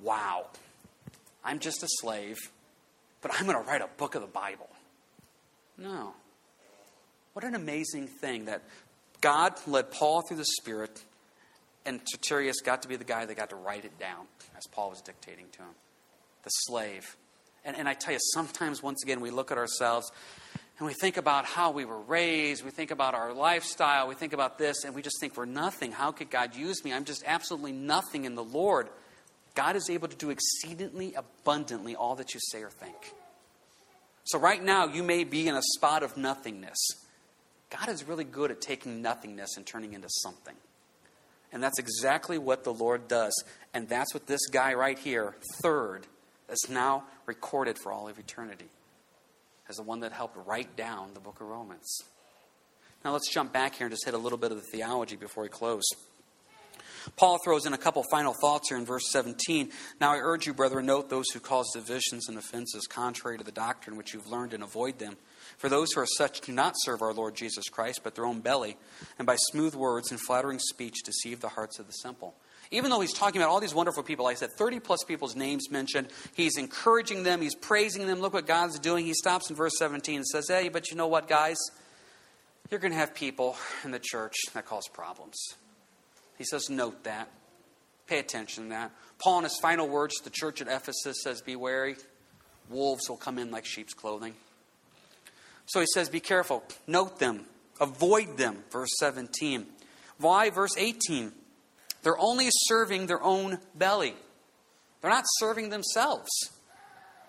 wow, 0.02 0.46
I'm 1.44 1.58
just 1.58 1.82
a 1.82 1.88
slave, 1.88 2.38
but 3.22 3.32
I'm 3.34 3.46
going 3.46 3.62
to 3.62 3.68
write 3.68 3.82
a 3.82 3.88
book 3.96 4.14
of 4.14 4.22
the 4.22 4.28
Bible. 4.28 4.68
No. 5.78 6.14
What 7.32 7.44
an 7.44 7.54
amazing 7.54 8.06
thing 8.06 8.46
that 8.46 8.62
God 9.20 9.54
led 9.66 9.90
Paul 9.90 10.22
through 10.22 10.38
the 10.38 10.44
Spirit, 10.44 11.02
and 11.86 12.00
Tertius 12.26 12.60
got 12.60 12.82
to 12.82 12.88
be 12.88 12.96
the 12.96 13.04
guy 13.04 13.26
that 13.26 13.36
got 13.36 13.50
to 13.50 13.56
write 13.56 13.84
it 13.84 13.98
down 13.98 14.26
as 14.56 14.66
Paul 14.66 14.90
was 14.90 15.00
dictating 15.00 15.46
to 15.52 15.58
him. 15.58 15.74
The 16.42 16.50
slave. 16.50 17.16
And, 17.64 17.76
and 17.76 17.88
I 17.88 17.94
tell 17.94 18.12
you, 18.12 18.20
sometimes, 18.34 18.82
once 18.82 19.02
again, 19.02 19.20
we 19.20 19.30
look 19.30 19.50
at 19.50 19.58
ourselves 19.58 20.10
and 20.78 20.86
we 20.86 20.94
think 20.94 21.18
about 21.18 21.44
how 21.44 21.72
we 21.72 21.84
were 21.84 22.00
raised, 22.00 22.64
we 22.64 22.70
think 22.70 22.90
about 22.90 23.14
our 23.14 23.34
lifestyle, 23.34 24.08
we 24.08 24.14
think 24.14 24.32
about 24.32 24.56
this, 24.56 24.84
and 24.84 24.94
we 24.94 25.02
just 25.02 25.20
think 25.20 25.36
we're 25.36 25.44
nothing. 25.44 25.92
How 25.92 26.10
could 26.10 26.30
God 26.30 26.56
use 26.56 26.82
me? 26.82 26.92
I'm 26.94 27.04
just 27.04 27.22
absolutely 27.26 27.72
nothing 27.72 28.24
in 28.24 28.34
the 28.34 28.42
Lord. 28.42 28.88
God 29.60 29.76
is 29.76 29.90
able 29.90 30.08
to 30.08 30.16
do 30.16 30.30
exceedingly 30.30 31.12
abundantly 31.12 31.94
all 31.94 32.14
that 32.14 32.32
you 32.32 32.40
say 32.40 32.62
or 32.62 32.70
think. 32.70 32.96
So, 34.24 34.38
right 34.38 34.62
now, 34.62 34.86
you 34.86 35.02
may 35.02 35.22
be 35.22 35.48
in 35.48 35.54
a 35.54 35.60
spot 35.74 36.02
of 36.02 36.16
nothingness. 36.16 36.78
God 37.68 37.90
is 37.90 38.08
really 38.08 38.24
good 38.24 38.50
at 38.50 38.62
taking 38.62 39.02
nothingness 39.02 39.58
and 39.58 39.66
turning 39.66 39.92
into 39.92 40.08
something. 40.08 40.54
And 41.52 41.62
that's 41.62 41.78
exactly 41.78 42.38
what 42.38 42.64
the 42.64 42.72
Lord 42.72 43.06
does. 43.06 43.34
And 43.74 43.86
that's 43.86 44.14
what 44.14 44.26
this 44.26 44.46
guy 44.46 44.72
right 44.72 44.98
here, 44.98 45.34
third, 45.62 46.06
is 46.48 46.70
now 46.70 47.04
recorded 47.26 47.76
for 47.78 47.92
all 47.92 48.08
of 48.08 48.18
eternity 48.18 48.70
as 49.68 49.76
the 49.76 49.82
one 49.82 50.00
that 50.00 50.12
helped 50.12 50.38
write 50.46 50.74
down 50.74 51.12
the 51.12 51.20
book 51.20 51.38
of 51.38 51.48
Romans. 51.48 51.98
Now 53.04 53.12
let's 53.12 53.30
jump 53.30 53.52
back 53.52 53.74
here 53.74 53.88
and 53.88 53.92
just 53.92 54.06
hit 54.06 54.14
a 54.14 54.18
little 54.18 54.38
bit 54.38 54.52
of 54.52 54.56
the 54.56 54.66
theology 54.72 55.16
before 55.16 55.42
we 55.42 55.50
close. 55.50 55.84
Paul 57.16 57.38
throws 57.44 57.66
in 57.66 57.72
a 57.72 57.78
couple 57.78 58.02
final 58.10 58.34
thoughts 58.40 58.68
here 58.68 58.78
in 58.78 58.84
verse 58.84 59.10
17. 59.10 59.70
Now 60.00 60.12
I 60.12 60.18
urge 60.18 60.46
you, 60.46 60.54
brethren, 60.54 60.86
note 60.86 61.10
those 61.10 61.30
who 61.30 61.40
cause 61.40 61.70
divisions 61.72 62.28
and 62.28 62.38
offenses 62.38 62.86
contrary 62.86 63.38
to 63.38 63.44
the 63.44 63.52
doctrine 63.52 63.96
which 63.96 64.14
you've 64.14 64.30
learned 64.30 64.54
and 64.54 64.62
avoid 64.62 64.98
them. 64.98 65.16
For 65.58 65.68
those 65.68 65.92
who 65.92 66.00
are 66.00 66.06
such 66.06 66.40
do 66.40 66.52
not 66.52 66.74
serve 66.78 67.02
our 67.02 67.12
Lord 67.12 67.34
Jesus 67.34 67.68
Christ, 67.68 68.00
but 68.02 68.14
their 68.14 68.26
own 68.26 68.40
belly, 68.40 68.76
and 69.18 69.26
by 69.26 69.36
smooth 69.36 69.74
words 69.74 70.10
and 70.10 70.20
flattering 70.20 70.58
speech 70.58 71.02
deceive 71.04 71.40
the 71.40 71.48
hearts 71.48 71.78
of 71.78 71.86
the 71.86 71.92
simple. 71.92 72.34
Even 72.70 72.90
though 72.90 73.00
he's 73.00 73.12
talking 73.12 73.40
about 73.40 73.50
all 73.50 73.60
these 73.60 73.74
wonderful 73.74 74.02
people, 74.02 74.24
like 74.24 74.36
I 74.36 74.40
said 74.40 74.52
30 74.52 74.80
plus 74.80 75.02
people's 75.02 75.34
names 75.34 75.70
mentioned. 75.70 76.08
He's 76.34 76.56
encouraging 76.56 77.24
them, 77.24 77.40
he's 77.40 77.54
praising 77.54 78.06
them. 78.06 78.20
Look 78.20 78.32
what 78.32 78.46
God's 78.46 78.78
doing. 78.78 79.04
He 79.04 79.14
stops 79.14 79.50
in 79.50 79.56
verse 79.56 79.76
17 79.76 80.16
and 80.16 80.26
says, 80.26 80.46
Hey, 80.48 80.68
but 80.68 80.90
you 80.90 80.96
know 80.96 81.08
what, 81.08 81.28
guys? 81.28 81.58
You're 82.70 82.78
going 82.78 82.92
to 82.92 82.98
have 82.98 83.14
people 83.14 83.56
in 83.84 83.90
the 83.90 83.98
church 83.98 84.36
that 84.54 84.66
cause 84.66 84.86
problems. 84.86 85.36
He 86.40 86.46
says, 86.46 86.70
Note 86.70 87.04
that. 87.04 87.28
Pay 88.06 88.18
attention 88.18 88.64
to 88.64 88.70
that. 88.70 88.92
Paul, 89.22 89.38
in 89.38 89.44
his 89.44 89.58
final 89.60 89.86
words 89.86 90.16
to 90.16 90.24
the 90.24 90.30
church 90.30 90.62
at 90.62 90.68
Ephesus, 90.68 91.18
says, 91.22 91.42
Be 91.42 91.54
wary. 91.54 91.96
Wolves 92.70 93.10
will 93.10 93.18
come 93.18 93.38
in 93.38 93.50
like 93.50 93.66
sheep's 93.66 93.92
clothing. 93.92 94.32
So 95.66 95.80
he 95.80 95.86
says, 95.92 96.08
Be 96.08 96.18
careful. 96.18 96.64
Note 96.86 97.18
them. 97.18 97.44
Avoid 97.78 98.38
them. 98.38 98.64
Verse 98.70 98.88
17. 98.98 99.66
Why? 100.16 100.48
Verse 100.48 100.78
18. 100.78 101.30
They're 102.02 102.18
only 102.18 102.48
serving 102.50 103.06
their 103.06 103.22
own 103.22 103.58
belly. 103.74 104.14
They're 105.02 105.10
not 105.10 105.24
serving 105.40 105.68
themselves. 105.68 106.30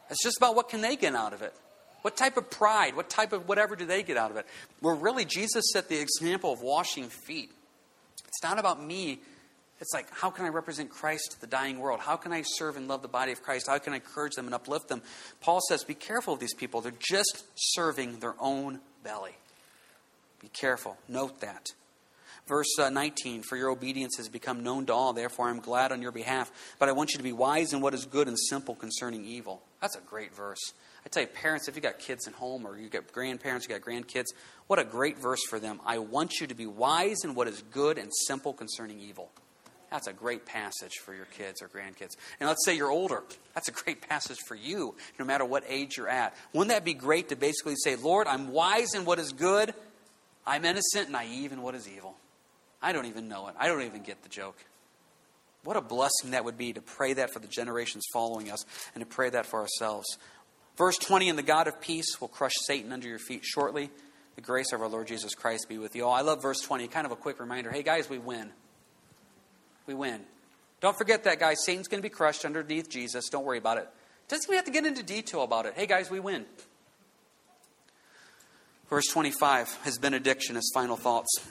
It's 0.09 0.23
just 0.23 0.37
about 0.37 0.55
what 0.55 0.69
can 0.69 0.79
they 0.79 0.95
get 0.95 1.15
out 1.15 1.33
of 1.33 1.41
it. 1.41 1.53
What 2.01 2.15
type 2.15 2.37
of 2.37 2.49
pride, 2.49 2.95
what 2.95 3.09
type 3.09 3.33
of 3.33 3.49
whatever 3.49 3.75
do 3.75 3.85
they 3.85 4.03
get 4.03 4.15
out 4.15 4.31
of 4.31 4.37
it? 4.37 4.45
Well, 4.81 4.95
really, 4.95 5.25
Jesus 5.25 5.65
set 5.73 5.89
the 5.89 5.99
example 5.99 6.53
of 6.53 6.61
washing 6.61 7.09
feet. 7.09 7.51
It's 8.27 8.43
not 8.43 8.59
about 8.59 8.83
me. 8.83 9.19
It's 9.79 9.93
like, 9.93 10.07
how 10.11 10.29
can 10.29 10.45
I 10.45 10.49
represent 10.49 10.91
Christ 10.91 11.31
to 11.31 11.41
the 11.41 11.47
dying 11.47 11.79
world? 11.79 11.99
How 11.99 12.15
can 12.15 12.31
I 12.31 12.43
serve 12.43 12.77
and 12.77 12.87
love 12.87 13.01
the 13.01 13.07
body 13.07 13.31
of 13.31 13.41
Christ? 13.41 13.67
How 13.67 13.79
can 13.79 13.93
I 13.93 13.95
encourage 13.95 14.33
them 14.33 14.45
and 14.45 14.53
uplift 14.53 14.89
them? 14.89 15.01
Paul 15.41 15.59
says, 15.67 15.83
be 15.83 15.95
careful 15.95 16.35
of 16.35 16.39
these 16.39 16.53
people. 16.53 16.81
They're 16.81 16.93
just 16.99 17.45
serving 17.55 18.19
their 18.19 18.35
own 18.39 18.79
belly. 19.03 19.35
Be 20.39 20.49
careful. 20.49 20.97
Note 21.07 21.41
that. 21.41 21.65
Verse 22.47 22.77
uh, 22.79 22.89
19 22.89 23.43
For 23.43 23.55
your 23.55 23.69
obedience 23.69 24.17
has 24.17 24.29
become 24.29 24.63
known 24.63 24.85
to 24.87 24.93
all, 24.93 25.13
therefore 25.13 25.49
I'm 25.49 25.59
glad 25.59 25.91
on 25.91 26.01
your 26.01 26.11
behalf. 26.11 26.51
But 26.79 26.89
I 26.89 26.91
want 26.91 27.13
you 27.13 27.17
to 27.17 27.23
be 27.23 27.33
wise 27.33 27.73
in 27.73 27.81
what 27.81 27.93
is 27.93 28.05
good 28.05 28.27
and 28.27 28.37
simple 28.37 28.75
concerning 28.75 29.25
evil. 29.25 29.61
That's 29.79 29.95
a 29.95 30.01
great 30.01 30.35
verse. 30.35 30.73
I 31.05 31.09
tell 31.09 31.23
you, 31.23 31.27
parents, 31.27 31.67
if 31.67 31.75
you 31.75 31.81
got 31.81 31.99
kids 31.99 32.27
at 32.27 32.33
home 32.33 32.65
or 32.65 32.77
you 32.77 32.87
got 32.87 33.11
grandparents, 33.11 33.67
you 33.67 33.75
got 33.75 33.81
grandkids, 33.81 34.27
what 34.67 34.79
a 34.79 34.83
great 34.83 35.17
verse 35.17 35.41
for 35.49 35.59
them. 35.59 35.79
I 35.85 35.97
want 35.97 36.39
you 36.39 36.47
to 36.47 36.53
be 36.53 36.67
wise 36.67 37.23
in 37.23 37.33
what 37.33 37.47
is 37.47 37.63
good 37.71 37.97
and 37.97 38.11
simple 38.27 38.53
concerning 38.53 38.99
evil. 38.99 39.31
That's 39.89 40.07
a 40.07 40.13
great 40.13 40.45
passage 40.45 40.93
for 41.03 41.13
your 41.13 41.25
kids 41.25 41.61
or 41.61 41.67
grandkids. 41.67 42.11
And 42.39 42.47
let's 42.47 42.63
say 42.65 42.77
you're 42.77 42.91
older. 42.91 43.23
That's 43.53 43.67
a 43.67 43.73
great 43.73 44.01
passage 44.07 44.37
for 44.47 44.55
you, 44.55 44.95
no 45.19 45.25
matter 45.25 45.43
what 45.43 45.63
age 45.67 45.97
you're 45.97 46.07
at. 46.07 46.33
Wouldn't 46.53 46.69
that 46.69 46.85
be 46.85 46.93
great 46.93 47.29
to 47.29 47.35
basically 47.35 47.75
say, 47.75 47.97
Lord, 47.97 48.27
I'm 48.27 48.49
wise 48.51 48.93
in 48.93 49.03
what 49.03 49.19
is 49.19 49.33
good, 49.33 49.73
I'm 50.47 50.63
innocent, 50.63 51.09
naive 51.09 51.51
in 51.51 51.61
what 51.61 51.75
is 51.75 51.89
evil? 51.89 52.15
I 52.81 52.93
don't 52.93 53.05
even 53.05 53.27
know 53.27 53.47
it. 53.47 53.55
I 53.59 53.67
don't 53.67 53.83
even 53.83 54.01
get 54.01 54.23
the 54.23 54.29
joke. 54.29 54.57
What 55.63 55.77
a 55.77 55.81
blessing 55.81 56.31
that 56.31 56.45
would 56.45 56.57
be 56.57 56.73
to 56.73 56.81
pray 56.81 57.13
that 57.13 57.31
for 57.31 57.39
the 57.39 57.47
generations 57.47 58.03
following 58.11 58.49
us 58.49 58.65
and 58.95 59.01
to 59.03 59.05
pray 59.05 59.29
that 59.29 59.45
for 59.45 59.59
ourselves. 59.59 60.07
Verse 60.81 60.97
20 60.97 61.29
And 61.29 61.37
the 61.37 61.43
God 61.43 61.67
of 61.67 61.79
peace 61.79 62.19
will 62.19 62.27
crush 62.27 62.53
Satan 62.65 62.91
under 62.91 63.07
your 63.07 63.19
feet 63.19 63.45
shortly. 63.45 63.91
The 64.35 64.41
grace 64.41 64.73
of 64.73 64.81
our 64.81 64.87
Lord 64.87 65.05
Jesus 65.05 65.35
Christ 65.35 65.69
be 65.69 65.77
with 65.77 65.95
you 65.95 66.07
all. 66.07 66.11
I 66.11 66.21
love 66.21 66.41
verse 66.41 66.59
20. 66.59 66.87
Kind 66.87 67.05
of 67.05 67.11
a 67.11 67.15
quick 67.15 67.39
reminder 67.39 67.69
hey, 67.69 67.83
guys, 67.83 68.09
we 68.09 68.17
win. 68.17 68.49
We 69.85 69.93
win. 69.93 70.21
Don't 70.79 70.97
forget 70.97 71.25
that, 71.25 71.39
guys. 71.39 71.63
Satan's 71.63 71.87
going 71.87 72.01
to 72.01 72.03
be 72.03 72.09
crushed 72.09 72.45
underneath 72.45 72.89
Jesus. 72.89 73.29
Don't 73.29 73.45
worry 73.45 73.59
about 73.59 73.77
it. 73.77 73.87
Doesn't 74.27 74.49
even 74.49 74.55
have 74.55 74.65
to 74.65 74.71
get 74.71 74.87
into 74.87 75.03
detail 75.03 75.43
about 75.43 75.67
it. 75.67 75.73
Hey, 75.75 75.85
guys, 75.85 76.09
we 76.09 76.19
win. 76.19 76.45
Verse 78.89 79.05
25, 79.05 79.83
his 79.83 79.99
benediction, 79.99 80.55
his 80.55 80.71
final 80.73 80.97
thoughts. 80.97 81.47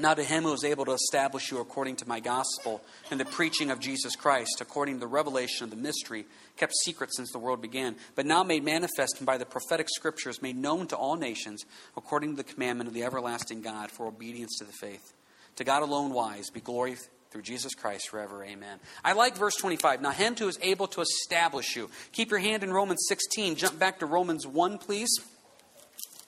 Now 0.00 0.14
to 0.14 0.24
him 0.24 0.44
who 0.44 0.52
is 0.52 0.64
able 0.64 0.86
to 0.86 0.92
establish 0.92 1.50
you 1.50 1.58
according 1.58 1.96
to 1.96 2.08
my 2.08 2.20
gospel 2.20 2.80
and 3.10 3.20
the 3.20 3.26
preaching 3.26 3.70
of 3.70 3.80
Jesus 3.80 4.16
Christ, 4.16 4.60
according 4.60 4.94
to 4.94 5.00
the 5.00 5.06
revelation 5.06 5.64
of 5.64 5.70
the 5.70 5.76
mystery, 5.76 6.24
kept 6.56 6.72
secret 6.84 7.14
since 7.14 7.30
the 7.32 7.38
world 7.38 7.60
began, 7.60 7.96
but 8.14 8.24
now 8.24 8.42
made 8.42 8.64
manifest 8.64 9.24
by 9.24 9.36
the 9.36 9.44
prophetic 9.44 9.88
scriptures 9.90 10.40
made 10.40 10.56
known 10.56 10.86
to 10.86 10.96
all 10.96 11.16
nations, 11.16 11.64
according 11.96 12.30
to 12.30 12.36
the 12.36 12.52
commandment 12.52 12.88
of 12.88 12.94
the 12.94 13.04
everlasting 13.04 13.60
God, 13.60 13.90
for 13.90 14.06
obedience 14.06 14.56
to 14.58 14.64
the 14.64 14.72
faith. 14.72 15.12
To 15.56 15.64
God 15.64 15.82
alone 15.82 16.12
wise 16.12 16.48
be 16.48 16.60
glory 16.60 16.96
through 17.30 17.42
Jesus 17.42 17.74
Christ 17.74 18.08
forever. 18.08 18.42
Amen. 18.42 18.80
I 19.04 19.12
like 19.12 19.36
verse 19.36 19.56
25. 19.56 20.00
Now 20.00 20.10
him 20.10 20.34
who 20.34 20.48
is 20.48 20.58
able 20.62 20.86
to 20.88 21.02
establish 21.02 21.76
you. 21.76 21.90
Keep 22.12 22.30
your 22.30 22.40
hand 22.40 22.62
in 22.62 22.72
Romans 22.72 23.04
16. 23.08 23.56
Jump 23.56 23.78
back 23.78 23.98
to 24.00 24.06
Romans 24.06 24.46
1, 24.46 24.78
please. 24.78 25.10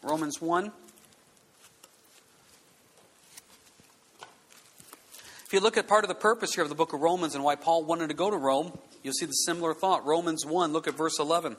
Romans 0.02 0.40
1. 0.40 0.72
If 5.52 5.56
you 5.56 5.60
look 5.60 5.76
at 5.76 5.86
part 5.86 6.02
of 6.02 6.08
the 6.08 6.14
purpose 6.14 6.54
here 6.54 6.62
of 6.62 6.70
the 6.70 6.74
book 6.74 6.94
of 6.94 7.02
Romans 7.02 7.34
and 7.34 7.44
why 7.44 7.56
Paul 7.56 7.84
wanted 7.84 8.08
to 8.08 8.14
go 8.14 8.30
to 8.30 8.36
Rome, 8.38 8.72
you'll 9.02 9.12
see 9.12 9.26
the 9.26 9.32
similar 9.32 9.74
thought. 9.74 10.06
Romans 10.06 10.46
1, 10.46 10.72
look 10.72 10.88
at 10.88 10.96
verse 10.96 11.18
11. 11.18 11.58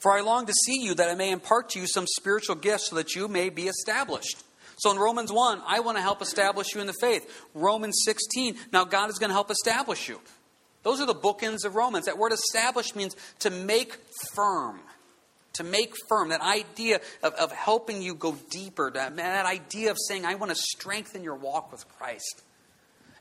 For 0.00 0.10
I 0.10 0.22
long 0.22 0.46
to 0.46 0.54
see 0.64 0.80
you 0.80 0.94
that 0.94 1.10
I 1.10 1.14
may 1.14 1.30
impart 1.30 1.68
to 1.68 1.80
you 1.80 1.86
some 1.86 2.06
spiritual 2.06 2.56
gifts 2.56 2.88
so 2.88 2.96
that 2.96 3.14
you 3.14 3.28
may 3.28 3.50
be 3.50 3.64
established. 3.68 4.42
So 4.78 4.90
in 4.90 4.96
Romans 4.96 5.30
1, 5.30 5.60
I 5.66 5.80
want 5.80 5.98
to 5.98 6.02
help 6.02 6.22
establish 6.22 6.74
you 6.74 6.80
in 6.80 6.86
the 6.86 6.94
faith. 6.98 7.46
Romans 7.52 8.00
16, 8.06 8.56
now 8.72 8.86
God 8.86 9.10
is 9.10 9.18
going 9.18 9.28
to 9.28 9.34
help 9.34 9.50
establish 9.50 10.08
you. 10.08 10.18
Those 10.82 10.98
are 11.02 11.06
the 11.06 11.14
bookends 11.14 11.66
of 11.66 11.74
Romans. 11.74 12.06
That 12.06 12.16
word 12.16 12.32
establish 12.32 12.96
means 12.96 13.14
to 13.40 13.50
make 13.50 13.98
firm. 14.34 14.80
To 15.56 15.62
make 15.62 15.92
firm. 16.08 16.30
That 16.30 16.40
idea 16.40 17.00
of, 17.22 17.34
of 17.34 17.52
helping 17.52 18.00
you 18.00 18.14
go 18.14 18.34
deeper. 18.48 18.90
That, 18.90 19.14
that 19.16 19.44
idea 19.44 19.90
of 19.90 19.98
saying, 20.08 20.24
I 20.24 20.36
want 20.36 20.52
to 20.52 20.56
strengthen 20.56 21.22
your 21.22 21.36
walk 21.36 21.70
with 21.70 21.86
Christ. 21.98 22.44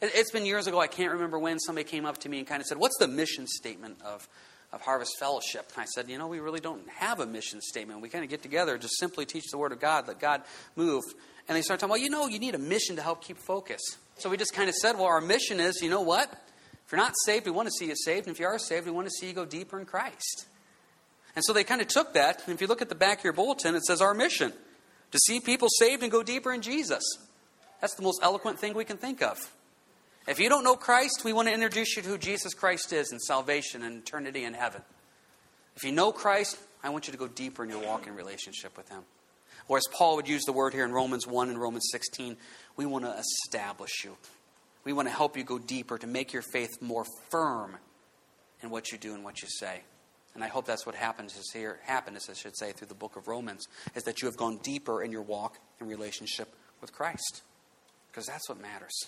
It's 0.02 0.32
been 0.32 0.46
years 0.46 0.68
ago, 0.68 0.80
I 0.80 0.88
can't 0.88 1.14
remember 1.14 1.40
when, 1.40 1.60
somebody 1.60 1.88
came 1.88 2.06
up 2.06 2.20
to 2.20 2.30
me 2.30 2.40
and 2.40 2.48
kind 2.48 2.62
of 2.62 2.68
said, 2.68 2.78
What's 2.78 2.98
the 2.98 3.08
mission 3.08 3.48
statement 3.48 3.98
of, 4.04 4.28
of 4.72 4.82
Harvest 4.82 5.18
Fellowship? 5.20 5.72
And 5.74 5.82
I 5.82 5.86
said, 5.86 6.10
You 6.10 6.18
know, 6.18 6.28
we 6.28 6.40
really 6.40 6.60
don't 6.60 6.88
have 6.90 7.20
a 7.20 7.26
mission 7.26 7.62
statement. 7.62 8.02
We 8.02 8.10
kind 8.10 8.24
of 8.24 8.30
get 8.30 8.44
together, 8.44 8.78
just 8.78 9.00
simply 9.00 9.26
teach 9.26 9.46
the 9.52 9.58
Word 9.58 9.72
of 9.72 9.80
God, 9.80 10.08
let 10.08 10.20
God 10.20 10.44
move. 10.76 11.04
And 11.48 11.56
they 11.56 11.62
started 11.62 11.80
talking, 11.80 11.92
Well, 11.92 12.02
you 12.02 12.10
know, 12.10 12.28
you 12.28 12.40
need 12.40 12.54
a 12.54 12.60
mission 12.60 12.96
to 12.98 13.02
help 13.02 13.24
keep 13.24 13.38
focus. 13.38 13.82
So 14.18 14.30
we 14.30 14.38
just 14.38 14.54
kind 14.54 14.70
of 14.70 14.76
said, 14.76 14.96
Well, 14.96 15.06
our 15.06 15.22
mission 15.22 15.60
is, 15.60 15.82
you 15.82 15.90
know 15.90 16.02
what? 16.02 16.32
If 16.86 16.92
you're 16.92 17.02
not 17.02 17.14
saved, 17.26 17.46
we 17.46 17.52
want 17.52 17.68
to 17.68 17.74
see 17.74 17.88
you 17.88 17.96
saved. 17.96 18.28
And 18.28 18.36
if 18.36 18.40
you 18.40 18.46
are 18.46 18.60
saved, 18.60 18.86
we 18.86 18.92
want 18.92 19.08
to 19.08 19.12
see 19.12 19.28
you 19.28 19.34
go 19.34 19.46
deeper 19.46 19.80
in 19.80 19.86
Christ. 19.86 20.46
And 21.36 21.44
so 21.44 21.54
they 21.54 21.64
kind 21.64 21.82
of 21.82 21.88
took 21.88 22.14
that. 22.14 22.44
And 22.46 22.54
if 22.54 22.62
you 22.62 22.68
look 22.68 22.82
at 22.82 22.90
the 22.90 22.96
back 22.96 23.20
of 23.20 23.24
your 23.24 23.34
bulletin, 23.34 23.76
it 23.76 23.84
says, 23.84 24.00
Our 24.00 24.14
mission 24.14 24.54
to 25.12 25.20
see 25.20 25.40
people 25.40 25.70
saved 25.70 26.04
and 26.04 26.12
go 26.12 26.22
deeper 26.22 26.54
in 26.54 26.62
Jesus. 26.62 27.04
That's 27.82 27.96
the 27.96 28.04
most 28.04 28.22
eloquent 28.24 28.60
thing 28.60 28.74
we 28.74 28.86
can 28.86 28.98
think 28.98 29.22
of. 29.22 29.38
If 30.28 30.42
you 30.42 30.50
don't 30.50 30.66
know 30.66 30.76
Christ, 30.76 31.22
we 31.24 31.32
want 31.32 31.48
to 31.48 31.54
introduce 31.54 31.96
you 31.96 32.04
to 32.04 32.10
who 32.10 32.18
Jesus 32.18 32.54
Christ 32.54 32.92
is 32.92 33.12
and 33.12 33.22
salvation 33.22 33.82
and 33.82 34.00
eternity 34.00 34.44
in 34.44 34.54
heaven. 34.54 34.82
If 35.78 35.86
you 35.86 35.94
know 35.94 36.12
Christ, 36.12 36.58
I 36.84 36.90
want 36.90 37.08
you 37.08 37.14
to 37.14 37.18
go 37.18 37.30
deeper 37.30 37.64
in 37.64 37.70
your 37.70 37.82
walk 37.82 38.08
in 38.08 38.16
relationship 38.16 38.76
with 38.76 38.90
Him. 38.90 39.04
Or 39.70 39.78
as 39.78 39.88
Paul 39.90 40.18
would 40.18 40.28
use 40.28 40.44
the 40.44 40.52
word 40.52 40.74
here 40.74 40.84
in 40.84 40.92
Romans 40.92 41.26
1 41.26 41.50
and 41.50 41.60
Romans 41.60 41.88
16, 41.92 42.36
we 42.76 42.86
want 42.86 43.06
to 43.06 43.16
establish 43.18 44.04
you. 44.04 44.18
We 44.84 44.92
want 44.92 45.08
to 45.08 45.14
help 45.14 45.38
you 45.38 45.46
go 45.46 45.60
deeper 45.60 45.98
to 45.98 46.08
make 46.08 46.34
your 46.34 46.42
faith 46.42 46.82
more 46.82 47.06
firm 47.30 47.78
in 48.62 48.70
what 48.70 48.92
you 48.92 48.98
do 48.98 49.14
and 49.14 49.24
what 49.24 49.42
you 49.42 49.48
say. 49.48 49.82
And 50.36 50.44
I 50.44 50.48
hope 50.48 50.66
that's 50.66 50.86
what 50.86 50.96
happens 50.96 51.38
is 51.38 51.52
here, 51.54 51.80
as 51.88 52.30
I 52.30 52.34
should 52.34 52.58
say, 52.58 52.74
through 52.74 52.88
the 52.88 52.96
book 52.96 53.16
of 53.16 53.28
Romans, 53.28 53.66
is 53.96 54.04
that 54.04 54.22
you 54.22 54.28
have 54.28 54.38
gone 54.38 54.60
deeper 54.62 55.02
in 55.04 55.12
your 55.12 55.22
walk 55.22 55.58
and 55.80 55.88
relationship 55.88 56.54
with 56.82 56.92
Christ. 56.92 57.42
Because 58.12 58.26
that's 58.26 58.50
what 58.50 58.62
matters. 58.62 59.08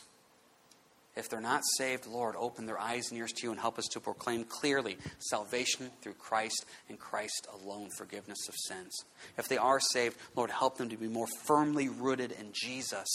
If 1.20 1.28
they're 1.28 1.42
not 1.42 1.64
saved, 1.78 2.08
Lord, 2.08 2.36
open 2.38 2.66
their 2.66 2.80
eyes 2.80 3.10
and 3.10 3.20
ears 3.20 3.34
to 3.34 3.44
you 3.44 3.52
and 3.52 3.60
help 3.60 3.78
us 3.78 3.88
to 3.88 4.00
proclaim 4.00 4.46
clearly 4.46 4.98
salvation 5.20 5.92
through 6.02 6.14
Christ 6.14 6.66
and 6.88 6.98
Christ 6.98 7.46
alone, 7.62 7.90
forgiveness 7.98 8.48
of 8.48 8.56
sins. 8.56 9.04
If 9.38 9.50
they 9.50 9.58
are 9.58 9.82
saved, 9.82 10.16
Lord, 10.38 10.50
help 10.50 10.78
them 10.78 10.88
to 10.88 10.96
be 10.96 11.10
more 11.10 11.28
firmly 11.46 11.90
rooted 11.90 12.32
in 12.32 12.52
Jesus, 12.54 13.06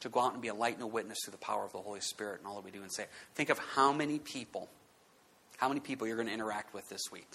to 0.00 0.10
go 0.10 0.20
out 0.20 0.34
and 0.34 0.42
be 0.42 0.48
a 0.48 0.54
light 0.54 0.74
and 0.74 0.82
a 0.82 0.86
witness 0.86 1.16
through 1.24 1.32
the 1.32 1.38
power 1.38 1.64
of 1.64 1.72
the 1.72 1.78
Holy 1.78 2.02
Spirit 2.02 2.40
and 2.40 2.46
all 2.46 2.56
that 2.56 2.64
we 2.66 2.70
do 2.70 2.82
and 2.82 2.92
say. 2.92 3.06
Think 3.34 3.48
of 3.48 3.58
how 3.58 3.94
many 3.94 4.18
people, 4.18 4.68
how 5.56 5.68
many 5.68 5.80
people 5.80 6.06
you're 6.06 6.16
going 6.16 6.28
to 6.28 6.34
interact 6.34 6.74
with 6.74 6.86
this 6.90 7.00
week. 7.10 7.30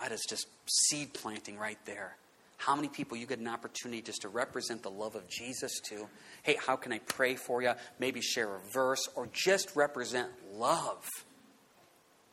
That 0.00 0.12
is 0.12 0.24
just 0.30 0.46
seed 0.66 1.14
planting 1.14 1.58
right 1.58 1.78
there. 1.84 2.16
How 2.60 2.76
many 2.76 2.88
people 2.88 3.16
you 3.16 3.24
get 3.24 3.38
an 3.38 3.48
opportunity 3.48 4.02
just 4.02 4.20
to 4.20 4.28
represent 4.28 4.82
the 4.82 4.90
love 4.90 5.14
of 5.14 5.26
Jesus 5.30 5.80
to? 5.88 6.06
Hey, 6.42 6.58
how 6.66 6.76
can 6.76 6.92
I 6.92 6.98
pray 6.98 7.34
for 7.34 7.62
you? 7.62 7.72
Maybe 7.98 8.20
share 8.20 8.54
a 8.54 8.60
verse 8.74 9.00
or 9.16 9.30
just 9.32 9.74
represent 9.74 10.28
love. 10.52 11.02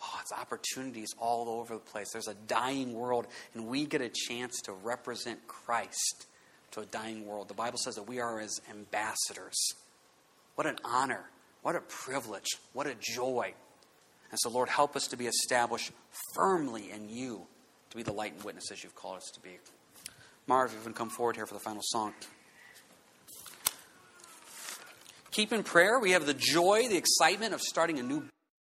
Oh, 0.03 0.19
it's 0.19 0.34
opportunities 0.34 1.15
all 1.17 1.47
over 1.47 1.75
the 1.75 1.80
place. 1.80 2.11
There's 2.11 2.28
a 2.28 2.36
dying 2.45 2.93
world, 2.93 3.25
and 3.53 3.67
we 3.67 3.86
get 3.86 4.01
a 4.01 4.09
chance 4.09 4.59
to 4.65 4.73
represent 4.73 5.47
Christ 5.47 6.25
to 6.71 6.82
a 6.82 6.86
dying 6.86 7.25
world. 7.25 7.47
The 7.47 7.53
Bible 7.53 7.78
says 7.78 7.95
that 7.95 8.03
we 8.03 8.19
are 8.19 8.41
as 8.41 8.59
ambassadors. 8.69 9.75
What 10.55 10.67
an 10.67 10.78
honor. 10.84 11.23
What 11.61 11.78
a 11.78 11.82
privilege. 11.82 12.49
What 12.73 12.86
a 12.86 12.95
joy. 12.99 13.53
And 14.30 14.39
so, 14.41 14.49
Lord, 14.49 14.67
help 14.67 14.97
us 14.97 15.07
to 15.07 15.15
be 15.15 15.28
established 15.28 15.93
firmly 16.36 16.91
in 16.91 17.07
you 17.07 17.47
to 17.91 17.95
be 17.95 18.03
the 18.03 18.11
light 18.11 18.34
and 18.34 18.43
witnesses 18.43 18.84
you've 18.84 18.93
called 18.93 19.17
us 19.17 19.32
to 19.34 19.39
be. 19.39 19.57
Marv, 20.48 20.74
you 20.74 20.80
can 20.82 20.93
come 20.93 21.10
forward 21.10 21.36
here 21.36 21.45
for 21.45 21.54
the 21.54 21.60
final 21.60 21.82
song. 21.84 22.14
Keep 25.32 25.52
in 25.52 25.62
prayer. 25.62 26.00
We 26.00 26.12
have 26.12 26.26
the 26.26 26.34
joy, 26.34 26.88
the 26.88 26.98
excitement 26.98 27.54
of 27.54 27.62
starting 27.62 28.00
a 28.00 28.04
new 28.04 28.24